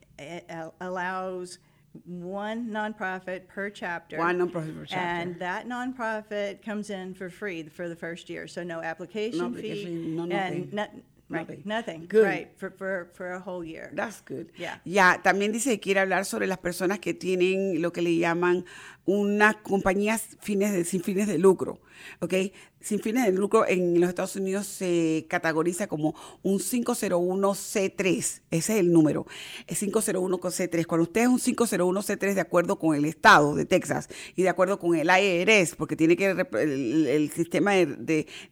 uh, 0.51 0.71
allows 0.81 1.59
one 2.05 2.71
nonprofit 2.71 3.47
per 3.49 3.71
chapter. 3.71 4.19
One 4.19 4.39
nonprofit 4.39 4.77
per 4.77 4.85
chapter. 4.87 4.99
And 4.99 5.39
that 5.41 5.67
nonprofit 5.69 6.63
comes 6.63 6.91
in 6.91 7.15
for 7.15 7.31
free 7.31 7.63
for 7.69 7.89
the 7.89 7.97
first 7.97 8.29
year. 8.29 8.47
So 8.49 8.63
no 8.65 8.81
application 8.83 9.39
No 9.39 9.51
fee. 9.51 9.57
application, 9.59 10.17
no 10.17 10.23
and 10.25 10.31
nothing. 10.31 10.69
not- 10.73 10.91
right, 11.31 11.49
Nothing. 11.49 11.63
nothing. 11.65 12.07
Good. 12.09 12.25
Right, 12.27 12.51
for, 12.57 12.71
for, 12.71 13.09
for 13.15 13.33
a 13.33 13.41
whole 13.41 13.65
year. 13.65 13.91
That's 13.95 14.21
good. 14.21 14.51
Yeah. 14.59 14.77
Ya, 14.85 15.21
también 15.23 15.53
dice 15.53 15.71
que 15.71 15.81
quiere 15.81 16.01
hablar 16.01 16.25
sobre 16.27 16.47
las 16.47 16.59
personas 16.59 16.99
que 17.01 17.15
tienen 17.15 17.81
lo 17.81 17.93
que 17.93 18.03
le 18.03 18.17
llaman 18.19 18.65
unas 19.07 19.57
compañías 19.57 20.23
fines 20.41 20.73
de- 20.73 20.85
sin 20.85 21.03
fines 21.03 21.27
de 21.27 21.39
lucro, 21.39 21.81
¿ok? 22.21 22.35
Sin 22.81 23.01
fines 23.01 23.25
de 23.25 23.33
lucro 23.33 23.67
en 23.67 23.99
los 23.99 24.11
Estados 24.11 24.37
Unidos 24.37 24.67
se 24.67 25.27
categoriza 25.29 25.87
como 25.87 26.15
un 26.43 26.59
501C3, 26.59 28.17
ese 28.19 28.41
es 28.51 28.69
el 28.69 28.93
número, 28.93 29.27
es 29.67 29.79
501C3. 29.83 30.87
Cuando 30.87 31.05
usted 31.05 31.23
es 31.23 31.29
un 31.29 31.39
501C3 31.39 32.35
de 32.35 32.41
acuerdo 32.41 32.79
con 32.79 32.95
el 32.95 33.05
estado 33.05 33.55
de 33.55 33.65
Texas 33.65 34.09
y 34.37 34.43
de 34.43 34.49
acuerdo 34.49 34.79
con 34.79 34.95
el 34.97 35.09
IRS, 35.09 35.77
porque 35.77 35.97
tiene 35.97 36.17
que 36.17 36.27
el, 36.31 37.07
el 37.07 37.31
sistema 37.31 37.73
de, 37.73 37.87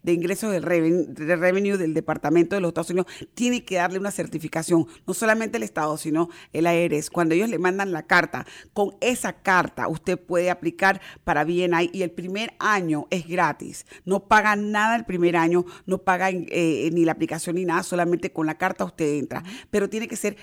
de- 0.02 0.12
ingresos 0.12 0.50
del 0.52 0.64
reven- 0.64 1.06
de 1.14 1.36
revenue 1.36 1.76
del 1.76 1.94
Departamento 1.94 2.54
de 2.54 2.60
los 2.60 2.68
Estados 2.70 2.90
Unidos, 2.90 3.06
tiene 3.34 3.64
que 3.64 3.76
darle 3.76 3.98
una 3.98 4.10
certificación, 4.10 4.86
no 5.06 5.14
solamente 5.14 5.56
el 5.56 5.62
estado, 5.62 5.96
sino 5.96 6.28
el 6.52 6.66
IRS. 6.66 7.10
Cuando 7.10 7.34
ellos 7.34 7.48
le 7.50 7.58
mandan 7.58 7.92
la 7.92 8.06
carta, 8.06 8.46
con 8.72 8.94
esa 9.00 9.34
carta 9.42 9.88
usted 9.88 10.18
puede 10.18 10.41
aplicar 10.50 11.00
para 11.24 11.44
BNI 11.44 11.90
y 11.92 12.02
el 12.02 12.10
primer 12.10 12.54
año 12.58 13.06
es 13.10 13.26
gratis. 13.26 13.86
No 14.04 14.26
paga 14.28 14.56
nada 14.56 14.96
el 14.96 15.04
primer 15.04 15.36
año, 15.36 15.64
no 15.86 15.98
paga 15.98 16.30
eh, 16.30 16.90
ni 16.92 17.04
la 17.04 17.12
aplicación 17.12 17.56
ni 17.56 17.64
nada, 17.64 17.82
solamente 17.82 18.32
con 18.32 18.46
la 18.46 18.58
carta 18.58 18.84
usted 18.84 19.18
entra. 19.18 19.42
Pero 19.70 19.88
tiene 19.88 20.08
que 20.08 20.16
ser 20.16 20.36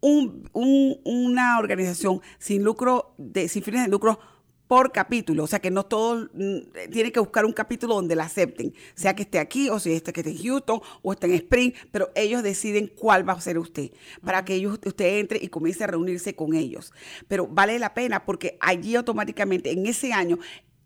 un- 0.00 0.48
un- 0.52 1.00
una 1.04 1.58
organización 1.58 2.20
sin 2.38 2.62
lucro, 2.62 3.14
de, 3.18 3.48
sin 3.48 3.62
fines 3.62 3.82
de 3.84 3.88
lucro 3.90 4.18
por 4.68 4.92
capítulo, 4.92 5.44
o 5.44 5.46
sea 5.46 5.60
que 5.60 5.70
no 5.70 5.84
todo 5.84 6.28
mm, 6.32 6.90
tiene 6.90 7.12
que 7.12 7.20
buscar 7.20 7.44
un 7.44 7.52
capítulo 7.52 7.94
donde 7.94 8.16
la 8.16 8.24
acepten, 8.24 8.74
sea 8.94 9.14
que 9.14 9.22
esté 9.22 9.38
aquí 9.38 9.68
o 9.68 9.78
si 9.78 9.92
esté 9.92 10.12
que 10.12 10.20
esté 10.20 10.32
en 10.32 10.38
Houston 10.38 10.80
o 11.02 11.12
esté 11.12 11.26
en 11.26 11.34
Spring, 11.34 11.72
pero 11.92 12.10
ellos 12.14 12.42
deciden 12.42 12.90
cuál 12.98 13.28
va 13.28 13.34
a 13.34 13.40
ser 13.40 13.58
usted 13.58 13.90
para 14.24 14.44
que 14.44 14.54
ellos 14.54 14.78
usted 14.84 15.18
entre 15.18 15.38
y 15.42 15.48
comience 15.48 15.84
a 15.84 15.88
reunirse 15.88 16.34
con 16.34 16.54
ellos. 16.54 16.92
Pero 17.28 17.46
vale 17.46 17.78
la 17.78 17.94
pena 17.94 18.24
porque 18.24 18.58
allí 18.60 18.96
automáticamente 18.96 19.70
en 19.70 19.86
ese 19.86 20.12
año 20.12 20.38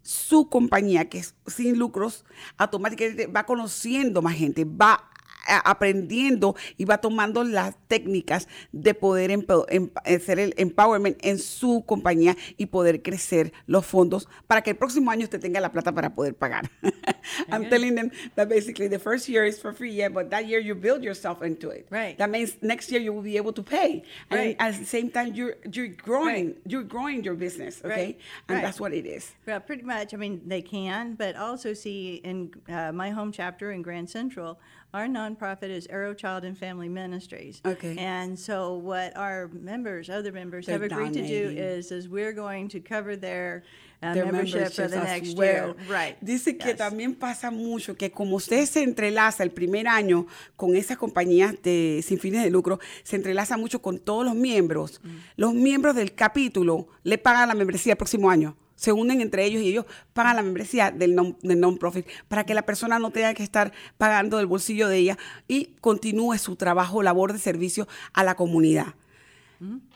su 0.03 0.49
compañía 0.49 1.09
que 1.09 1.19
es 1.19 1.35
sin 1.47 1.79
lucros 1.79 2.25
automáticamente 2.57 3.27
va 3.27 3.45
conociendo 3.45 4.23
más 4.23 4.35
gente, 4.35 4.65
va 4.65 5.11
aprendiendo 5.47 6.55
y 6.77 6.85
va 6.85 6.99
tomando 6.99 7.45
las 7.45 7.77
técnicas 7.89 8.49
de 8.73 8.95
poder 8.95 9.31
em- 9.31 9.91
hacer 10.05 10.39
el 10.39 10.55
empowerment 10.57 11.19
en 11.23 11.39
su 11.39 11.85
compañía 11.87 12.37
y 12.57 12.67
poder 12.67 13.03
crecer 13.03 13.53
los 13.67 13.87
fondos 13.87 14.29
para 14.47 14.63
que 14.63 14.71
el 14.71 14.77
próximo 14.77 15.11
año 15.11 15.25
usted 15.25 15.41
tenga 15.41 15.61
la 15.61 15.73
plata 15.73 15.93
para 15.93 16.15
poder 16.15 16.35
pagar. 16.35 16.71
I'm 17.53 17.69
telling 17.69 17.95
them 17.95 18.11
that 18.35 18.49
basically 18.49 18.89
the 18.89 18.99
first 18.99 19.29
year 19.29 19.45
is 19.45 19.59
for 19.61 19.73
free, 19.73 19.93
yeah, 19.93 20.09
but 20.09 20.31
that 20.31 20.47
year 20.47 20.61
you 20.61 20.75
build 20.75 21.03
yourself 21.03 21.43
into 21.43 21.71
it. 21.71 21.87
Right. 21.91 22.17
That 22.19 22.31
means 22.31 22.57
next 22.63 22.91
year 22.91 23.01
you 23.01 23.13
will 23.13 23.23
be 23.23 23.37
able 23.37 23.53
to 23.53 23.63
pay. 23.63 24.03
And 24.31 24.39
Right. 24.41 24.57
at 24.59 24.79
the 24.79 24.85
same 24.85 25.11
time 25.11 25.35
you're 25.35 25.57
you're 25.73 25.89
growing, 25.89 26.47
Right. 26.47 26.57
you're 26.67 26.85
growing 26.85 27.23
your 27.25 27.35
business, 27.35 27.81
okay? 27.85 27.91
Right. 27.95 28.19
And 28.49 28.57
Right. 28.57 28.65
that's 28.65 28.81
what 28.81 28.93
it 28.93 29.07
is. 29.07 29.33
Well, 29.47 29.61
pretty 29.61 29.83
much. 29.85 30.15
I 30.15 30.17
mean, 30.17 30.41
they 30.47 30.63
can, 30.63 31.15
but 31.15 31.37
also 31.37 31.75
see 31.75 32.21
in 32.25 32.51
uh, 32.69 32.93
my 32.93 33.11
home 33.11 33.33
chapter 33.33 33.71
in 33.73 33.83
Grand 33.83 34.09
Central, 34.11 34.59
our 34.93 35.07
nonprofit 35.07 35.71
is 35.71 35.87
Arrow 35.89 36.15
Child 36.15 36.45
and 36.45 36.57
Family 36.59 36.89
Ministries. 36.89 37.61
Okay. 37.65 37.97
And 37.99 38.39
so, 38.39 38.75
what 38.75 39.17
our 39.17 39.49
members, 39.53 40.11
other 40.11 40.33
members, 40.33 40.67
have 40.67 40.81
They're 40.81 40.91
agreed 40.91 41.13
to 41.15 41.27
do 41.27 41.45
donating. 41.45 41.59
is, 41.59 41.93
is 41.93 42.09
we're 42.09 42.33
going 42.33 42.69
to 42.71 42.81
cover 42.81 43.17
their, 43.17 43.63
uh, 44.03 44.15
membership 44.15 44.73
for 44.73 44.89
the 44.89 44.97
next 44.97 45.37
well. 45.37 45.47
year. 45.47 45.75
Right. 45.89 46.17
Dice 46.25 46.57
que 46.59 46.71
Yes. 46.71 46.77
también 46.79 47.15
pasa 47.15 47.51
mucho 47.51 47.95
que 47.97 48.11
como 48.11 48.37
usted 48.37 48.65
se 48.67 48.83
entrelaza 48.83 49.43
el 49.43 49.51
primer 49.51 49.87
año 49.87 50.27
con 50.57 50.75
esas 50.75 50.97
compañías 50.97 51.55
de, 51.63 52.01
sin 52.03 52.19
fines 52.19 52.43
de 52.43 52.51
lucro, 52.51 52.81
se 53.05 53.17
entrelaza 53.17 53.57
mucho 53.57 53.81
con 53.83 53.99
todos 53.99 54.25
los 54.25 54.35
miembros. 54.35 55.01
Mm. 55.05 55.09
Los 55.37 55.55
miembros 55.55 55.95
del 55.97 56.15
capítulo 56.15 56.89
le 57.05 57.19
pagan 57.19 57.49
la 57.49 57.55
membresía 57.55 57.93
el 57.93 57.99
próximo 57.99 58.31
año. 58.31 58.57
Se 58.81 58.93
unen 58.93 59.21
entre 59.21 59.45
ellos 59.45 59.61
y 59.63 59.69
ellos 59.69 59.85
pagan 60.15 60.37
la 60.37 60.43
membresía 60.43 60.91
del 60.91 61.15
non- 61.15 61.37
del 61.43 61.61
non-profit 61.61 62.07
para 62.29 62.45
que 62.47 62.55
la 62.55 62.63
persona 62.63 62.99
no 62.99 63.11
tenga 63.11 63.35
que 63.35 63.43
estar 63.43 63.73
pagando 63.99 64.39
del 64.39 64.47
bolsillo 64.47 64.89
de 64.89 64.97
ella 64.97 65.19
y 65.47 65.75
continúe 65.83 66.39
su 66.39 66.57
trabajo, 66.57 67.03
labor 67.03 67.35
de 67.35 67.39
servicio 67.39 67.87
a 68.15 68.25
la 68.25 68.37
comunidad. 68.37 68.95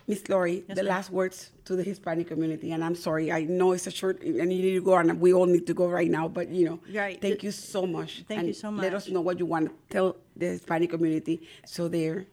Miss 0.07 0.29
Lori, 0.29 0.63
the 0.69 0.83
last 0.83 1.11
words 1.11 1.51
to 1.65 1.75
the 1.77 1.83
Hispanic 1.83 2.29
community, 2.29 2.73
and 2.73 2.85
I'm 2.85 2.95
sorry, 2.95 3.33
I 3.33 3.47
know 3.47 3.73
it's 3.73 3.87
a 3.87 3.91
short, 3.91 4.23
and 4.23 4.53
you 4.53 4.61
need 4.63 4.75
to 4.75 4.83
go, 4.83 4.97
and 4.99 5.19
we 5.19 5.33
all 5.33 5.47
need 5.47 5.67
to 5.67 5.73
go 5.73 5.89
right 5.89 6.11
now, 6.11 6.29
but 6.29 6.51
you 6.51 6.67
know, 6.67 6.79
Right. 6.95 7.19
thank 7.19 7.43
you 7.43 7.51
so 7.51 7.87
much. 7.87 8.23
Thank 8.29 8.41
and 8.41 8.49
you 8.49 8.53
so 8.53 8.69
Let 8.69 8.93
us 8.93 9.07
much. 9.07 9.15
know 9.15 9.23
what 9.23 9.39
you 9.39 9.47
want 9.47 9.69
to 9.71 9.75
tell 9.89 10.17
the 10.37 10.49
Hispanic 10.49 10.91
community, 10.91 11.41
so 11.65 11.89
they're 11.89 12.27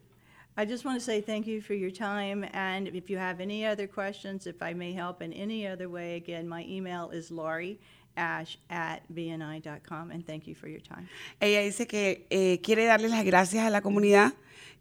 I 0.57 0.65
just 0.65 0.83
want 0.83 0.99
to 0.99 1.03
say 1.05 1.21
thank 1.21 1.47
you 1.47 1.61
for 1.61 1.73
your 1.73 1.91
time, 1.91 2.45
and 2.53 2.87
if 2.89 3.09
you 3.09 3.17
have 3.17 3.39
any 3.39 3.65
other 3.65 3.87
questions, 3.87 4.45
if 4.47 4.61
I 4.61 4.73
may 4.73 4.93
help 4.93 5.21
in 5.21 5.31
any 5.33 5.65
other 5.65 5.87
way, 5.87 6.15
again, 6.17 6.47
my 6.47 6.65
email 6.67 7.09
is 7.11 7.31
Laurie 7.31 7.79
Ash 8.17 8.57
at 8.69 8.99
bni.com, 9.13 10.11
and 10.11 10.25
thank 10.27 10.45
you 10.47 10.53
for 10.55 10.67
your 10.67 10.81
time. 10.81 11.07
Ella 11.39 11.61
dice 11.61 11.87
que 11.87 12.25
eh, 12.29 12.59
quiere 12.61 12.83
darle 12.85 13.07
las 13.07 13.23
gracias 13.23 13.65
a 13.65 13.69
la 13.69 13.81
comunidad, 13.81 14.33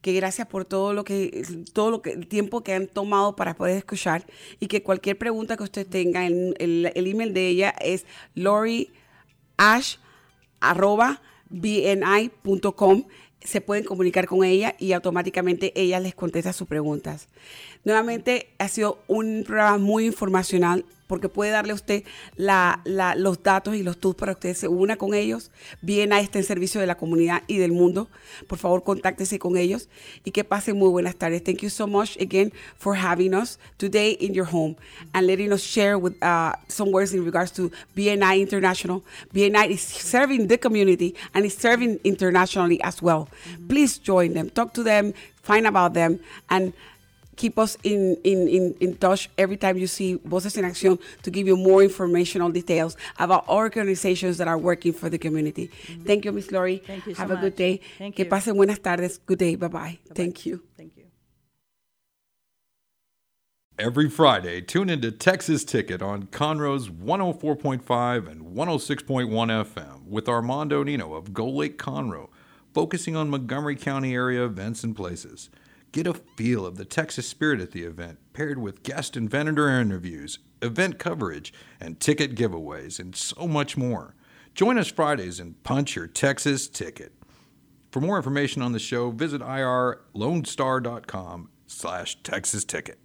que 0.03 0.13
gracias 0.13 0.49
por 0.49 0.65
todo 0.65 0.93
lo 0.93 1.05
que, 1.05 1.45
todo 1.73 1.91
lo 1.93 2.03
que, 2.03 2.11
el 2.15 2.27
tiempo 2.27 2.63
que 2.65 2.73
han 2.75 2.89
tomado 2.89 3.37
para 3.37 3.55
poder 3.55 3.77
escuchar 3.77 4.27
y 4.59 4.67
que 4.67 4.83
cualquier 4.83 5.17
pregunta 5.19 5.57
que 5.57 5.63
usted 5.63 5.87
tenga, 5.87 6.27
el, 6.27 6.57
el- 6.59 6.91
el 6.95 7.07
email 7.07 7.33
de 7.33 7.47
ella 7.47 7.75
es 7.81 8.07
loriash 8.35 9.99
arroba 10.61 11.23
bni.com. 11.49 13.05
Se 13.43 13.61
pueden 13.61 13.85
comunicar 13.85 14.27
con 14.27 14.45
ella 14.45 14.75
y 14.79 14.93
automáticamente 14.93 15.73
ella 15.75 16.01
les 16.01 16.15
contesta 16.15 16.53
sus 16.53 16.69
preguntas. 16.69 17.29
Nuevamente 17.85 18.49
ha 18.59 18.69
sido 18.69 19.03
un 19.07 19.45
programa 19.47 19.79
muy 19.79 20.07
informacional 20.07 20.85
porque 21.11 21.29
puede 21.29 21.51
darle 21.51 21.73
a 21.73 21.75
usted 21.75 22.05
la- 22.37 22.81
la- 22.85 23.17
los 23.17 23.43
datos 23.43 23.75
y 23.75 23.83
los 23.83 23.99
tools 23.99 24.15
para 24.17 24.33
que 24.35 24.49
usted 24.51 24.61
se 24.61 24.69
una 24.69 24.95
con 24.97 25.13
ellos. 25.13 25.51
Bien 25.83 26.13
a 26.13 26.21
este 26.21 26.39
en 26.39 26.45
servicio 26.45 26.81
de 26.81 26.87
la 26.87 26.95
comunidad 26.97 27.43
y 27.49 27.59
del 27.59 27.73
mundo. 27.73 28.09
Por 28.47 28.59
favor, 28.59 28.85
contáctese 28.85 29.41
con 29.41 29.57
ellos 29.57 29.89
y 30.25 30.31
que 30.31 30.45
pasen 30.45 30.77
muy 30.79 30.89
buenas 30.89 31.17
tardes. 31.17 31.43
Thank 31.43 31.59
you 31.63 31.69
so 31.71 31.89
much 31.89 32.17
again 32.21 32.53
for 32.79 32.95
having 32.97 33.35
us 33.35 33.59
today 33.77 34.17
in 34.21 34.33
your 34.35 34.47
home 34.47 34.77
and 35.13 35.27
letting 35.27 35.53
us 35.53 35.63
share 35.63 35.99
with 35.99 36.15
uh, 36.23 36.53
some 36.69 36.93
words 36.93 37.13
in 37.13 37.25
regards 37.25 37.51
to 37.55 37.71
BNI 37.97 38.41
International. 38.41 39.03
BNI 39.35 39.71
is 39.71 39.81
serving 39.83 40.47
the 40.47 40.57
community 40.59 41.17
and 41.35 41.45
is 41.45 41.57
serving 41.57 41.99
internationally 42.05 42.81
as 42.83 43.03
well. 43.03 43.29
Please 43.69 43.99
join 43.99 44.33
them, 44.35 44.49
talk 44.51 44.73
to 44.75 44.85
them, 44.85 45.13
find 45.43 45.67
about 45.67 45.95
them, 45.95 46.21
and 46.49 46.73
keep 47.41 47.59
us 47.59 47.77
in, 47.83 48.17
in, 48.23 48.47
in, 48.49 48.75
in 48.81 48.97
touch 48.97 49.31
every 49.39 49.57
time 49.57 49.79
you 49.79 49.87
see 49.87 50.21
Voces 50.25 50.59
in 50.59 50.65
Action 50.67 50.99
to 51.23 51.31
give 51.31 51.47
you 51.47 51.57
more 51.57 51.83
informational 51.83 52.51
details 52.51 52.97
about 53.19 53.49
organizations 53.49 54.37
that 54.37 54.47
are 54.47 54.59
working 54.59 54.93
for 54.93 55.09
the 55.09 55.17
community. 55.17 55.71
Mm-hmm. 55.71 56.05
Thank 56.05 56.25
you, 56.27 56.33
Miss 56.33 56.51
Laurie. 56.51 56.83
Thank 56.87 57.07
you 57.07 57.15
so 57.15 57.23
Have 57.23 57.31
a 57.31 57.37
good 57.37 57.57
day. 57.57 57.81
Thank 57.99 58.17
que 58.17 58.25
you. 58.25 58.31
pasen 58.31 58.55
buenas 58.57 58.79
tardes. 58.79 59.19
Good 59.25 59.39
day. 59.39 59.55
Bye-bye. 59.57 59.99
Thank 60.15 60.45
you. 60.45 60.63
Thank 60.77 60.99
you. 60.99 61.07
Every 63.79 64.11
Friday, 64.11 64.61
tune 64.61 64.91
into 64.91 65.11
Texas 65.11 65.65
Ticket 65.65 66.03
on 66.03 66.25
Conroe's 66.25 66.91
104.5 66.91 68.31
and 68.31 68.43
106.1 68.55 69.31
FM 69.31 70.05
with 70.07 70.29
Armando 70.29 70.83
Nino 70.83 71.15
of 71.15 71.33
Gold 71.33 71.55
Lake 71.55 71.79
Conroe, 71.79 72.29
focusing 72.75 73.17
on 73.17 73.31
Montgomery 73.31 73.77
County 73.77 74.15
area 74.15 74.45
events 74.45 74.85
and 74.85 74.95
places. 74.95 75.49
Get 75.93 76.07
a 76.07 76.15
feel 76.15 76.65
of 76.65 76.77
the 76.77 76.85
Texas 76.85 77.27
spirit 77.27 77.61
at 77.61 77.73
the 77.73 77.83
event, 77.83 78.21
paired 78.33 78.59
with 78.59 78.85
guest 78.85 79.17
and 79.17 79.29
vendor 79.29 79.69
interviews, 79.69 80.39
event 80.63 81.01
coverage, 81.01 81.53
and 81.81 81.99
ticket 81.99 82.37
giveaways, 82.37 83.01
and 83.01 83.17
so 83.17 83.49
much 83.49 83.77
more. 83.77 84.15
Join 84.55 84.79
us 84.79 84.89
Fridays 84.89 85.41
and 85.41 85.61
punch 85.65 85.97
your 85.97 86.07
Texas 86.07 86.69
ticket. 86.69 87.13
For 87.91 88.01
more 88.01 88.17
information 88.17 88.63
on 88.63 88.71
the 88.71 88.79
show, 88.79 89.11
visit 89.11 89.41
irlonestar.com 89.41 91.51
slash 91.67 92.23
Texas 92.23 92.65
Ticket. 92.65 93.00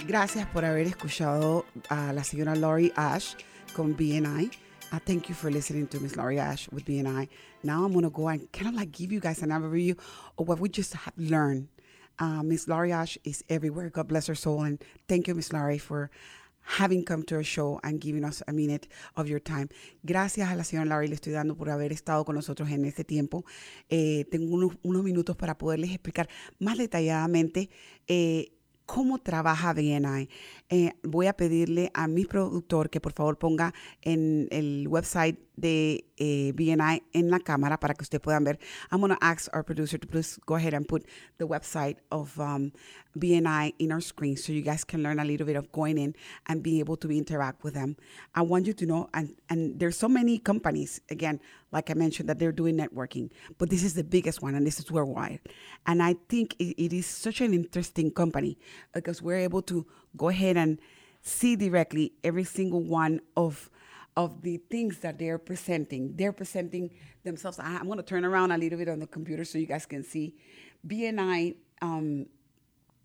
Gracias 0.08 0.48
por 0.48 0.64
haber 0.64 0.88
escuchado 0.88 1.66
a 1.89 2.14
la 2.14 2.24
señora 2.24 2.56
Laurie 2.56 2.93
Ash 2.95 3.36
con 3.74 3.95
BNI. 3.95 4.50
Uh, 4.93 5.00
thank 5.00 5.28
you 5.28 5.36
for 5.36 5.52
listening 5.52 5.86
to 5.88 6.00
Miss 6.00 6.16
Laurie 6.16 6.39
Ash 6.39 6.70
with 6.72 6.86
BNI. 6.86 7.28
Now 7.64 7.84
I'm 7.84 7.91
going 7.91 8.04
to 8.04 8.10
go 8.10 8.30
and 8.30 8.50
kind 8.54 8.70
of 8.70 8.76
like 8.76 8.91
give 8.91 9.12
you 9.12 9.20
guys 9.20 9.41
an 9.41 9.50
overview 9.50 9.98
of 10.38 10.48
what 10.48 10.60
we 10.60 10.70
just 10.70 10.93
have 10.93 11.14
learned. 11.18 11.68
Uh, 12.20 12.41
Miss 12.41 12.68
Laurie 12.68 12.93
Ash 12.93 13.18
is 13.24 13.43
everywhere. 13.50 13.89
God 13.89 14.08
bless 14.08 14.28
her 14.28 14.36
soul. 14.36 14.64
And 14.64 14.82
thank 15.08 15.28
you, 15.28 15.36
Miss 15.36 15.52
Laurie, 15.52 15.78
for 15.78 16.10
having 16.68 17.03
come 17.03 17.24
to 17.24 17.36
our 17.36 17.43
show 17.43 17.80
and 17.84 17.99
giving 18.01 18.24
us 18.24 18.43
a 18.47 18.51
minute 18.51 18.88
of 19.15 19.28
your 19.28 19.41
time. 19.41 19.70
Gracias 20.03 20.49
a 20.49 20.55
la 20.55 20.63
señora 20.63 20.86
Laurie 20.86 21.09
le 21.09 21.15
estoy 21.15 21.34
dando 21.34 21.55
por 21.55 21.70
haber 21.70 21.91
estado 21.91 22.26
con 22.26 22.36
nosotros 22.36 22.70
en 22.70 22.86
este 22.86 23.03
tiempo. 23.03 23.45
Eh, 23.89 24.26
tengo 24.30 24.53
unos, 24.53 24.78
unos 24.84 25.03
minutos 25.03 25.36
para 25.36 25.57
poderles 25.57 25.91
explicar 25.91 26.28
más 26.59 26.78
detalladamente 26.78 27.70
eh, 28.07 28.51
cómo 28.86 29.20
trabaja 29.20 29.74
BNI. 29.74 30.30
Eh, 30.70 30.91
voy 31.01 31.28
a 31.28 31.34
pedirle 31.34 31.91
a 31.93 32.07
mi 32.07 32.26
productor 32.26 32.89
que 32.89 32.99
por 32.99 33.13
favor 33.13 33.38
ponga 33.38 33.74
en 34.01 34.49
el 34.51 34.88
website 34.89 35.39
de 35.55 36.05
eh, 36.18 36.51
BNI 36.55 37.03
en 37.13 37.30
la 37.30 37.39
cámara 37.39 37.80
para 37.80 37.93
que 37.93 38.03
ustedes 38.03 38.22
puedan 38.22 38.43
ver. 38.43 38.59
I'm 38.91 38.99
going 38.99 39.13
to 39.13 39.18
ask 39.22 39.47
our 39.53 39.63
producer 39.63 39.97
to 39.97 40.07
please 40.07 40.39
go 40.45 40.55
ahead 40.55 40.74
and 40.74 40.86
put 40.86 41.05
the 41.38 41.45
website 41.45 41.97
of 42.11 42.38
um, 42.39 42.74
BNI 43.18 43.76
in 43.80 43.91
our 43.91 44.01
screen 44.01 44.36
so 44.36 44.51
you 44.51 44.61
guys 44.61 44.84
can 44.84 45.01
learn 45.01 45.20
a 45.20 45.26
little 45.26 45.45
bit 45.45 45.55
of 45.55 45.72
going 45.72 45.97
in 45.97 46.15
and 46.47 46.61
being 46.61 46.80
able 46.80 46.97
to 46.97 47.09
interact 47.11 47.63
with 47.63 47.74
them. 47.74 47.95
I 48.36 48.41
want 48.41 48.68
you 48.68 48.74
to 48.74 48.86
know, 48.86 49.09
and, 49.13 49.36
and 49.49 49.80
there's 49.80 49.97
so 49.97 50.07
many 50.09 50.38
companies, 50.38 51.01
again, 51.09 51.39
like 51.72 51.89
I 51.89 51.95
mentioned, 51.95 52.30
that 52.30 52.39
they're 52.39 52.51
doing 52.51 52.78
networking, 52.78 53.32
but 53.57 53.70
this 53.70 53.84
is 53.84 53.93
the 53.93 54.03
biggest 54.03 54.41
one 54.41 54.53
and 54.53 54.65
this 54.65 54.80
is 54.80 54.91
worldwide. 54.91 55.39
And 55.86 56.03
I 56.03 56.15
think 56.30 56.55
it, 56.59 56.76
it 56.82 56.93
is 56.93 57.05
such 57.05 57.41
an 57.41 57.53
interesting 57.53 58.11
company 58.11 58.57
because 58.93 59.22
we're 59.22 59.38
able 59.38 59.61
to 59.63 59.86
go 60.16 60.30
ahead 60.30 60.58
and 60.58 60.80
see 61.22 61.55
directly 61.55 62.14
every 62.24 62.43
single 62.43 62.82
one 62.82 63.22
of 63.36 63.70
of 64.16 64.41
the 64.41 64.58
things 64.72 64.99
that 64.99 65.20
they're 65.20 65.38
presenting. 65.38 66.16
They're 66.16 66.34
presenting 66.34 66.89
themselves. 67.24 67.60
I- 67.60 67.78
I'm 67.78 67.86
going 67.86 67.97
to 67.97 68.03
turn 68.03 68.26
around 68.26 68.51
a 68.51 68.58
little 68.58 68.80
bit 68.80 68.89
on 68.89 68.99
the 68.99 69.05
computer 69.05 69.45
so 69.45 69.60
you 69.60 69.68
guys 69.68 69.86
can 69.86 70.03
see. 70.03 70.34
BNI 70.88 71.55
um, 71.84 72.26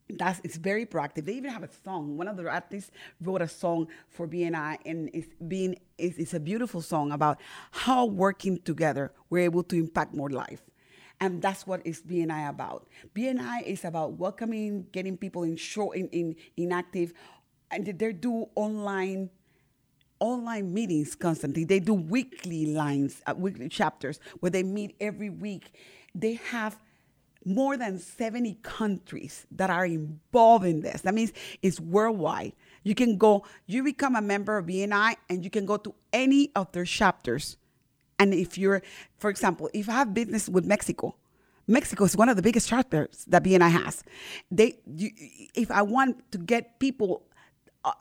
that's 0.08 0.40
it's 0.44 0.56
very 0.56 0.84
proactive. 0.86 1.24
They 1.24 1.34
even 1.34 1.50
have 1.50 1.62
a 1.62 1.68
song. 1.84 2.16
One 2.16 2.28
of 2.28 2.36
the 2.36 2.48
artists 2.48 2.90
wrote 3.20 3.42
a 3.42 3.48
song 3.48 3.88
for 4.08 4.26
BNI, 4.28 4.78
and 4.84 5.10
it's 5.12 5.28
being 5.48 5.76
it's, 5.98 6.18
it's 6.18 6.34
a 6.34 6.40
beautiful 6.40 6.82
song 6.82 7.12
about 7.12 7.40
how 7.70 8.06
working 8.06 8.58
together 8.62 9.12
we're 9.30 9.44
able 9.44 9.62
to 9.64 9.76
impact 9.76 10.14
more 10.14 10.30
life. 10.30 10.62
And 11.22 11.40
that's 11.40 11.68
what 11.68 11.86
is 11.86 12.02
BNI 12.02 12.48
about. 12.48 12.88
BNI 13.14 13.62
is 13.62 13.84
about 13.84 14.14
welcoming, 14.14 14.88
getting 14.90 15.16
people 15.16 15.44
in 15.44 15.54
show 15.54 15.92
in, 15.92 16.08
in 16.08 16.34
inactive, 16.56 17.12
and 17.70 17.86
they 17.86 18.12
do 18.12 18.48
online 18.56 19.30
online 20.18 20.74
meetings 20.74 21.14
constantly. 21.14 21.62
They 21.62 21.78
do 21.78 21.94
weekly 21.94 22.66
lines, 22.66 23.22
uh, 23.24 23.34
weekly 23.36 23.68
chapters 23.68 24.18
where 24.40 24.50
they 24.50 24.64
meet 24.64 24.96
every 25.00 25.30
week. 25.30 25.70
They 26.12 26.34
have 26.50 26.76
more 27.44 27.76
than 27.76 28.00
70 28.00 28.58
countries 28.62 29.46
that 29.52 29.70
are 29.70 29.86
involved 29.86 30.64
in 30.64 30.80
this. 30.80 31.02
That 31.02 31.14
means 31.14 31.32
it's 31.62 31.78
worldwide. 31.78 32.52
You 32.82 32.96
can 32.96 33.16
go, 33.16 33.44
you 33.66 33.84
become 33.84 34.16
a 34.16 34.22
member 34.22 34.58
of 34.58 34.66
BNI 34.66 35.14
and 35.28 35.44
you 35.44 35.50
can 35.50 35.66
go 35.66 35.76
to 35.76 35.94
any 36.12 36.50
of 36.56 36.72
their 36.72 36.84
chapters. 36.84 37.58
And 38.18 38.34
if 38.34 38.56
you're, 38.56 38.82
for 39.18 39.30
example, 39.30 39.68
if 39.72 39.88
I 39.88 39.92
have 39.92 40.14
business 40.14 40.48
with 40.48 40.64
Mexico, 40.64 41.16
Mexico 41.66 42.04
is 42.04 42.16
one 42.16 42.28
of 42.28 42.36
the 42.36 42.42
biggest 42.42 42.68
chapters 42.68 43.24
that 43.28 43.42
BNI 43.44 43.70
has. 43.70 44.02
They, 44.50 44.78
you, 44.86 45.10
if 45.54 45.70
I 45.70 45.82
want 45.82 46.30
to 46.32 46.38
get 46.38 46.78
people 46.78 47.22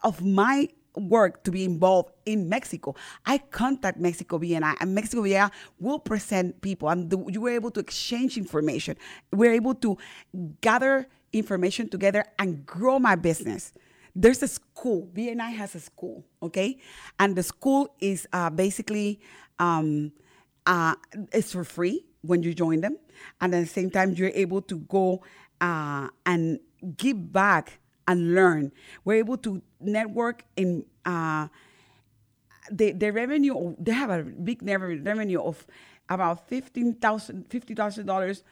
of 0.02 0.24
my 0.24 0.68
work 0.96 1.42
to 1.44 1.50
be 1.50 1.64
involved 1.64 2.12
in 2.26 2.48
Mexico, 2.48 2.94
I 3.24 3.38
contact 3.38 3.98
Mexico 3.98 4.38
BNI, 4.38 4.76
and 4.80 4.94
Mexico 4.94 5.22
BNI 5.22 5.50
will 5.78 5.98
present 5.98 6.60
people, 6.60 6.88
and 6.88 7.08
the, 7.08 7.24
you 7.28 7.40
were 7.40 7.50
able 7.50 7.70
to 7.72 7.80
exchange 7.80 8.36
information. 8.36 8.96
We're 9.32 9.54
able 9.54 9.74
to 9.76 9.96
gather 10.60 11.06
information 11.32 11.88
together 11.88 12.24
and 12.38 12.66
grow 12.66 12.98
my 12.98 13.14
business. 13.14 13.72
There's 14.14 14.42
a 14.42 14.48
school. 14.48 15.08
BNI 15.14 15.54
has 15.54 15.74
a 15.74 15.80
school, 15.80 16.24
okay, 16.42 16.78
and 17.18 17.36
the 17.36 17.42
school 17.42 17.94
is 18.00 18.26
uh, 18.32 18.50
basically 18.50 19.20
um, 19.62 20.12
uh, 20.66 20.94
it's 21.32 21.52
for 21.52 21.64
free 21.64 22.04
when 22.22 22.42
you 22.42 22.52
join 22.54 22.80
them, 22.80 22.98
and 23.40 23.54
at 23.54 23.60
the 23.60 23.66
same 23.66 23.90
time 23.90 24.12
you're 24.18 24.34
able 24.34 24.60
to 24.62 24.76
go 24.90 25.22
uh, 25.60 26.08
and 26.26 26.58
give 26.96 27.32
back 27.32 27.78
and 28.08 28.34
learn. 28.34 28.72
We're 29.04 29.22
able 29.22 29.38
to 29.38 29.62
network 29.80 30.44
in 30.56 30.84
uh, 31.04 31.46
the 32.70 32.92
the 32.92 33.10
revenue. 33.12 33.74
They 33.78 33.92
have 33.92 34.10
a 34.10 34.22
big 34.22 34.62
revenue 34.62 35.40
of 35.40 35.66
about 36.08 36.48
fifteen 36.48 36.94
thousand 36.94 37.46
fifty 37.48 37.74
thousand 37.74 38.06
dollars 38.06 38.42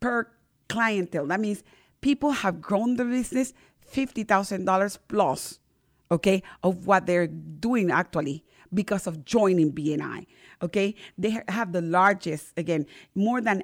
per 0.00 0.32
clientele. 0.68 1.26
That 1.26 1.40
means 1.40 1.62
people 2.00 2.32
have 2.32 2.60
grown 2.60 2.96
the 2.96 3.04
business 3.04 3.52
fifty 3.80 4.24
thousand 4.24 4.64
dollars 4.64 4.98
plus, 5.08 5.60
okay, 6.10 6.42
of 6.62 6.86
what 6.86 7.04
they're 7.04 7.28
doing 7.28 7.90
actually 7.90 8.44
because 8.74 9.06
of 9.06 9.24
joining 9.24 9.72
BNI. 9.72 10.26
Okay, 10.62 10.94
they 11.16 11.40
have 11.48 11.72
the 11.72 11.82
largest 11.82 12.52
again 12.56 12.86
more 13.14 13.40
than 13.40 13.62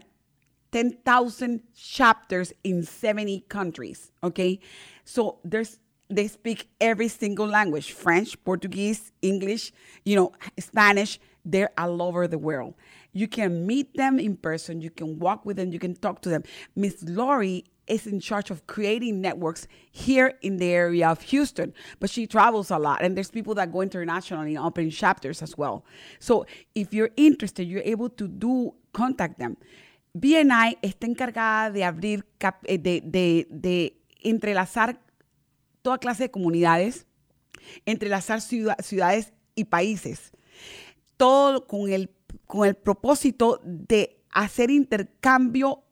10,000 0.72 1.62
chapters 1.74 2.52
in 2.62 2.82
70 2.82 3.40
countries. 3.48 4.12
Okay. 4.22 4.60
So 5.04 5.38
there's, 5.44 5.78
they 6.08 6.28
speak 6.28 6.68
every 6.80 7.08
single 7.08 7.46
language 7.46 7.92
French, 7.92 8.42
Portuguese, 8.44 9.12
English, 9.22 9.72
you 10.04 10.16
know, 10.16 10.32
Spanish. 10.58 11.18
They're 11.44 11.70
all 11.78 12.02
over 12.02 12.28
the 12.28 12.38
world. 12.38 12.74
You 13.12 13.26
can 13.26 13.66
meet 13.66 13.96
them 13.96 14.18
in 14.18 14.36
person. 14.36 14.80
You 14.80 14.90
can 14.90 15.18
walk 15.18 15.44
with 15.44 15.56
them. 15.56 15.72
You 15.72 15.78
can 15.78 15.94
talk 15.94 16.20
to 16.22 16.28
them. 16.28 16.44
Miss 16.76 17.02
Laurie 17.02 17.64
is 17.90 18.06
in 18.06 18.20
charge 18.20 18.50
of 18.50 18.66
creating 18.66 19.20
networks 19.20 19.66
here 19.90 20.38
in 20.40 20.56
the 20.58 20.70
area 20.72 21.08
of 21.10 21.20
Houston, 21.32 21.74
but 21.98 22.08
she 22.08 22.26
travels 22.26 22.70
a 22.70 22.78
lot, 22.78 23.02
and 23.02 23.16
there's 23.16 23.30
people 23.30 23.54
that 23.56 23.70
go 23.72 23.82
internationally 23.82 24.54
and 24.56 24.64
open 24.64 24.90
chapters 24.90 25.42
as 25.42 25.58
well. 25.58 25.84
So 26.20 26.46
if 26.74 26.94
you're 26.94 27.10
interested, 27.16 27.64
you're 27.66 27.82
able 27.84 28.08
to 28.10 28.28
do 28.28 28.72
contact 28.92 29.38
them. 29.38 29.56
BNI 30.16 30.78
está 30.82 31.06
encargada 31.06 31.70
de 31.72 31.84
abrir, 31.84 32.24
eh, 32.66 32.78
de, 32.78 33.00
de, 33.00 33.46
de 33.50 33.96
entrelazar 34.24 34.98
toda 35.82 35.98
clase 35.98 36.24
de 36.24 36.30
comunidades, 36.30 37.06
entrelazar 37.86 38.40
ciudad- 38.40 38.80
ciudades 38.82 39.32
y 39.54 39.64
países. 39.64 40.32
Todo 41.16 41.66
con 41.66 41.90
el 41.90 42.08
con 42.46 42.66
el 42.66 42.74
propósito 42.74 43.60
de 43.64 44.20
hacer 44.32 44.70
intercambio 44.70 45.84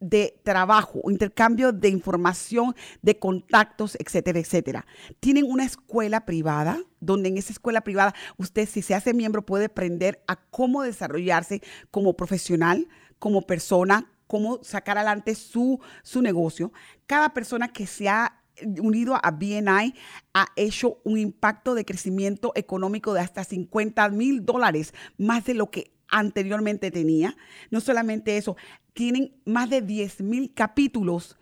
de 0.00 0.38
trabajo, 0.44 1.00
intercambio 1.10 1.72
de 1.72 1.88
información, 1.88 2.74
de 3.02 3.18
contactos, 3.18 3.96
etcétera, 4.00 4.38
etcétera. 4.38 4.86
Tienen 5.20 5.44
una 5.48 5.64
escuela 5.64 6.26
privada, 6.26 6.80
donde 7.00 7.28
en 7.28 7.38
esa 7.38 7.52
escuela 7.52 7.82
privada 7.82 8.14
usted 8.36 8.68
si 8.68 8.82
se 8.82 8.94
hace 8.94 9.14
miembro 9.14 9.44
puede 9.44 9.66
aprender 9.66 10.22
a 10.26 10.36
cómo 10.36 10.82
desarrollarse 10.82 11.62
como 11.90 12.14
profesional, 12.14 12.88
como 13.18 13.42
persona, 13.42 14.10
cómo 14.26 14.60
sacar 14.62 14.98
adelante 14.98 15.34
su, 15.34 15.80
su 16.02 16.22
negocio. 16.22 16.72
Cada 17.06 17.32
persona 17.32 17.68
que 17.68 17.86
se 17.86 18.08
ha 18.08 18.42
unido 18.80 19.18
a 19.22 19.30
BNI 19.30 19.94
ha 20.34 20.46
hecho 20.56 21.00
un 21.04 21.18
impacto 21.18 21.74
de 21.74 21.84
crecimiento 21.84 22.52
económico 22.54 23.12
de 23.12 23.20
hasta 23.20 23.44
50 23.44 24.08
mil 24.10 24.44
dólares, 24.44 24.94
más 25.18 25.44
de 25.44 25.54
lo 25.54 25.70
que 25.70 25.95
anteriormente 26.08 26.90
tenía. 26.90 27.36
No 27.70 27.80
solamente 27.80 28.36
eso, 28.36 28.56
tienen 28.92 29.34
más 29.44 29.70
de 29.70 29.82
10 29.82 30.22
mil 30.22 30.54
capítulos 30.54 31.36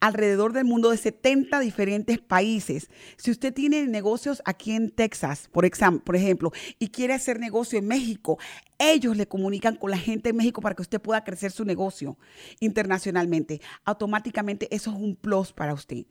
alrededor 0.00 0.52
del 0.52 0.64
mundo 0.64 0.90
de 0.90 0.96
70 0.96 1.58
diferentes 1.60 2.18
países. 2.18 2.90
Si 3.16 3.30
usted 3.30 3.52
tiene 3.52 3.86
negocios 3.86 4.42
aquí 4.44 4.72
en 4.72 4.90
Texas, 4.90 5.48
por, 5.50 5.68
por 6.04 6.16
ejemplo, 6.16 6.52
y 6.78 6.88
quiere 6.88 7.14
hacer 7.14 7.40
negocio 7.40 7.78
en 7.78 7.86
México, 7.86 8.38
ellos 8.78 9.16
le 9.16 9.26
comunican 9.26 9.76
con 9.76 9.90
la 9.90 9.98
gente 9.98 10.30
en 10.30 10.36
México 10.36 10.60
para 10.60 10.74
que 10.74 10.82
usted 10.82 11.00
pueda 11.00 11.24
crecer 11.24 11.50
su 11.50 11.64
negocio 11.64 12.18
internacionalmente. 12.60 13.60
Automáticamente 13.84 14.68
eso 14.74 14.90
es 14.90 14.96
un 14.96 15.16
plus 15.16 15.52
para 15.52 15.72
usted. 15.72 16.04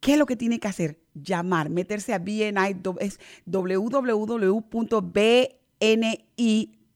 ¿Qué 0.00 0.12
es 0.12 0.18
lo 0.18 0.26
que 0.26 0.36
tiene 0.36 0.60
que 0.60 0.68
hacer? 0.68 1.00
Llamar, 1.14 1.70
meterse 1.70 2.14
a 2.14 2.18
BNI, 2.18 2.80
es 3.00 3.18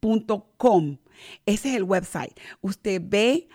www.bni.com. 0.03 0.98
Ese 1.46 1.70
es 1.70 1.76
el 1.76 1.84
website. 1.84 2.32
Usted 2.61 3.00
ve, 3.05 3.48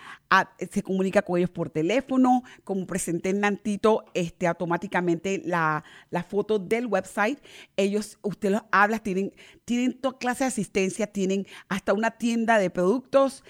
se 0.70 0.82
comunica 0.82 1.20
con 1.22 1.36
ellos 1.38 1.50
por 1.50 1.68
teléfono, 1.68 2.42
como 2.64 2.86
presenté 2.86 3.30
en 3.30 3.40
Nantito, 3.40 4.06
este, 4.14 4.46
automáticamente 4.46 5.42
la, 5.44 5.84
la 6.10 6.22
foto 6.22 6.58
del 6.58 6.86
website. 6.86 7.38
Ellos, 7.76 8.18
usted 8.22 8.52
los 8.52 8.62
habla, 8.72 9.00
tienen, 9.00 9.34
tienen 9.66 9.92
toda 10.00 10.18
clase 10.18 10.44
de 10.44 10.48
asistencia, 10.48 11.08
tienen 11.08 11.46
hasta 11.68 11.92
una 11.92 12.12
tienda 12.12 12.58
de 12.58 12.70
productos, 12.70 13.44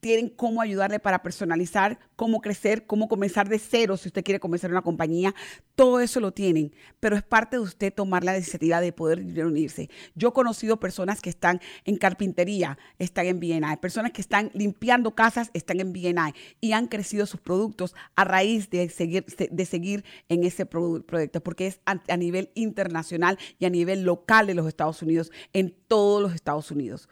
tienen 0.00 0.30
cómo 0.30 0.62
ayudarle 0.62 0.98
para 0.98 1.22
personalizar, 1.22 1.98
cómo 2.16 2.40
crecer, 2.40 2.86
cómo 2.86 3.08
comenzar 3.08 3.48
de 3.48 3.58
cero 3.58 3.96
si 3.96 4.08
usted 4.08 4.24
quiere 4.24 4.40
comenzar 4.40 4.70
una 4.70 4.82
compañía. 4.82 5.34
Todo 5.74 6.00
eso 6.00 6.20
lo 6.20 6.32
tienen, 6.32 6.74
pero 6.98 7.16
es 7.16 7.22
parte 7.22 7.56
de 7.56 7.62
usted 7.62 7.92
tomar 7.92 8.24
la 8.24 8.36
iniciativa 8.36 8.80
de 8.80 8.92
poder 8.92 9.34
reunirse. 9.34 9.90
Yo 10.14 10.30
he 10.30 10.32
conocido 10.32 10.80
personas 10.80 11.20
que 11.20 11.30
están 11.30 11.60
en 11.84 11.96
carpintería, 11.96 12.78
están 12.98 13.26
en 13.26 13.40
BNI, 13.40 13.76
personas 13.80 14.12
que 14.12 14.20
están 14.20 14.50
limpiando 14.54 15.14
casas, 15.14 15.50
están 15.52 15.80
en 15.80 15.92
BNI 15.92 16.34
y 16.60 16.72
han 16.72 16.86
crecido 16.86 17.26
sus 17.26 17.40
productos 17.40 17.94
a 18.16 18.24
raíz 18.24 18.70
de 18.70 18.88
seguir, 18.88 19.24
de 19.24 19.66
seguir 19.66 20.04
en 20.28 20.44
ese 20.44 20.66
proyecto, 20.66 21.42
porque 21.42 21.66
es 21.66 21.80
a 21.84 22.16
nivel 22.16 22.50
internacional 22.54 23.38
y 23.58 23.66
a 23.66 23.70
nivel 23.70 24.02
local 24.02 24.46
de 24.46 24.54
los 24.54 24.66
Estados 24.66 25.02
Unidos, 25.02 25.30
en 25.52 25.74
todos 25.88 26.22
los 26.22 26.34
Estados 26.34 26.70
Unidos 26.70 27.08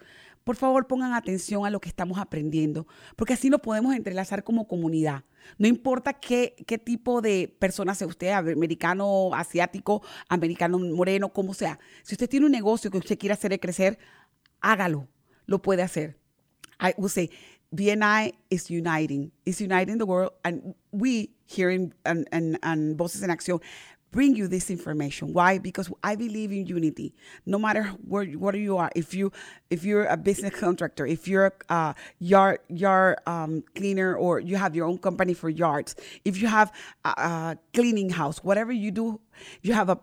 por 0.49 0.57
favor 0.57 0.87
pongan 0.87 1.13
atención 1.13 1.67
a 1.67 1.71
lo 1.71 1.79
que 1.79 1.91
estamos 1.91 2.19
aprendiendo, 2.19 2.87
porque 3.17 3.35
así 3.35 3.51
nos 3.51 3.61
podemos 3.61 3.95
entrelazar 3.95 4.45
como 4.45 4.67
comunidad. 4.67 5.25
No 5.59 5.69
importa 5.69 6.15
qué, 6.15 6.57
qué 6.67 6.79
tipo 6.79 7.21
de 7.21 7.55
persona 7.59 7.95
sea 7.95 8.07
usted, 8.07 8.31
americano, 8.31 9.35
asiático, 9.35 10.03
americano, 10.27 10.79
moreno, 10.79 11.35
como 11.35 11.53
sea. 11.53 11.79
Si 12.03 12.15
usted 12.15 12.31
tiene 12.31 12.47
un 12.47 12.53
negocio 12.53 12.91
que 12.91 12.97
usted 12.97 13.19
quiere 13.19 13.35
hacer 13.35 13.61
crecer, 13.61 13.99
hágalo. 14.63 15.07
Lo 15.45 15.61
puede 15.61 15.83
hacer. 15.83 16.17
I 16.81 16.95
will 16.97 17.11
say, 17.11 17.29
BNI 17.71 18.33
is 18.49 18.71
uniting. 18.71 19.31
It's 19.45 19.61
uniting 19.61 19.99
the 19.99 20.07
world. 20.07 20.33
And 20.45 20.75
we 20.91 21.35
here 21.45 21.71
in, 21.71 21.95
and 22.07 22.97
Voces 22.97 23.23
en 23.23 23.31
Acción 23.31 23.61
bring 24.11 24.35
you 24.35 24.49
this 24.49 24.71
information. 24.71 25.33
Why? 25.33 25.59
Because 25.59 25.91
I 26.03 26.17
believe 26.17 26.51
in 26.53 26.67
unity. 26.67 27.15
No 27.47 27.59
matter 27.59 27.85
where 28.07 28.25
where 28.25 28.57
you 28.57 28.77
are, 28.77 28.91
if 28.95 29.15
you 29.15 29.33
if 29.71 29.85
you're 29.85 30.07
a 30.07 30.17
business 30.17 30.55
contractor, 30.55 31.07
if 31.07 31.29
you're 31.29 31.53
a 31.69 31.95
yard 32.19 32.61
yard 32.69 33.19
um, 33.27 33.63
cleaner, 33.75 34.17
or 34.17 34.41
you 34.41 34.57
have 34.57 34.75
your 34.75 34.87
own 34.87 34.99
company 34.99 35.35
for 35.35 35.49
yards, 35.49 35.95
if 36.25 36.41
you 36.41 36.49
have 36.49 36.73
a, 37.05 37.09
a 37.09 37.59
cleaning 37.75 38.11
house, 38.11 38.39
whatever 38.43 38.73
you 38.73 38.91
do, 38.91 39.21
you 39.63 39.73
have 39.73 39.89
a 39.89 39.99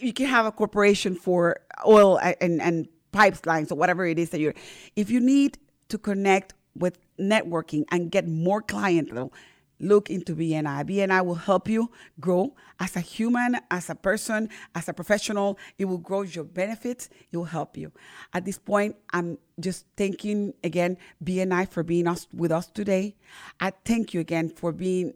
you 0.00 0.12
can 0.12 0.26
have 0.26 0.46
a 0.46 0.52
corporation 0.52 1.14
for 1.14 1.56
oil 1.86 2.18
and 2.18 2.60
and 2.60 2.88
pipes 3.12 3.44
lines 3.46 3.72
or 3.72 3.76
whatever 3.76 4.06
it 4.06 4.18
is 4.18 4.30
that 4.30 4.40
you're. 4.40 4.54
If 4.96 5.10
you 5.10 5.20
need 5.20 5.58
to 5.88 5.98
connect 5.98 6.54
with 6.74 6.98
networking 7.18 7.84
and 7.90 8.10
get 8.10 8.28
more 8.28 8.62
clientele 8.62 9.32
look 9.80 10.10
into 10.10 10.34
BNI. 10.34 10.88
BNI 10.88 11.24
will 11.24 11.34
help 11.34 11.68
you 11.68 11.90
grow 12.20 12.54
as 12.80 12.96
a 12.96 13.00
human, 13.00 13.56
as 13.70 13.90
a 13.90 13.94
person, 13.94 14.48
as 14.74 14.88
a 14.88 14.92
professional. 14.92 15.58
It 15.78 15.86
will 15.86 15.98
grow 15.98 16.22
your 16.22 16.44
benefits. 16.44 17.08
It 17.30 17.36
will 17.36 17.44
help 17.44 17.76
you. 17.76 17.92
At 18.32 18.44
this 18.44 18.58
point, 18.58 18.96
I'm 19.12 19.38
just 19.60 19.86
thanking 19.96 20.54
again 20.62 20.96
BNI 21.24 21.68
for 21.68 21.82
being 21.82 22.06
us 22.06 22.26
with 22.32 22.52
us 22.52 22.66
today. 22.66 23.16
I 23.60 23.72
thank 23.84 24.14
you 24.14 24.20
again 24.20 24.50
for 24.50 24.72
being 24.72 25.14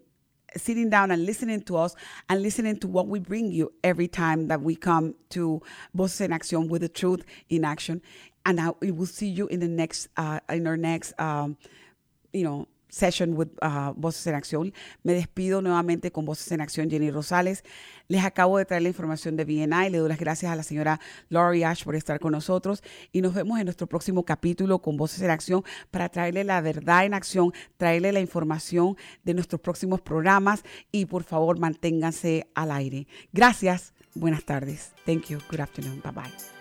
sitting 0.57 0.91
down 0.91 1.11
and 1.11 1.25
listening 1.25 1.63
to 1.63 1.77
us 1.77 1.95
and 2.29 2.43
listening 2.43 2.77
to 2.79 2.89
what 2.89 3.09
we 3.09 3.19
bring 3.19 3.51
you 3.51 3.73
every 3.83 4.09
time 4.09 4.49
that 4.49 4.61
we 4.61 4.77
come 4.77 5.15
to 5.31 5.63
Voces 5.95 6.23
in 6.23 6.33
Action 6.33 6.69
with 6.69 6.83
the 6.83 6.89
truth 6.89 7.25
in 7.49 7.65
action. 7.65 8.03
And 8.45 8.61
I, 8.61 8.73
we 8.81 8.91
will 8.91 9.07
see 9.07 9.29
you 9.29 9.47
in 9.49 9.61
the 9.61 9.69
next, 9.69 10.09
uh, 10.17 10.41
in 10.49 10.67
our 10.67 10.77
next, 10.77 11.19
um, 11.19 11.57
you 12.33 12.45
know, 12.45 12.67
session 12.93 13.32
with 13.34 13.49
uh, 13.62 13.93
Voces 13.97 14.26
en 14.26 14.34
Acción. 14.34 14.72
Me 15.03 15.14
despido 15.14 15.62
nuevamente 15.62 16.12
con 16.12 16.24
Voces 16.24 16.53
en 16.53 16.61
Acción, 16.61 16.90
Jenny 16.90 17.11
Rosales. 17.11 17.64
Les 18.07 18.24
acabo 18.24 18.59
de 18.59 18.66
traer 18.66 18.82
la 18.82 18.88
información 18.88 19.36
de 19.36 19.45
BNI. 19.45 19.90
Le 19.90 19.99
doy 19.99 20.09
las 20.09 20.18
gracias 20.18 20.53
a 20.53 20.57
la 20.57 20.62
señora 20.62 21.01
Laurie 21.28 21.64
Ash 21.64 21.82
por 21.82 21.97
estar 21.97 22.20
con 22.20 22.32
nosotros 22.32 22.82
y 23.11 23.22
nos 23.22 23.34
vemos 23.34 23.59
en 23.59 23.64
nuestro 23.64 23.86
próximo 23.86 24.24
capítulo 24.24 24.80
con 24.80 24.97
Voces 24.97 25.22
en 25.22 25.30
Acción 25.30 25.64
para 25.90 26.09
traerle 26.11 26.45
la 26.45 26.61
verdad 26.61 27.07
en 27.07 27.14
acción, 27.14 27.53
traerle 27.78 28.12
la 28.12 28.20
información 28.20 28.97
de 29.24 29.34
nuestros 29.34 29.61
próximos 29.61 30.01
programas 30.03 30.62
y 30.93 31.07
por 31.07 31.24
favor 31.24 31.59
manténganse 31.59 32.47
al 32.55 32.70
aire. 32.70 33.07
Gracias. 33.32 33.95
Buenas 34.14 34.45
tardes. 34.45 34.93
Thank 35.07 35.28
you. 35.28 35.38
Good 35.51 35.61
afternoon. 35.61 36.03
Bye 36.03 36.12
bye. 36.12 36.52